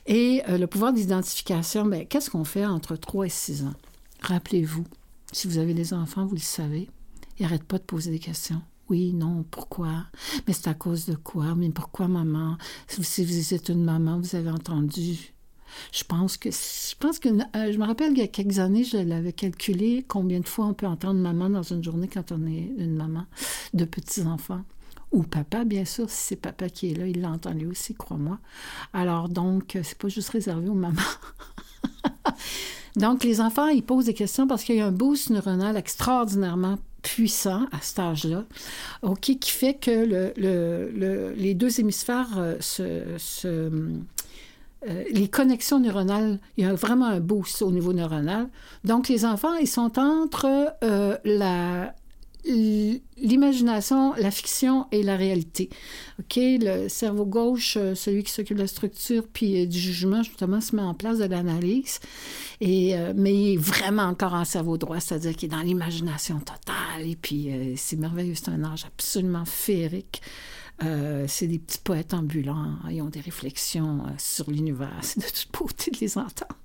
Et 0.07 0.41
euh, 0.49 0.57
le 0.57 0.65
pouvoir 0.65 0.91
d'identification, 0.91 1.86
ben, 1.86 2.07
qu'est-ce 2.07 2.32
qu'on 2.32 2.45
fait 2.45 2.65
entre 2.65 2.95
3 2.95 3.27
et 3.27 3.30
6 3.30 3.63
ans? 3.65 3.73
Rappelez-vous, 4.21 4.86
si 5.32 5.47
vous 5.47 5.59
avez 5.59 5.75
des 5.75 5.93
enfants, 5.93 6.25
vous 6.25 6.36
le 6.36 6.41
savez, 6.41 6.89
ils 7.38 7.43
n'arrêtent 7.43 7.63
pas 7.63 7.77
de 7.77 7.84
poser 7.84 8.09
des 8.09 8.19
questions. 8.19 8.61
Oui, 8.89 9.13
non, 9.13 9.45
pourquoi? 9.51 10.05
Mais 10.47 10.53
c'est 10.53 10.67
à 10.67 10.73
cause 10.73 11.05
de 11.05 11.15
quoi? 11.15 11.53
Mais 11.55 11.69
pourquoi 11.69 12.07
maman? 12.07 12.57
Si 12.87 13.23
vous 13.23 13.53
êtes 13.53 13.69
une 13.69 13.83
maman, 13.83 14.19
vous 14.19 14.35
avez 14.35 14.49
entendu? 14.49 15.33
Je 15.91 16.03
pense 16.03 16.37
que 16.37 16.49
je 16.49 16.95
pense 16.99 17.19
que 17.19 17.29
euh, 17.29 17.71
je 17.71 17.77
me 17.77 17.85
rappelle 17.85 18.09
qu'il 18.09 18.19
y 18.19 18.23
a 18.23 18.27
quelques 18.27 18.57
années, 18.57 18.83
je 18.83 18.97
l'avais 18.97 19.33
calculé 19.33 20.03
combien 20.07 20.39
de 20.39 20.47
fois 20.47 20.65
on 20.65 20.73
peut 20.73 20.87
entendre 20.87 21.19
maman 21.19 21.49
dans 21.51 21.61
une 21.61 21.83
journée 21.83 22.07
quand 22.07 22.31
on 22.31 22.47
est 22.47 22.71
une 22.77 22.95
maman 22.95 23.25
de 23.75 23.85
petits 23.85 24.23
enfants. 24.23 24.63
Ou 25.11 25.21
papa, 25.23 25.65
bien 25.65 25.85
sûr, 25.85 26.09
si 26.09 26.17
c'est 26.17 26.35
papa 26.35 26.69
qui 26.69 26.91
est 26.91 26.95
là, 26.95 27.07
il 27.07 27.21
l'entend 27.21 27.53
lui 27.53 27.67
aussi, 27.67 27.93
crois-moi. 27.93 28.39
Alors 28.93 29.29
donc, 29.29 29.77
c'est 29.83 29.97
pas 29.97 30.07
juste 30.07 30.29
réservé 30.29 30.69
aux 30.69 30.73
mamans. 30.75 30.97
donc, 32.95 33.23
les 33.23 33.41
enfants, 33.41 33.67
ils 33.67 33.84
posent 33.84 34.05
des 34.05 34.13
questions 34.13 34.47
parce 34.47 34.63
qu'il 34.63 34.75
y 34.75 34.82
a 34.82 34.86
un 34.88 34.91
boost 34.91 35.30
neuronal 35.30 35.77
extraordinairement 35.77 36.77
puissant 37.01 37.65
à 37.71 37.82
cet 37.82 37.99
âge-là, 37.99 38.43
OK, 39.03 39.19
qui 39.39 39.51
fait 39.51 39.75
que 39.75 39.91
le, 39.91 40.34
le, 40.36 41.34
les 41.36 41.53
deux 41.53 41.80
hémisphères 41.80 42.38
euh, 42.38 42.57
euh, 44.88 45.03
les 45.11 45.27
connexions 45.27 45.80
neuronales, 45.80 46.39
il 46.55 46.65
y 46.65 46.67
a 46.67 46.73
vraiment 46.73 47.07
un 47.07 47.19
boost 47.19 47.61
au 47.61 47.71
niveau 47.71 47.91
neuronal. 47.91 48.47
Donc, 48.86 49.09
les 49.09 49.25
enfants, 49.25 49.55
ils 49.55 49.67
sont 49.67 49.99
entre 49.99 50.73
euh, 50.84 51.17
la, 51.25 51.93
l'imagination, 52.45 54.13
la 54.15 54.31
fiction 54.31 54.87
et 54.91 55.03
la 55.03 55.15
réalité. 55.15 55.69
OK? 56.19 56.37
Le 56.37 56.87
cerveau 56.87 57.25
gauche, 57.25 57.77
euh, 57.77 57.95
celui 57.95 58.23
qui 58.23 58.31
s'occupe 58.31 58.57
de 58.57 58.61
la 58.61 58.67
structure 58.67 59.23
puis 59.31 59.61
euh, 59.61 59.65
du 59.65 59.77
jugement, 59.77 60.23
justement, 60.23 60.61
se 60.61 60.75
met 60.75 60.81
en 60.81 60.93
place 60.93 61.17
de 61.17 61.25
l'analyse. 61.25 61.99
Euh, 62.61 63.13
mais 63.15 63.33
il 63.33 63.53
est 63.53 63.57
vraiment 63.57 64.03
encore 64.03 64.33
en 64.33 64.45
cerveau 64.45 64.77
droit, 64.77 64.99
c'est-à-dire 64.99 65.35
qu'il 65.35 65.47
est 65.47 65.55
dans 65.55 65.61
l'imagination 65.61 66.39
totale. 66.39 67.05
Et 67.05 67.15
puis, 67.15 67.49
c'est 67.75 67.97
merveilleux. 67.97 68.35
C'est 68.35 68.49
un 68.49 68.63
âge 68.63 68.85
absolument 68.85 69.45
féerique. 69.45 70.21
c'est 71.27 71.47
des 71.47 71.59
petits 71.59 71.79
poètes 71.79 72.13
ambulants. 72.13 72.75
Ils 72.89 73.01
ont 73.01 73.09
des 73.09 73.21
réflexions 73.21 74.03
sur 74.17 74.49
l'univers. 74.49 74.97
C'est 75.01 75.19
de 75.19 75.25
toute 75.25 75.49
beauté 75.51 75.91
de 75.91 75.97
les 75.99 76.17
entendre 76.17 76.55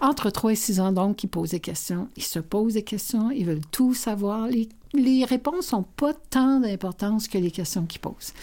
entre 0.00 0.30
3 0.30 0.52
et 0.52 0.56
6 0.56 0.80
ans, 0.80 0.92
donc, 0.92 1.24
ils 1.24 1.28
posent 1.28 1.50
des 1.50 1.60
questions. 1.60 2.08
Ils 2.16 2.22
se 2.22 2.38
posent 2.38 2.74
des 2.74 2.82
questions, 2.82 3.30
ils 3.30 3.46
veulent 3.46 3.66
tout 3.70 3.94
savoir. 3.94 4.46
Les, 4.48 4.68
les 4.92 5.24
réponses 5.24 5.72
n'ont 5.72 5.84
pas 5.84 6.12
tant 6.12 6.60
d'importance 6.60 7.28
que 7.28 7.38
les 7.38 7.50
questions 7.50 7.86
qu'ils 7.86 8.00
posent. 8.00 8.34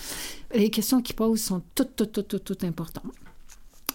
Les 0.56 0.70
questions 0.70 1.02
qu'ils 1.02 1.16
posent 1.16 1.42
sont 1.42 1.62
toutes, 1.76 1.96
toutes, 1.96 2.12
toutes, 2.12 2.28
toutes, 2.28 2.44
toutes 2.44 2.64
importantes. 2.64 3.14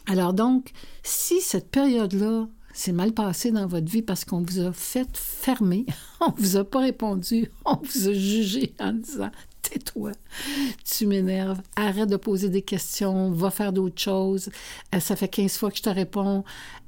Alors 0.07 0.33
donc, 0.33 0.71
si 1.03 1.41
cette 1.41 1.71
période-là 1.71 2.47
s'est 2.73 2.93
mal 2.93 3.13
passée 3.13 3.51
dans 3.51 3.67
votre 3.67 3.91
vie 3.91 4.03
parce 4.03 4.25
qu'on 4.25 4.41
vous 4.41 4.61
a 4.61 4.73
fait 4.73 5.09
fermer, 5.15 5.85
on 6.21 6.31
vous 6.31 6.57
a 6.57 6.65
pas 6.65 6.81
répondu, 6.81 7.51
on 7.65 7.77
vous 7.77 8.09
a 8.09 8.13
jugé 8.13 8.73
en 8.79 8.93
disant 8.93 9.31
tais-toi, 9.71 10.13
tu 10.85 11.07
m'énerves, 11.07 11.61
arrête 11.77 12.09
de 12.09 12.17
poser 12.17 12.49
des 12.49 12.63
questions, 12.63 13.31
va 13.31 13.51
faire 13.51 13.73
d'autres 13.73 14.01
choses, 14.01 14.51
euh, 14.95 15.01
ça 15.01 15.17
fait 15.17 15.29
15 15.29 15.57
fois 15.57 15.71
que 15.71 15.77
je 15.79 15.83
te 15.83 15.91
réponds, 15.91 16.45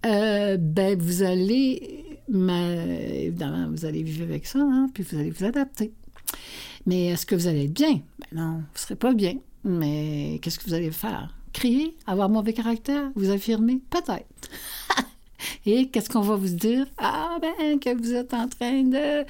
euh, 0.07 0.57
ben 0.59 1.01
vous 1.01 1.23
allez, 1.23 2.21
évidemment, 2.29 3.69
vous 3.71 3.85
allez 3.85 4.03
vivre 4.03 4.25
avec 4.25 4.47
ça, 4.47 4.61
hein, 4.61 4.91
puis 4.95 5.03
vous 5.03 5.19
allez 5.19 5.31
vous 5.31 5.45
adapter. 5.45 5.93
Mais 6.87 7.07
est-ce 7.07 7.27
que 7.27 7.35
vous 7.35 7.47
allez 7.47 7.65
être 7.65 7.75
bien? 7.75 8.01
Ben 8.19 8.41
non, 8.41 8.53
vous 8.53 8.75
ne 8.75 8.79
serez 8.79 8.97
pas 8.97 9.13
bien. 9.13 9.35
Mais 9.65 10.39
qu'est-ce 10.41 10.59
que 10.59 10.65
vous 10.65 10.75
allez 10.75 10.91
faire? 10.91 11.35
Crier? 11.53 11.97
Avoir 12.07 12.29
mauvais 12.29 12.53
caractère? 12.53 13.11
Vous 13.15 13.31
affirmer? 13.31 13.83
Peut-être. 13.91 14.27
Et 15.67 15.89
qu'est-ce 15.89 16.09
qu'on 16.09 16.21
va 16.21 16.37
vous 16.37 16.49
dire? 16.49 16.87
Ah, 16.99 17.39
ben, 17.41 17.79
que 17.79 17.97
vous 17.97 18.15
êtes 18.15 18.35
en 18.35 18.49
train 18.49 18.83
de. 18.83 19.25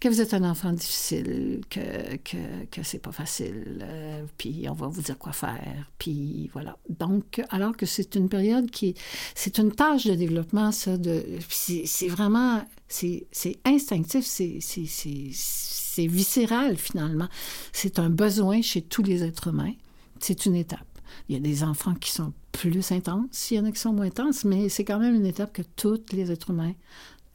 que 0.00 0.08
vous 0.08 0.20
êtes 0.20 0.34
un 0.34 0.48
enfant 0.48 0.72
difficile, 0.72 1.60
que, 1.70 2.16
que, 2.18 2.36
que 2.70 2.82
c'est 2.82 2.98
pas 2.98 3.12
facile, 3.12 3.78
euh, 3.82 4.24
puis 4.38 4.66
on 4.68 4.74
va 4.74 4.88
vous 4.88 5.02
dire 5.02 5.18
quoi 5.18 5.32
faire, 5.32 5.90
puis 5.98 6.50
voilà. 6.52 6.76
Donc, 6.88 7.42
alors 7.50 7.76
que 7.76 7.86
c'est 7.86 8.14
une 8.14 8.28
période 8.28 8.70
qui. 8.70 8.94
c'est 9.34 9.58
une 9.58 9.72
tâche 9.72 10.06
de 10.06 10.14
développement, 10.14 10.72
ça, 10.72 10.96
de. 10.96 11.24
c'est 11.48 12.08
vraiment. 12.08 12.62
c'est 12.88 13.26
instinctif, 13.64 14.24
c'est 14.26 16.06
viscéral, 16.06 16.76
finalement. 16.76 17.28
C'est 17.72 17.98
un 17.98 18.10
besoin 18.10 18.62
chez 18.62 18.82
tous 18.82 19.02
les 19.02 19.22
êtres 19.22 19.48
humains. 19.48 19.74
C'est 20.20 20.46
une 20.46 20.54
étape. 20.54 20.91
Il 21.28 21.34
y 21.34 21.38
a 21.38 21.40
des 21.40 21.62
enfants 21.62 21.94
qui 21.94 22.10
sont 22.10 22.32
plus 22.52 22.92
intenses, 22.92 23.50
il 23.50 23.56
y 23.56 23.60
en 23.60 23.64
a 23.64 23.72
qui 23.72 23.80
sont 23.80 23.92
moins 23.92 24.06
intenses, 24.06 24.44
mais 24.44 24.68
c'est 24.68 24.84
quand 24.84 24.98
même 24.98 25.14
une 25.14 25.26
étape 25.26 25.52
que 25.52 25.62
tous 25.76 26.00
les 26.12 26.30
êtres 26.30 26.50
humains 26.50 26.74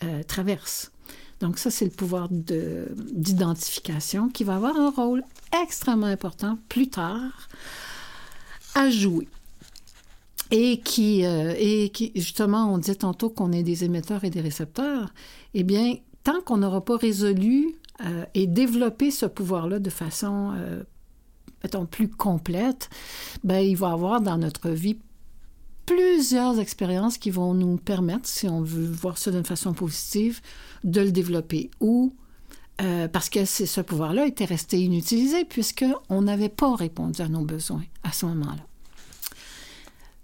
euh, 0.04 0.24
traversent. 0.24 0.92
Donc 1.40 1.60
ça, 1.60 1.70
c'est 1.70 1.86
le 1.86 1.92
pouvoir 1.92 2.30
d'identification 2.30 4.30
qui 4.30 4.44
va 4.44 4.56
avoir 4.56 4.76
un 4.78 4.90
rôle 4.90 5.24
extrêmement 5.64 6.08
important 6.08 6.58
plus 6.70 6.90
tard 6.90 7.50
à 8.76 8.90
jouer. 8.90 9.28
Et 10.50 10.80
qui, 10.80 11.26
euh, 11.26 11.54
et 11.58 11.90
qui, 11.90 12.12
justement, 12.16 12.74
on 12.74 12.78
disait 12.78 12.96
tantôt 12.96 13.30
qu'on 13.30 13.52
est 13.52 13.64
des 13.64 13.84
émetteurs 13.84 14.24
et 14.24 14.30
des 14.30 14.42
récepteurs. 14.42 15.14
Eh 15.54 15.64
bien, 15.64 15.96
tant 16.24 16.42
qu'on 16.42 16.58
n'aura 16.58 16.84
pas 16.84 16.96
résolu 16.96 17.76
euh, 18.06 18.26
et 18.34 18.48
développé 18.48 19.12
ce 19.12 19.26
pouvoir-là 19.26 19.80
de 19.80 19.90
façon 19.90 20.54
mettons, 21.64 21.86
plus 21.86 22.10
complète, 22.10 22.90
ben, 23.44 23.60
il 23.60 23.76
va 23.76 23.90
y 23.90 23.92
avoir 23.92 24.22
dans 24.22 24.38
notre 24.38 24.70
vie 24.70 24.98
plusieurs 25.86 26.60
expériences 26.60 27.18
qui 27.18 27.32
vont 27.32 27.54
nous 27.54 27.78
permettre, 27.78 28.28
si 28.28 28.48
on 28.48 28.62
veut 28.62 28.92
voir 28.92 29.18
ça 29.18 29.32
d'une 29.32 29.46
façon 29.46 29.74
positive, 29.74 30.42
de 30.84 31.02
le 31.02 31.12
développer 31.12 31.72
ou 31.80 32.14
euh, 32.82 33.08
parce 33.08 33.30
que 33.30 33.46
ce 33.46 33.82
pouvoir-là 33.82 34.28
était 34.28 34.46
resté 34.46 34.80
inutilisé 34.80 35.46
puisqu'on 35.46 36.22
n'avait 36.22 36.50
pas 36.50 36.76
répondu 36.76 37.22
à 37.22 37.28
nos 37.28 37.44
besoins 37.44 37.84
à 38.04 38.12
ce 38.12 38.28
moment-là. 38.28 38.64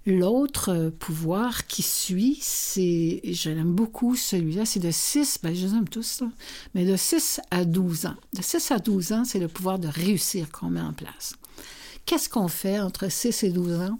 L'autre 0.05 0.69
euh, 0.69 0.89
pouvoir 0.89 1.65
qui 1.65 1.81
suit, 1.81 2.37
c'est, 2.41 3.21
je 3.23 3.49
l'aime 3.49 3.73
beaucoup 3.73 4.15
celui-là, 4.17 4.65
c'est 4.65 4.81
de 4.81 4.91
6, 4.91 5.39
ben 5.41 5.55
je 5.55 5.65
les 5.65 5.73
aime 5.73 5.87
tous, 5.87 6.19
là, 6.21 6.27
mais 6.75 6.85
de 6.85 6.97
6 6.97 7.39
à 7.51 7.63
12 7.63 8.07
ans. 8.07 8.15
De 8.33 8.41
6 8.41 8.71
à 8.71 8.79
12 8.79 9.13
ans, 9.13 9.23
c'est 9.23 9.39
le 9.39 9.47
pouvoir 9.47 9.79
de 9.79 9.87
réussir 9.87 10.51
qu'on 10.51 10.69
met 10.69 10.81
en 10.81 10.91
place. 10.91 11.35
Qu'est-ce 12.05 12.27
qu'on 12.27 12.49
fait 12.49 12.81
entre 12.81 13.09
6 13.09 13.43
et 13.43 13.49
12 13.51 13.79
ans? 13.79 13.99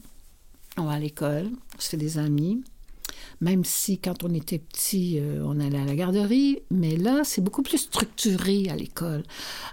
On 0.75 0.83
va 0.83 0.93
à 0.93 0.99
l'école, 0.99 1.49
on 1.77 1.79
se 1.79 1.89
fait 1.89 1.97
des 1.97 2.17
amis, 2.17 2.63
même 3.41 3.63
si 3.63 3.97
quand 3.97 4.23
on 4.23 4.33
était 4.33 4.59
petit, 4.59 5.19
euh, 5.19 5.43
on 5.45 5.59
allait 5.59 5.79
à 5.79 5.85
la 5.85 5.95
garderie, 5.95 6.59
mais 6.71 6.95
là, 6.95 7.21
c'est 7.23 7.41
beaucoup 7.41 7.63
plus 7.63 7.77
structuré 7.77 8.69
à 8.69 8.75
l'école. 8.75 9.23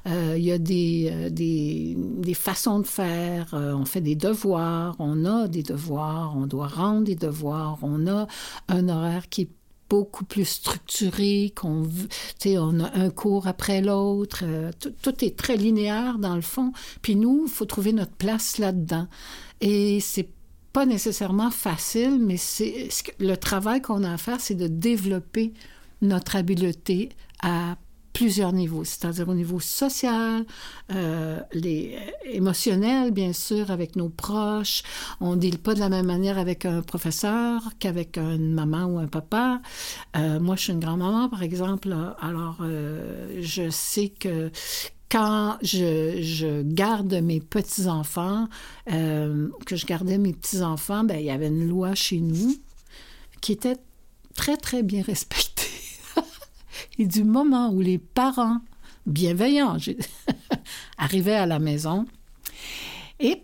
Euh, 0.06 0.34
Il 0.36 0.44
y 0.44 0.52
a 0.52 0.58
des, 0.58 1.08
euh, 1.12 1.30
des, 1.30 1.96
des 1.96 2.34
façons 2.34 2.80
de 2.80 2.86
faire, 2.86 3.48
on 3.52 3.84
fait 3.84 4.00
des 4.00 4.14
devoirs, 4.14 4.96
on 4.98 5.24
a 5.24 5.48
des 5.48 5.62
devoirs, 5.62 6.34
on 6.36 6.46
doit 6.46 6.68
rendre 6.68 7.04
des 7.04 7.14
devoirs, 7.14 7.78
on 7.82 8.06
a 8.06 8.26
un 8.68 8.88
horaire 8.88 9.28
qui 9.28 9.42
est 9.42 9.48
beaucoup 9.88 10.24
plus 10.24 10.44
structuré, 10.44 11.52
qu'on, 11.54 11.88
on 12.46 12.80
a 12.80 12.96
un 12.96 13.10
cours 13.10 13.48
après 13.48 13.80
l'autre, 13.80 14.44
tout 15.02 15.24
est 15.24 15.36
très 15.36 15.56
linéaire 15.56 16.18
dans 16.18 16.36
le 16.36 16.42
fond. 16.42 16.72
Puis 17.02 17.16
nous, 17.16 17.44
il 17.46 17.50
faut 17.50 17.64
trouver 17.64 17.92
notre 17.92 18.12
place 18.12 18.58
là-dedans. 18.58 19.08
Et 19.60 19.98
c'est 20.00 20.28
pas 20.72 20.86
nécessairement 20.86 21.50
facile, 21.50 22.18
mais 22.20 22.36
c'est 22.36 22.88
le 23.18 23.34
travail 23.36 23.82
qu'on 23.82 24.04
a 24.04 24.12
à 24.12 24.16
faire, 24.16 24.40
c'est 24.40 24.54
de 24.54 24.66
développer 24.66 25.52
notre 26.02 26.36
habileté 26.36 27.10
à 27.42 27.76
plusieurs 28.12 28.52
niveaux, 28.52 28.84
c'est-à-dire 28.84 29.28
au 29.28 29.34
niveau 29.34 29.60
social, 29.60 30.44
euh, 30.92 31.40
les, 31.52 31.96
émotionnel, 32.24 33.12
bien 33.12 33.32
sûr, 33.32 33.70
avec 33.70 33.96
nos 33.96 34.08
proches. 34.08 34.82
On 35.20 35.36
ne 35.36 35.40
deal 35.40 35.58
pas 35.58 35.74
de 35.74 35.80
la 35.80 35.88
même 35.88 36.06
manière 36.06 36.38
avec 36.38 36.64
un 36.64 36.82
professeur 36.82 37.62
qu'avec 37.78 38.18
une 38.18 38.52
maman 38.52 38.84
ou 38.84 38.98
un 38.98 39.06
papa. 39.06 39.60
Euh, 40.16 40.40
moi, 40.40 40.56
je 40.56 40.64
suis 40.64 40.72
une 40.72 40.80
grand-maman, 40.80 41.28
par 41.28 41.42
exemple. 41.42 41.94
Alors, 42.20 42.58
euh, 42.60 43.38
je 43.40 43.70
sais 43.70 44.08
que 44.08 44.50
quand 45.10 45.58
je, 45.62 46.62
garde 46.62 47.14
mes 47.14 47.40
petits-enfants, 47.40 48.48
euh, 48.92 49.48
que 49.66 49.76
je 49.76 49.84
gardais 49.84 50.18
mes 50.18 50.32
petits-enfants, 50.32 51.04
ben, 51.04 51.18
il 51.18 51.26
y 51.26 51.30
avait 51.30 51.48
une 51.48 51.68
loi 51.68 51.94
chez 51.94 52.20
nous 52.20 52.56
qui 53.40 53.52
était 53.52 53.76
très, 54.34 54.56
très 54.56 54.82
bien 54.82 55.02
respectée. 55.02 55.66
Et 56.98 57.06
du 57.06 57.24
moment 57.24 57.70
où 57.70 57.80
les 57.80 57.98
parents 57.98 58.60
bienveillants 59.06 59.76
arrivaient 60.98 61.34
à 61.34 61.46
la 61.46 61.58
maison, 61.58 62.06
et 63.18 63.42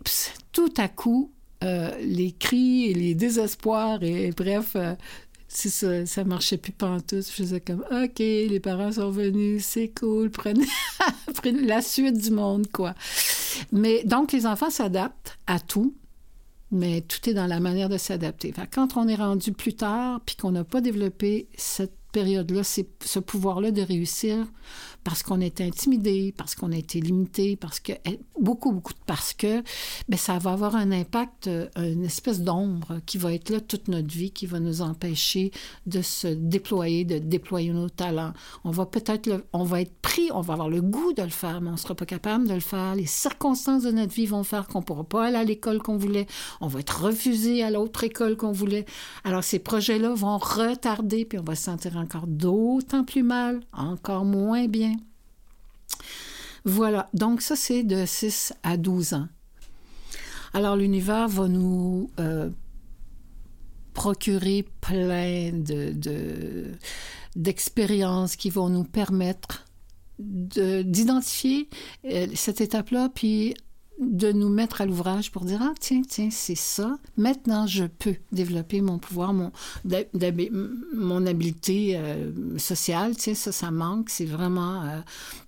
tout 0.52 0.72
à 0.78 0.88
coup, 0.88 1.32
euh, 1.64 1.90
les 2.00 2.32
cris 2.32 2.86
et 2.86 2.94
les 2.94 3.14
désespoirs, 3.14 4.02
et, 4.02 4.30
bref, 4.30 4.72
euh, 4.76 4.94
ça, 5.56 6.04
ça 6.04 6.24
marchait 6.24 6.58
plus 6.58 6.72
pantoute. 6.72 7.26
Je 7.26 7.32
faisais 7.32 7.60
comme, 7.60 7.84
OK, 7.90 8.18
les 8.18 8.60
parents 8.60 8.92
sont 8.92 9.10
venus, 9.10 9.64
c'est 9.64 9.88
cool, 9.88 10.30
prenez, 10.32 10.66
la 11.44 11.80
suite 11.80 12.18
du 12.18 12.30
monde, 12.30 12.66
quoi. 12.70 12.94
Mais 13.72 14.04
donc, 14.04 14.32
les 14.32 14.46
enfants 14.46 14.70
s'adaptent 14.70 15.38
à 15.46 15.58
tout, 15.58 15.94
mais 16.70 17.00
tout 17.00 17.28
est 17.28 17.34
dans 17.34 17.46
la 17.46 17.60
manière 17.60 17.88
de 17.88 17.96
s'adapter. 17.96 18.52
Quand 18.72 18.96
on 18.96 19.08
est 19.08 19.14
rendu 19.14 19.52
plus 19.52 19.74
tard, 19.74 20.20
puis 20.26 20.36
qu'on 20.36 20.50
n'a 20.50 20.64
pas 20.64 20.80
développé 20.80 21.48
cette 21.56 21.96
période-là, 22.16 22.62
ce 22.64 23.18
pouvoir-là 23.18 23.72
de 23.72 23.82
réussir 23.82 24.46
parce 25.06 25.22
qu'on 25.22 25.40
est 25.40 25.60
intimidé, 25.60 26.34
parce 26.36 26.56
qu'on 26.56 26.72
a 26.72 26.76
été 26.76 27.00
limité, 27.00 27.54
parce 27.54 27.78
que 27.78 27.92
eh, 28.06 28.18
beaucoup, 28.40 28.72
beaucoup 28.72 28.92
de 28.92 28.98
parce 29.06 29.34
que, 29.34 29.62
ben 30.08 30.16
ça 30.16 30.36
va 30.38 30.50
avoir 30.50 30.74
un 30.74 30.90
impact, 30.90 31.46
euh, 31.46 31.68
une 31.76 32.04
espèce 32.04 32.40
d'ombre 32.40 32.98
qui 33.06 33.16
va 33.16 33.32
être 33.32 33.50
là 33.50 33.60
toute 33.60 33.86
notre 33.86 34.08
vie, 34.08 34.32
qui 34.32 34.46
va 34.46 34.58
nous 34.58 34.82
empêcher 34.82 35.52
de 35.86 36.02
se 36.02 36.26
déployer, 36.26 37.04
de 37.04 37.18
déployer 37.18 37.70
nos 37.70 37.88
talents. 37.88 38.32
On 38.64 38.72
va 38.72 38.84
peut-être, 38.84 39.44
on 39.52 39.62
va 39.62 39.82
être 39.82 39.94
pris, 40.02 40.28
on 40.32 40.40
va 40.40 40.54
avoir 40.54 40.68
le 40.68 40.82
goût 40.82 41.12
de 41.12 41.22
le 41.22 41.28
faire, 41.28 41.60
mais 41.60 41.68
on 41.68 41.74
ne 41.74 41.78
sera 41.78 41.94
pas 41.94 42.04
capable 42.04 42.48
de 42.48 42.54
le 42.54 42.60
faire. 42.60 42.96
Les 42.96 43.06
circonstances 43.06 43.84
de 43.84 43.92
notre 43.92 44.12
vie 44.12 44.26
vont 44.26 44.42
faire 44.42 44.66
qu'on 44.66 44.80
ne 44.80 44.84
pourra 44.84 45.04
pas 45.04 45.26
aller 45.26 45.36
à 45.36 45.44
l'école 45.44 45.78
qu'on 45.78 45.98
voulait. 45.98 46.26
On 46.60 46.66
va 46.66 46.80
être 46.80 47.04
refusé 47.04 47.62
à 47.62 47.70
l'autre 47.70 48.02
école 48.02 48.36
qu'on 48.36 48.50
voulait. 48.50 48.86
Alors, 49.22 49.44
ces 49.44 49.60
projets-là 49.60 50.14
vont 50.14 50.36
retarder, 50.38 51.24
puis 51.24 51.38
on 51.38 51.44
va 51.44 51.54
se 51.54 51.62
sentir 51.62 51.96
encore 52.06 52.26
d'autant 52.28 53.04
plus 53.04 53.22
mal, 53.24 53.60
encore 53.72 54.24
moins 54.24 54.66
bien. 54.68 54.94
Voilà, 56.64 57.08
donc 57.14 57.42
ça, 57.42 57.56
c'est 57.56 57.82
de 57.82 58.04
6 58.06 58.52
à 58.62 58.76
12 58.76 59.14
ans. 59.14 59.28
Alors, 60.54 60.76
l'univers 60.76 61.28
va 61.28 61.48
nous 61.48 62.10
euh, 62.18 62.48
procurer 63.94 64.64
plein 64.80 65.50
de, 65.52 65.90
de- 65.92 66.72
d'expériences 67.34 68.36
qui 68.36 68.50
vont 68.50 68.68
nous 68.68 68.84
permettre 68.84 69.64
de- 70.18 70.82
d'identifier 70.82 71.68
euh, 72.06 72.26
cette 72.34 72.60
étape-là, 72.60 73.10
puis 73.14 73.54
de 74.00 74.30
nous 74.30 74.48
mettre 74.50 74.82
à 74.82 74.86
l'ouvrage 74.86 75.32
pour 75.32 75.44
dire 75.46 75.60
ah 75.62 75.72
tiens 75.80 76.02
tiens 76.06 76.28
c'est 76.30 76.54
ça. 76.54 76.98
Maintenant 77.16 77.66
je 77.66 77.84
peux 77.84 78.16
développer 78.32 78.80
mon 78.82 78.98
pouvoir 78.98 79.32
mon 79.32 79.50
mon 80.94 81.26
habileté 81.26 81.96
euh, 81.96 82.58
sociale 82.58 83.16
tiens 83.16 83.34
ça 83.34 83.52
ça 83.52 83.70
manque. 83.70 84.10
C'est 84.10 84.24
vraiment 84.26 84.82
euh, 84.84 85.00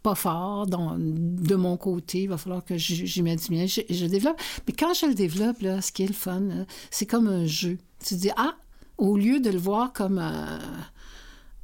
pas 0.02 0.14
fort. 0.14 0.66
Dans- 0.66 0.96
de 0.98 1.54
mon 1.54 1.76
côté 1.76 2.22
il 2.22 2.28
va 2.28 2.38
falloir 2.38 2.64
que 2.64 2.76
j'y 2.76 3.22
mette 3.22 3.46
du 3.48 3.54
mien 3.54 3.66
je, 3.66 3.82
je 3.90 4.06
développe. 4.06 4.40
Mais 4.66 4.72
quand 4.72 4.94
je 4.94 5.06
le 5.06 5.14
développe 5.14 5.60
là 5.60 5.80
ce 5.82 5.92
qui 5.92 6.04
est 6.04 6.08
le 6.08 6.14
fun 6.14 6.42
c'est 6.90 7.06
comme 7.06 7.28
un 7.28 7.46
jeu. 7.46 7.78
Tu 8.04 8.14
dis 8.14 8.30
ah 8.36 8.54
au 8.96 9.16
lieu 9.16 9.40
de 9.40 9.50
le 9.50 9.58
voir 9.58 9.92
comme 9.92 10.18
euh, 10.18 10.58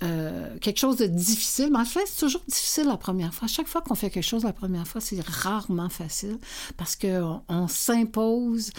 euh, 0.03 0.59
quelque 0.61 0.79
chose 0.79 0.97
de 0.97 1.07
difficile. 1.07 1.71
Mais 1.73 1.79
en 1.79 1.85
fait, 1.85 2.03
c'est 2.07 2.21
toujours 2.21 2.43
difficile 2.49 2.87
la 2.87 2.97
première 2.97 3.33
fois. 3.33 3.49
Chaque 3.49 3.69
fois 3.69 3.81
qu'on 3.81 3.95
fait 3.95 4.11
quelque 4.11 4.25
chose 4.25 4.45
la 4.45 4.53
première 4.53 4.87
fois, 4.87 5.01
c'est 5.01 5.21
rarement 5.25 5.89
facile 5.89 6.39
parce 6.77 6.97
qu'on 6.97 7.43
on, 7.49 7.69
s'impose 7.69 8.71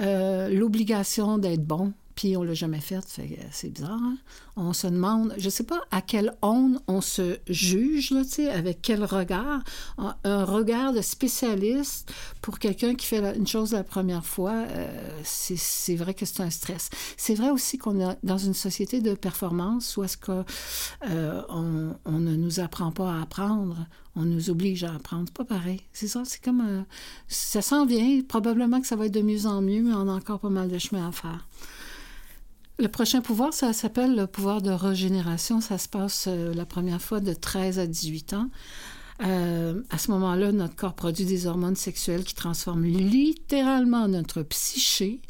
euh, 0.00 0.48
l'obligation 0.48 1.38
d'être 1.38 1.64
bon. 1.64 1.92
Puis 2.14 2.36
on 2.36 2.42
l'a 2.42 2.54
jamais 2.54 2.80
fait, 2.80 3.04
c'est 3.50 3.68
bizarre. 3.70 3.98
hein? 4.02 4.16
On 4.56 4.74
se 4.74 4.86
demande, 4.86 5.34
je 5.38 5.48
sais 5.48 5.64
pas 5.64 5.80
à 5.90 6.02
quelle 6.02 6.34
onde 6.42 6.78
on 6.86 7.00
se 7.00 7.38
juge, 7.48 8.10
là, 8.10 8.20
avec 8.52 8.82
quel 8.82 9.02
regard. 9.04 9.62
Un, 9.96 10.44
regard 10.44 10.92
de 10.92 11.00
spécialiste 11.00 12.12
pour 12.42 12.58
quelqu'un 12.58 12.94
qui 12.94 13.06
fait 13.06 13.34
une 13.36 13.46
chose 13.46 13.72
la 13.72 13.84
première 13.84 14.26
fois, 14.26 14.52
euh, 14.52 15.20
c'est 15.24 15.96
vrai 15.96 16.12
que 16.12 16.26
c'est 16.26 16.42
un 16.42 16.50
stress. 16.50 16.90
C'est 17.16 17.34
vrai 17.34 17.50
aussi 17.50 17.78
qu'on 17.78 17.98
est 18.00 18.18
dans 18.22 18.38
une 18.38 18.54
société 18.54 19.00
de 19.00 19.14
performance 19.14 19.96
où 19.96 20.04
est-ce 20.04 20.18
que 20.18 20.44
euh, 21.08 21.42
on, 21.48 22.18
ne 22.18 22.36
nous 22.36 22.60
apprend 22.60 22.92
pas 22.92 23.12
à 23.12 23.22
apprendre, 23.22 23.86
on 24.16 24.22
nous 24.22 24.50
oblige 24.50 24.84
à 24.84 24.94
apprendre. 24.94 25.32
Pas 25.32 25.44
pareil. 25.44 25.80
C'est 25.92 26.08
ça, 26.08 26.22
c'est 26.26 26.42
comme 26.42 26.60
euh, 26.60 26.82
ça 27.28 27.62
s'en 27.62 27.86
vient. 27.86 28.20
Probablement 28.28 28.80
que 28.80 28.86
ça 28.86 28.96
va 28.96 29.06
être 29.06 29.14
de 29.14 29.22
mieux 29.22 29.46
en 29.46 29.62
mieux, 29.62 29.82
mais 29.82 29.94
on 29.94 30.08
a 30.08 30.12
encore 30.12 30.40
pas 30.40 30.50
mal 30.50 30.68
de 30.68 30.78
chemin 30.78 31.08
à 31.08 31.12
faire. 31.12 31.46
Le 32.82 32.88
prochain 32.88 33.20
pouvoir, 33.20 33.54
ça 33.54 33.72
s'appelle 33.72 34.16
le 34.16 34.26
pouvoir 34.26 34.60
de 34.60 34.72
régénération. 34.72 35.60
Ça 35.60 35.78
se 35.78 35.88
passe 35.88 36.24
euh, 36.26 36.52
la 36.52 36.66
première 36.66 37.00
fois 37.00 37.20
de 37.20 37.32
13 37.32 37.78
à 37.78 37.86
18 37.86 38.32
ans. 38.32 38.48
Euh, 39.22 39.80
à 39.88 39.98
ce 39.98 40.10
moment-là, 40.10 40.50
notre 40.50 40.74
corps 40.74 40.94
produit 40.94 41.24
des 41.24 41.46
hormones 41.46 41.76
sexuelles 41.76 42.24
qui 42.24 42.34
transforment 42.34 42.86
littéralement 42.86 44.08
notre 44.08 44.42
psyché. 44.42 45.20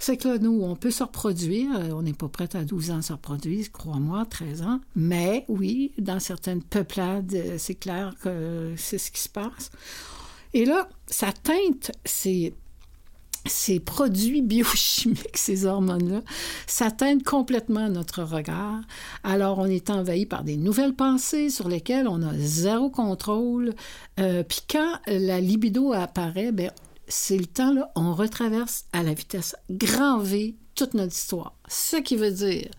C'est 0.00 0.16
que 0.16 0.26
là, 0.26 0.38
nous, 0.38 0.62
on 0.64 0.74
peut 0.74 0.90
se 0.90 1.04
reproduire. 1.04 1.70
Euh, 1.78 1.90
on 1.92 2.02
n'est 2.02 2.12
pas 2.12 2.28
prêt 2.28 2.48
à 2.54 2.64
12 2.64 2.90
ans 2.90 2.98
à 2.98 3.02
se 3.02 3.12
reproduire, 3.12 3.70
crois-moi, 3.70 4.26
13 4.26 4.62
ans. 4.62 4.80
Mais 4.96 5.44
oui, 5.46 5.92
dans 5.96 6.18
certaines 6.18 6.60
peuplades, 6.60 7.56
c'est 7.58 7.76
clair 7.76 8.16
que 8.20 8.74
c'est 8.76 8.98
ce 8.98 9.12
qui 9.12 9.20
se 9.20 9.28
passe. 9.28 9.70
Et 10.54 10.64
là, 10.64 10.88
ça 11.06 11.30
teinte 11.30 11.92
ces, 12.04 12.52
ces 13.46 13.80
produits 13.80 14.42
biochimiques, 14.42 15.30
ces 15.36 15.66
hormones-là, 15.66 16.22
teinte 16.90 17.22
complètement 17.24 17.88
notre 17.88 18.22
regard. 18.22 18.80
Alors, 19.24 19.58
on 19.58 19.66
est 19.66 19.90
envahi 19.90 20.26
par 20.26 20.44
des 20.44 20.56
nouvelles 20.56 20.94
pensées 20.94 21.50
sur 21.50 21.68
lesquelles 21.68 22.08
on 22.08 22.22
a 22.22 22.36
zéro 22.36 22.90
contrôle. 22.90 23.74
Euh, 24.18 24.42
Puis 24.42 24.62
quand 24.70 24.94
la 25.06 25.40
libido 25.40 25.92
apparaît, 25.92 26.52
ben, 26.52 26.70
c'est 27.08 27.38
le 27.38 27.46
temps, 27.46 27.72
là, 27.72 27.90
on 27.96 28.14
retraverse 28.14 28.84
à 28.92 29.02
la 29.02 29.14
vitesse 29.14 29.56
grand 29.70 30.18
V 30.18 30.54
toute 30.80 30.94
notre 30.94 31.12
histoire. 31.12 31.52
Ce 31.68 31.96
qui 31.96 32.16
veut 32.16 32.30
dire, 32.30 32.70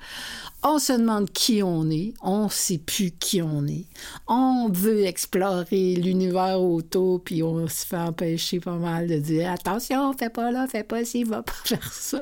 on 0.64 0.80
se 0.80 0.94
demande 0.94 1.30
qui 1.30 1.62
on 1.62 1.88
est, 1.92 2.16
on 2.24 2.46
ne 2.46 2.50
sait 2.50 2.80
plus 2.80 3.12
qui 3.12 3.44
on 3.44 3.68
est, 3.68 3.86
on 4.28 4.70
veut 4.72 5.06
explorer 5.06 5.94
l'univers 5.94 6.60
autour, 6.60 7.24
puis 7.24 7.44
on 7.44 7.68
se 7.68 7.86
fait 7.86 7.98
empêcher 7.98 8.60
pas 8.60 8.78
mal 8.78 9.08
de 9.08 9.20
dire 9.20 9.52
attention, 9.52 10.14
fais 10.14 10.32
pas 10.32 10.50
là, 10.50 10.66
fais 10.68 10.84
pas 10.84 11.06
ci, 11.06 11.24
va 11.24 11.44
pas 11.44 11.54
faire 11.64 11.94
ça. 11.94 12.20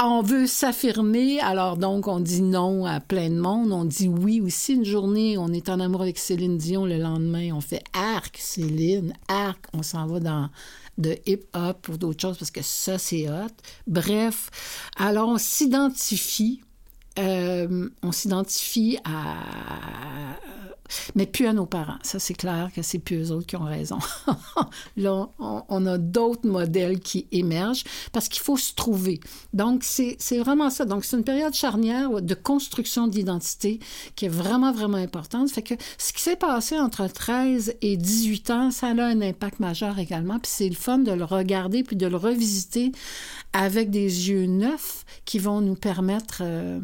on 0.00 0.22
veut 0.22 0.46
s'affirmer, 0.46 1.40
alors 1.40 1.76
donc 1.76 2.06
on 2.06 2.20
dit 2.20 2.42
non 2.42 2.86
à 2.86 3.00
plein 3.00 3.30
de 3.30 3.40
monde, 3.40 3.72
on 3.72 3.84
dit 3.84 4.06
oui 4.06 4.40
aussi 4.40 4.74
une 4.74 4.84
journée, 4.84 5.36
on 5.36 5.48
est 5.48 5.68
en 5.68 5.80
amour 5.80 6.02
avec 6.02 6.16
Céline 6.16 6.58
Dion, 6.58 6.86
le 6.86 6.98
lendemain 6.98 7.50
on 7.52 7.60
fait 7.60 7.82
arc 7.92 8.36
Céline, 8.38 9.14
arc, 9.26 9.66
on 9.72 9.82
s'en 9.82 10.06
va 10.06 10.20
dans 10.20 10.48
de 10.98 11.16
hip-hop 11.26 11.88
ou 11.88 11.96
d'autres 11.96 12.20
choses 12.20 12.38
parce 12.38 12.50
que 12.50 12.62
ça 12.62 12.98
c'est 12.98 13.28
hot. 13.28 13.54
Bref, 13.86 14.50
alors 14.96 15.28
on 15.28 15.38
s'identifie, 15.38 16.60
euh, 17.18 17.88
on 18.02 18.12
s'identifie 18.12 18.98
à 19.04 19.36
mais 21.14 21.26
plus 21.26 21.46
à 21.46 21.52
nos 21.52 21.66
parents. 21.66 21.98
Ça, 22.02 22.18
c'est 22.18 22.34
clair 22.34 22.70
que 22.74 22.82
c'est 22.82 22.98
plus 22.98 23.30
eux 23.30 23.32
autres 23.32 23.46
qui 23.46 23.56
ont 23.56 23.64
raison. 23.64 23.98
Là, 24.96 25.28
on, 25.38 25.86
a 25.86 25.98
d'autres 25.98 26.48
modèles 26.48 27.00
qui 27.00 27.26
émergent 27.32 27.84
parce 28.12 28.28
qu'il 28.28 28.42
faut 28.42 28.56
se 28.56 28.74
trouver. 28.74 29.20
Donc, 29.52 29.84
c'est 29.84 30.38
vraiment 30.38 30.70
ça. 30.70 30.84
Donc, 30.84 31.04
c'est 31.04 31.16
une 31.16 31.24
période 31.24 31.54
charnière 31.54 32.22
de 32.22 32.34
construction 32.34 33.06
d'identité 33.06 33.80
qui 34.16 34.26
est 34.26 34.30
vraiment, 34.30 34.72
vraiment 34.72 34.98
importante. 34.98 35.50
Fait 35.50 35.62
que 35.62 35.74
ce 35.98 36.12
qui 36.12 36.22
s'est 36.22 36.36
passé 36.36 36.78
entre 36.78 37.06
13 37.06 37.74
et 37.80 37.96
18 37.96 38.50
ans, 38.50 38.70
ça 38.70 38.88
a 38.88 38.90
un 38.90 39.20
impact 39.20 39.60
majeur 39.60 39.98
également. 39.98 40.38
Puis 40.38 40.50
c'est 40.54 40.68
le 40.68 40.74
fun 40.74 40.98
de 40.98 41.12
le 41.12 41.24
regarder 41.24 41.82
puis 41.82 41.96
de 41.96 42.06
le 42.06 42.16
revisiter 42.16 42.92
avec 43.52 43.90
des 43.90 44.30
yeux 44.30 44.46
neufs 44.46 45.04
qui 45.24 45.38
vont 45.38 45.60
nous 45.60 45.76
permettre... 45.76 46.38
Euh, 46.42 46.80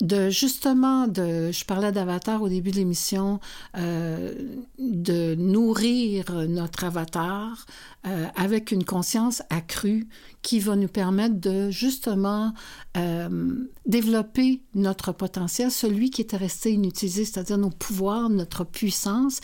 de 0.00 0.28
justement, 0.28 1.08
de, 1.08 1.50
je 1.52 1.64
parlais 1.64 1.90
d'avatar 1.90 2.42
au 2.42 2.48
début 2.48 2.70
de 2.70 2.76
l'émission, 2.76 3.40
euh, 3.76 4.34
de 4.78 5.34
nourrir 5.36 6.46
notre 6.48 6.84
avatar 6.84 7.64
euh, 8.06 8.26
avec 8.36 8.72
une 8.72 8.84
conscience 8.84 9.42
accrue 9.48 10.06
qui 10.42 10.60
va 10.60 10.76
nous 10.76 10.88
permettre 10.88 11.40
de 11.40 11.70
justement 11.70 12.52
euh, 12.98 13.64
développer 13.86 14.62
notre 14.74 15.12
potentiel, 15.12 15.70
celui 15.70 16.10
qui 16.10 16.20
était 16.20 16.36
resté 16.36 16.72
inutilisé, 16.72 17.24
c'est-à-dire 17.24 17.56
nos 17.56 17.70
pouvoirs, 17.70 18.28
notre 18.28 18.64
puissance, 18.64 19.40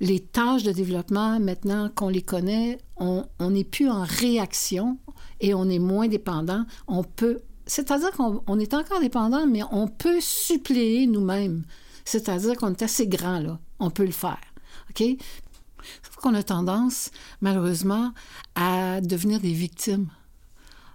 les 0.00 0.18
tâches 0.18 0.64
de 0.64 0.72
développement, 0.72 1.38
maintenant 1.38 1.90
qu'on 1.94 2.08
les 2.08 2.22
connaît, 2.22 2.78
on 2.96 3.24
n'est 3.50 3.64
plus 3.64 3.88
en 3.88 4.04
réaction 4.04 4.98
et 5.40 5.54
on 5.54 5.68
est 5.68 5.80
moins 5.80 6.06
dépendant, 6.06 6.64
on 6.86 7.02
peut 7.02 7.40
c'est-à-dire 7.66 8.10
qu'on 8.12 8.58
est 8.58 8.74
encore 8.74 9.00
dépendant, 9.00 9.46
mais 9.46 9.62
on 9.70 9.88
peut 9.88 10.20
suppléer 10.20 11.06
nous-mêmes. 11.06 11.64
C'est-à-dire 12.04 12.56
qu'on 12.56 12.70
est 12.70 12.82
assez 12.82 13.06
grand, 13.06 13.38
là. 13.38 13.58
On 13.78 13.90
peut 13.90 14.04
le 14.04 14.12
faire. 14.12 14.40
OK? 14.90 15.02
Sauf 16.02 16.16
qu'on 16.16 16.34
a 16.34 16.42
tendance, 16.42 17.10
malheureusement, 17.40 18.12
à 18.54 19.00
devenir 19.00 19.40
des 19.40 19.52
victimes. 19.52 20.08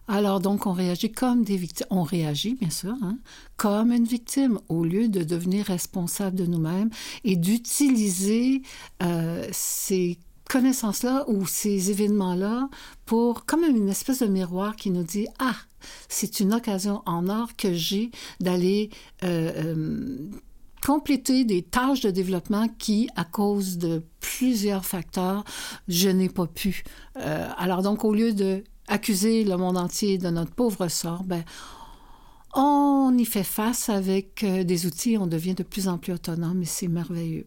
Alors 0.09 0.39
donc, 0.39 0.65
on 0.65 0.71
réagit 0.71 1.11
comme 1.11 1.43
des 1.43 1.57
victimes. 1.57 1.87
On 1.89 2.03
réagit, 2.03 2.55
bien 2.55 2.69
sûr, 2.69 2.95
hein, 3.01 3.17
comme 3.57 3.91
une 3.91 4.05
victime, 4.05 4.59
au 4.69 4.85
lieu 4.85 5.09
de 5.09 5.23
devenir 5.23 5.65
responsable 5.65 6.37
de 6.37 6.45
nous-mêmes 6.45 6.89
et 7.25 7.35
d'utiliser 7.35 8.61
euh, 9.03 9.45
ces 9.51 10.17
connaissances-là 10.47 11.25
ou 11.27 11.45
ces 11.45 11.91
événements-là 11.91 12.69
pour, 13.05 13.45
comme 13.45 13.63
une 13.63 13.89
espèce 13.89 14.19
de 14.19 14.27
miroir 14.27 14.75
qui 14.75 14.89
nous 14.89 15.03
dit, 15.03 15.27
ah, 15.39 15.55
c'est 16.09 16.39
une 16.39 16.53
occasion 16.53 17.01
en 17.05 17.29
or 17.29 17.55
que 17.55 17.73
j'ai 17.73 18.11
d'aller 18.39 18.89
euh, 19.23 19.51
euh, 19.55 20.29
compléter 20.81 21.43
des 21.43 21.61
tâches 21.61 22.01
de 22.01 22.11
développement 22.11 22.67
qui, 22.79 23.09
à 23.15 23.23
cause 23.23 23.77
de 23.77 24.03
plusieurs 24.19 24.85
facteurs, 24.85 25.43
je 25.87 26.09
n'ai 26.09 26.29
pas 26.29 26.47
pu. 26.47 26.83
Euh, 27.17 27.47
alors 27.57 27.81
donc, 27.81 28.03
au 28.03 28.13
lieu 28.13 28.33
de 28.33 28.63
accuser 28.87 29.43
le 29.43 29.57
monde 29.57 29.77
entier 29.77 30.17
de 30.17 30.29
notre 30.29 30.51
pauvre 30.51 30.87
sort, 30.87 31.23
ben, 31.23 31.43
on 32.53 33.13
y 33.17 33.25
fait 33.25 33.43
face 33.43 33.89
avec 33.89 34.45
des 34.45 34.85
outils, 34.85 35.17
on 35.17 35.27
devient 35.27 35.55
de 35.55 35.63
plus 35.63 35.89
en 35.89 35.97
plus 35.97 36.13
autonome 36.13 36.61
et 36.61 36.65
c'est 36.65 36.87
merveilleux. 36.87 37.45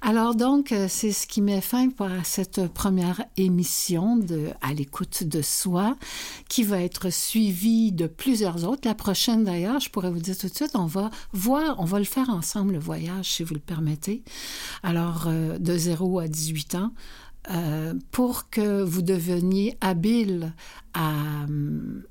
Alors 0.00 0.36
donc, 0.36 0.70
euh, 0.70 0.86
c'est 0.88 1.10
ce 1.10 1.26
qui 1.26 1.42
met 1.42 1.60
fin 1.60 1.88
à 1.98 2.22
cette 2.22 2.68
première 2.68 3.24
émission 3.36 4.16
de 4.16 4.50
À 4.62 4.72
l'écoute 4.72 5.24
de 5.24 5.42
soi, 5.42 5.96
qui 6.48 6.62
va 6.62 6.80
être 6.82 7.10
suivie 7.10 7.90
de 7.90 8.06
plusieurs 8.06 8.64
autres. 8.64 8.86
La 8.86 8.94
prochaine 8.94 9.42
d'ailleurs, 9.42 9.80
je 9.80 9.90
pourrais 9.90 10.10
vous 10.10 10.20
dire 10.20 10.38
tout 10.38 10.48
de 10.48 10.54
suite, 10.54 10.72
on 10.74 10.86
va 10.86 11.10
voir, 11.32 11.80
on 11.80 11.84
va 11.84 11.98
le 11.98 12.04
faire 12.04 12.30
ensemble, 12.30 12.74
le 12.74 12.78
voyage, 12.78 13.32
si 13.32 13.42
vous 13.42 13.54
le 13.54 13.60
permettez. 13.60 14.22
Alors, 14.84 15.24
euh, 15.26 15.58
de 15.58 15.76
0 15.76 16.20
à 16.20 16.28
18 16.28 16.76
ans. 16.76 16.92
Euh, 17.50 17.94
pour 18.10 18.50
que 18.50 18.82
vous 18.82 19.00
deveniez 19.00 19.78
habile 19.80 20.52
à, 20.92 21.14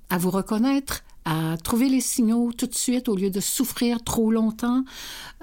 à 0.10 0.18
vous 0.18 0.32
reconnaître, 0.32 1.04
à 1.28 1.58
trouver 1.58 1.90
les 1.90 2.00
signaux 2.00 2.54
tout 2.54 2.68
de 2.68 2.74
suite 2.74 3.10
au 3.10 3.16
lieu 3.18 3.30
de 3.30 3.42
souffrir 3.42 4.02
trop 4.02 4.32
longtemps, 4.32 4.86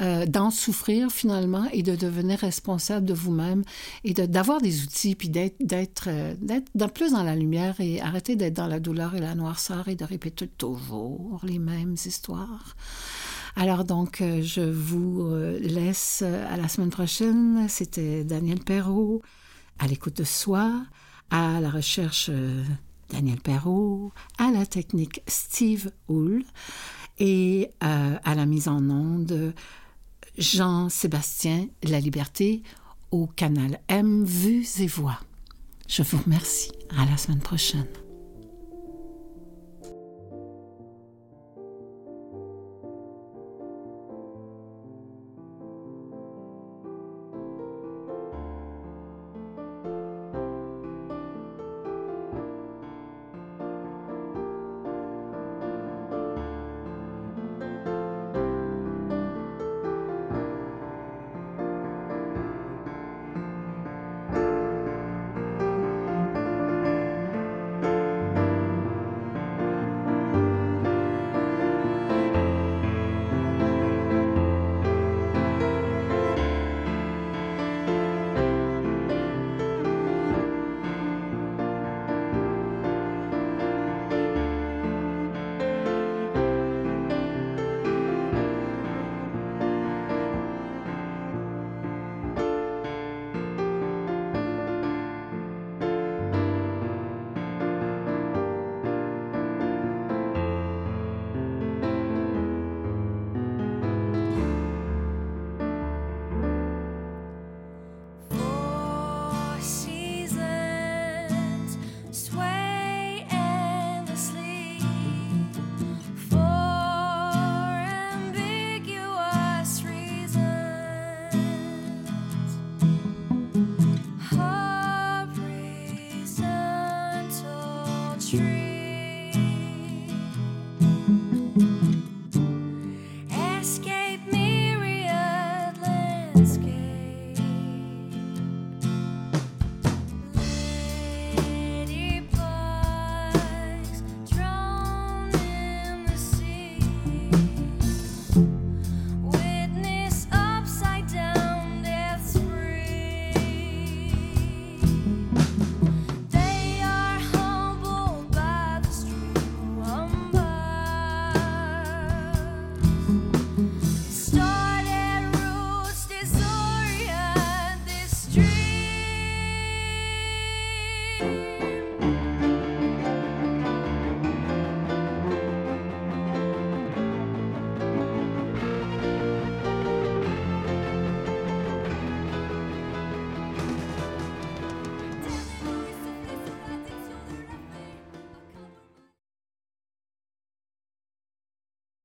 euh, 0.00 0.24
d'en 0.24 0.50
souffrir 0.50 1.10
finalement 1.10 1.66
et 1.72 1.82
de 1.82 1.94
devenir 1.94 2.38
responsable 2.38 3.04
de 3.04 3.12
vous-même 3.12 3.64
et 4.02 4.14
d'avoir 4.14 4.62
des 4.62 4.82
outils, 4.82 5.14
puis 5.14 5.28
d'être 5.28 5.58
d'être 5.60 6.08
euh, 6.08 6.88
plus 6.88 7.12
dans 7.12 7.22
la 7.22 7.36
lumière 7.36 7.78
et 7.80 8.00
arrêter 8.00 8.34
d'être 8.34 8.54
dans 8.54 8.66
la 8.66 8.80
douleur 8.80 9.14
et 9.14 9.20
la 9.20 9.34
noirceur 9.34 9.88
et 9.88 9.94
de 9.94 10.06
répéter 10.06 10.48
toujours 10.48 11.40
les 11.42 11.58
mêmes 11.58 11.96
histoires. 12.06 12.76
Alors 13.54 13.84
donc, 13.84 14.22
euh, 14.22 14.40
je 14.40 14.62
vous 14.62 15.34
laisse 15.60 16.22
à 16.22 16.56
la 16.56 16.68
semaine 16.68 16.88
prochaine. 16.88 17.66
C'était 17.68 18.24
Daniel 18.24 18.60
Perrault, 18.60 19.20
à 19.78 19.86
l'écoute 19.86 20.16
de 20.16 20.24
soi, 20.24 20.72
à 21.28 21.60
la 21.60 21.68
recherche 21.68 22.30
Daniel 23.10 23.40
Perrault, 23.40 24.12
à 24.38 24.50
la 24.50 24.66
technique 24.66 25.22
Steve 25.26 25.90
Hull 26.08 26.44
et 27.18 27.70
euh, 27.82 28.16
à 28.22 28.34
la 28.34 28.46
mise 28.46 28.68
en 28.68 28.88
onde 28.90 29.54
Jean-Sébastien 30.38 31.68
La 31.82 32.00
Liberté 32.00 32.62
au 33.10 33.26
canal 33.26 33.80
M 33.88 34.24
Vues 34.24 34.66
et 34.80 34.86
Voix. 34.86 35.20
Je 35.88 36.02
vous 36.02 36.18
remercie. 36.18 36.72
À 36.96 37.04
la 37.04 37.16
semaine 37.16 37.40
prochaine. 37.40 37.86